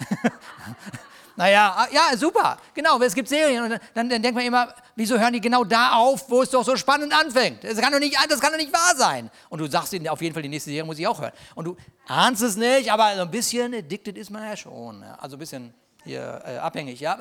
naja, 1.36 1.72
ah, 1.78 1.88
ja, 1.92 2.18
super, 2.18 2.58
genau, 2.74 3.00
es 3.00 3.14
gibt 3.14 3.30
Serien 3.30 3.64
und 3.64 3.80
dann, 3.94 4.10
dann 4.10 4.24
denkt 4.24 4.34
man 4.34 4.44
immer, 4.44 4.74
wieso 4.96 5.20
hören 5.20 5.34
die 5.34 5.42
genau 5.42 5.64
da 5.64 5.92
auf, 5.92 6.28
wo 6.28 6.42
es 6.42 6.50
doch 6.50 6.66
so 6.66 6.76
spannend 6.76 7.14
anfängt? 7.14 7.64
Das 7.64 7.78
kann 7.78 7.94
doch 7.94 8.00
nicht, 8.00 8.18
das 8.28 8.40
kann 8.40 8.54
doch 8.54 8.58
nicht 8.58 8.74
wahr 8.74 8.96
sein. 8.98 9.30
Und 9.50 9.60
du 9.60 9.70
sagst 9.70 9.94
ihnen, 9.94 10.08
auf 10.08 10.20
jeden 10.20 10.34
Fall, 10.34 10.42
die 10.42 10.50
nächste 10.50 10.72
Serie 10.72 10.84
muss 10.84 10.98
ich 10.98 11.06
auch 11.06 11.22
hören. 11.22 11.34
Und 11.54 11.66
du 11.66 11.78
ahnst 12.08 12.42
es 12.42 12.56
nicht, 12.56 12.92
aber 12.92 13.18
so 13.18 13.22
ein 13.22 13.30
bisschen 13.30 13.72
addicted 13.76 14.18
ist 14.18 14.32
man 14.32 14.42
ja 14.42 14.58
schon. 14.58 15.04
Also 15.04 15.36
ein 15.36 15.40
bisschen 15.40 15.76
hier 16.04 16.42
äh, 16.46 16.58
abhängig. 16.58 17.00
Ja, 17.00 17.18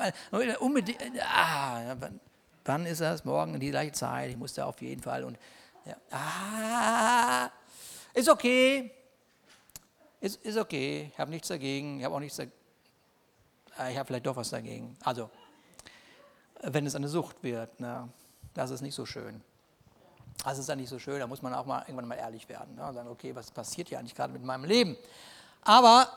unbedingt. 0.59 1.01
Ah, 1.21 1.95
wann, 2.65 2.85
ist 2.85 3.01
das? 3.01 3.25
Morgen 3.25 3.59
die 3.59 3.69
gleiche 3.69 3.91
Zeit. 3.91 4.31
Ich 4.31 4.37
muss 4.37 4.53
da 4.53 4.65
auf 4.65 4.81
jeden 4.81 5.01
Fall. 5.01 5.23
Und 5.23 5.37
ja, 5.85 5.95
ah, 6.11 7.49
ist 8.13 8.29
okay. 8.29 8.91
Ist, 10.19 10.43
ist 10.43 10.57
okay. 10.57 11.11
Ich 11.11 11.19
habe 11.19 11.31
nichts 11.31 11.47
dagegen. 11.47 11.99
Ich 11.99 12.05
habe 12.05 12.15
auch 12.15 12.19
nichts 12.19 12.37
dagegen. 12.37 12.55
Ah, 13.77 13.89
ich 13.89 13.97
habe 13.97 14.07
vielleicht 14.07 14.25
doch 14.25 14.35
was 14.35 14.49
dagegen. 14.49 14.95
Also, 15.03 15.29
wenn 16.61 16.85
es 16.85 16.95
eine 16.95 17.07
Sucht 17.07 17.41
wird, 17.43 17.71
na, 17.79 18.07
das 18.53 18.69
ist 18.71 18.81
nicht 18.81 18.95
so 18.95 19.05
schön. 19.05 19.41
Das 20.43 20.57
ist 20.57 20.67
dann 20.69 20.79
nicht 20.79 20.89
so 20.89 20.99
schön, 20.99 21.19
da 21.19 21.27
muss 21.27 21.41
man 21.41 21.53
auch 21.53 21.65
mal 21.65 21.81
irgendwann 21.81 22.07
mal 22.07 22.15
ehrlich 22.15 22.47
werden 22.49 22.75
ne? 22.75 22.85
und 22.85 22.93
sagen, 22.93 23.07
okay, 23.09 23.33
was 23.35 23.49
passiert 23.49 23.87
hier 23.89 23.99
eigentlich 23.99 24.15
gerade 24.15 24.33
mit 24.33 24.43
meinem 24.43 24.65
Leben? 24.65 24.97
Aber 25.61 26.09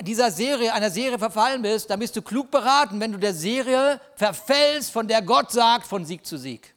dieser 0.00 0.30
Serie, 0.30 0.72
einer 0.72 0.90
Serie 0.90 1.18
verfallen 1.18 1.62
bist, 1.62 1.88
dann 1.88 2.00
bist 2.00 2.16
du 2.16 2.22
klug 2.22 2.50
beraten, 2.50 2.98
wenn 2.98 3.12
du 3.12 3.18
der 3.18 3.34
Serie 3.34 4.00
verfällst, 4.16 4.90
von 4.90 5.06
der 5.06 5.22
Gott 5.22 5.52
sagt, 5.52 5.86
von 5.86 6.04
Sieg 6.04 6.26
zu 6.26 6.36
Sieg. 6.36 6.74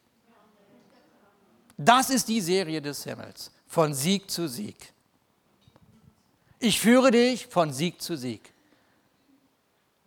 Das 1.77 2.09
ist 2.09 2.27
die 2.27 2.41
Serie 2.41 2.81
des 2.81 3.03
Himmels, 3.03 3.51
von 3.67 3.93
Sieg 3.93 4.29
zu 4.29 4.47
Sieg. 4.47 4.93
Ich 6.59 6.79
führe 6.79 7.11
dich 7.11 7.47
von 7.47 7.73
Sieg 7.73 8.01
zu 8.01 8.15
Sieg. 8.15 8.53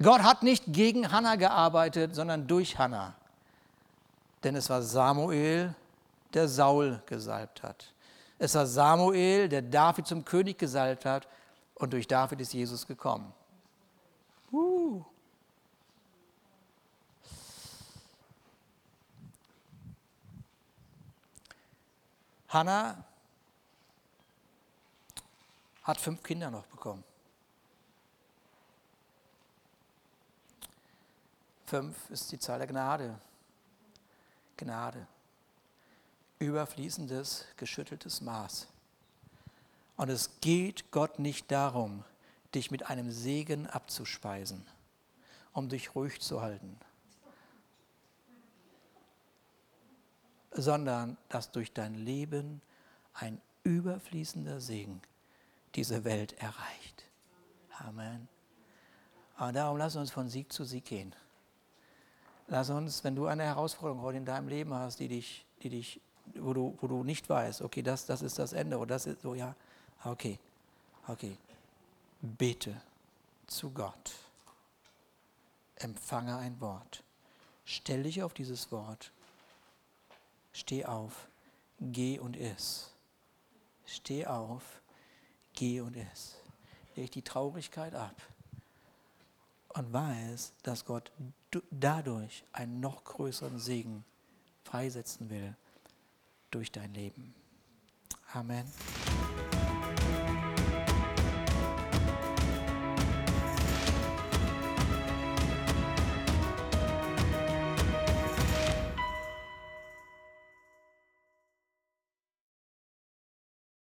Gott 0.01 0.23
hat 0.23 0.45
nicht 0.45 0.65
gegen 0.69 1.11
Hannah 1.11 1.35
gearbeitet, 1.35 2.15
sondern 2.15 2.47
durch 2.47 2.79
Hannah. 2.79 3.15
Denn 4.45 4.55
es 4.55 4.71
war 4.71 4.83
Samuel, 4.83 5.75
der 6.33 6.47
Saul 6.47 7.03
gesalbt 7.07 7.65
hat. 7.65 7.93
Es 8.39 8.55
war 8.55 8.67
Samuel, 8.67 9.49
der 9.49 9.63
David 9.63 10.07
zum 10.07 10.25
König 10.25 10.59
gesalbt 10.59 11.05
hat 11.05 11.27
und 11.79 11.93
durch 11.93 12.07
David 12.07 12.41
ist 12.41 12.53
Jesus 12.53 12.87
gekommen. 12.87 13.33
Uh. 14.53 15.05
Hannah 22.49 23.05
hat 25.83 26.01
fünf 26.01 26.23
Kinder 26.23 26.51
noch 26.51 26.67
bekommen. 26.67 27.05
Fünf 31.67 32.09
ist 32.11 32.33
die 32.33 32.39
Zahl 32.39 32.59
der 32.59 32.67
Gnade. 32.67 33.21
Gnade. 34.57 35.07
Überfließendes, 36.39 37.45
geschütteltes 37.57 38.23
Maß. 38.23 38.67
Und 39.99 40.11
es 40.11 40.41
geht 40.41 40.93
Gott 40.93 41.19
nicht 41.19 41.51
darum, 41.51 42.05
dich 42.55 42.71
mit 42.71 42.87
einem 42.87 43.11
Segen 43.11 43.67
abzuspeisen, 43.67 44.65
um 45.53 45.69
dich 45.69 45.97
ruhig 45.97 46.21
zu 46.21 46.41
halten, 46.41 46.79
sondern 50.53 51.19
dass 51.29 51.51
durch 51.51 51.73
dein 51.73 51.95
Leben 51.95 52.63
ein 53.13 53.41
überfließender 53.65 54.61
Segen 54.61 55.03
diese 55.75 56.05
Welt 56.05 56.33
erreicht. 56.35 57.05
Amen. 57.81 58.29
Und 59.37 59.55
darum 59.57 59.79
lass 59.79 59.97
uns 59.97 60.13
von 60.13 60.29
Sieg 60.29 60.53
zu 60.53 60.65
Sieg 60.65 60.85
gehen. 60.85 61.13
Lass 62.47 62.71
uns, 62.71 63.03
wenn 63.03 63.17
du 63.17 63.27
eine 63.27 63.43
Herausforderung 63.43 64.03
heute 64.03 64.19
in 64.19 64.25
deinem 64.25 64.47
Leben 64.47 64.73
hast, 64.73 65.01
die 65.01 65.09
dich, 65.09 65.45
die 65.63 65.71
dich, 65.71 66.01
wo 66.37 66.55
du, 66.55 66.79
wo 66.81 66.87
du 66.87 67.03
nicht 67.03 67.29
weißt, 67.29 67.63
okay, 67.63 67.83
das, 67.83 68.07
das 68.07 68.23
ist 68.23 68.39
das 68.39 68.53
Ende 68.53 68.79
oder 68.79 68.95
das 68.95 69.07
ist 69.07 69.23
so, 69.23 69.35
ja, 69.35 69.57
Okay, 70.05 70.39
okay. 71.09 71.37
Bete 72.21 72.81
zu 73.47 73.71
Gott. 73.71 74.13
Empfange 75.77 76.37
ein 76.37 76.61
Wort. 76.61 77.03
Stell 77.65 78.05
dich 78.05 78.23
auf 78.23 78.35
dieses 78.35 78.71
Wort. 78.73 79.13
Steh 80.53 80.85
auf, 80.85 81.29
geh 81.81 82.19
und 82.19 82.37
iss. 82.37 82.91
Steh 83.87 84.27
auf, 84.27 84.63
geh 85.55 85.81
und 85.81 85.97
iss. 85.97 86.37
Leg 86.97 87.13
die 87.13 87.23
Traurigkeit 87.23 87.95
ab 87.95 88.17
und 89.69 89.93
weiß, 89.93 90.53
dass 90.63 90.85
Gott 90.85 91.13
dadurch 91.71 92.45
einen 92.53 92.81
noch 92.81 93.05
größeren 93.05 93.59
Segen 93.59 94.05
freisetzen 94.65 95.31
will 95.31 95.55
durch 96.51 96.73
dein 96.73 96.93
Leben. 96.95 97.35
Amen. 98.33 98.71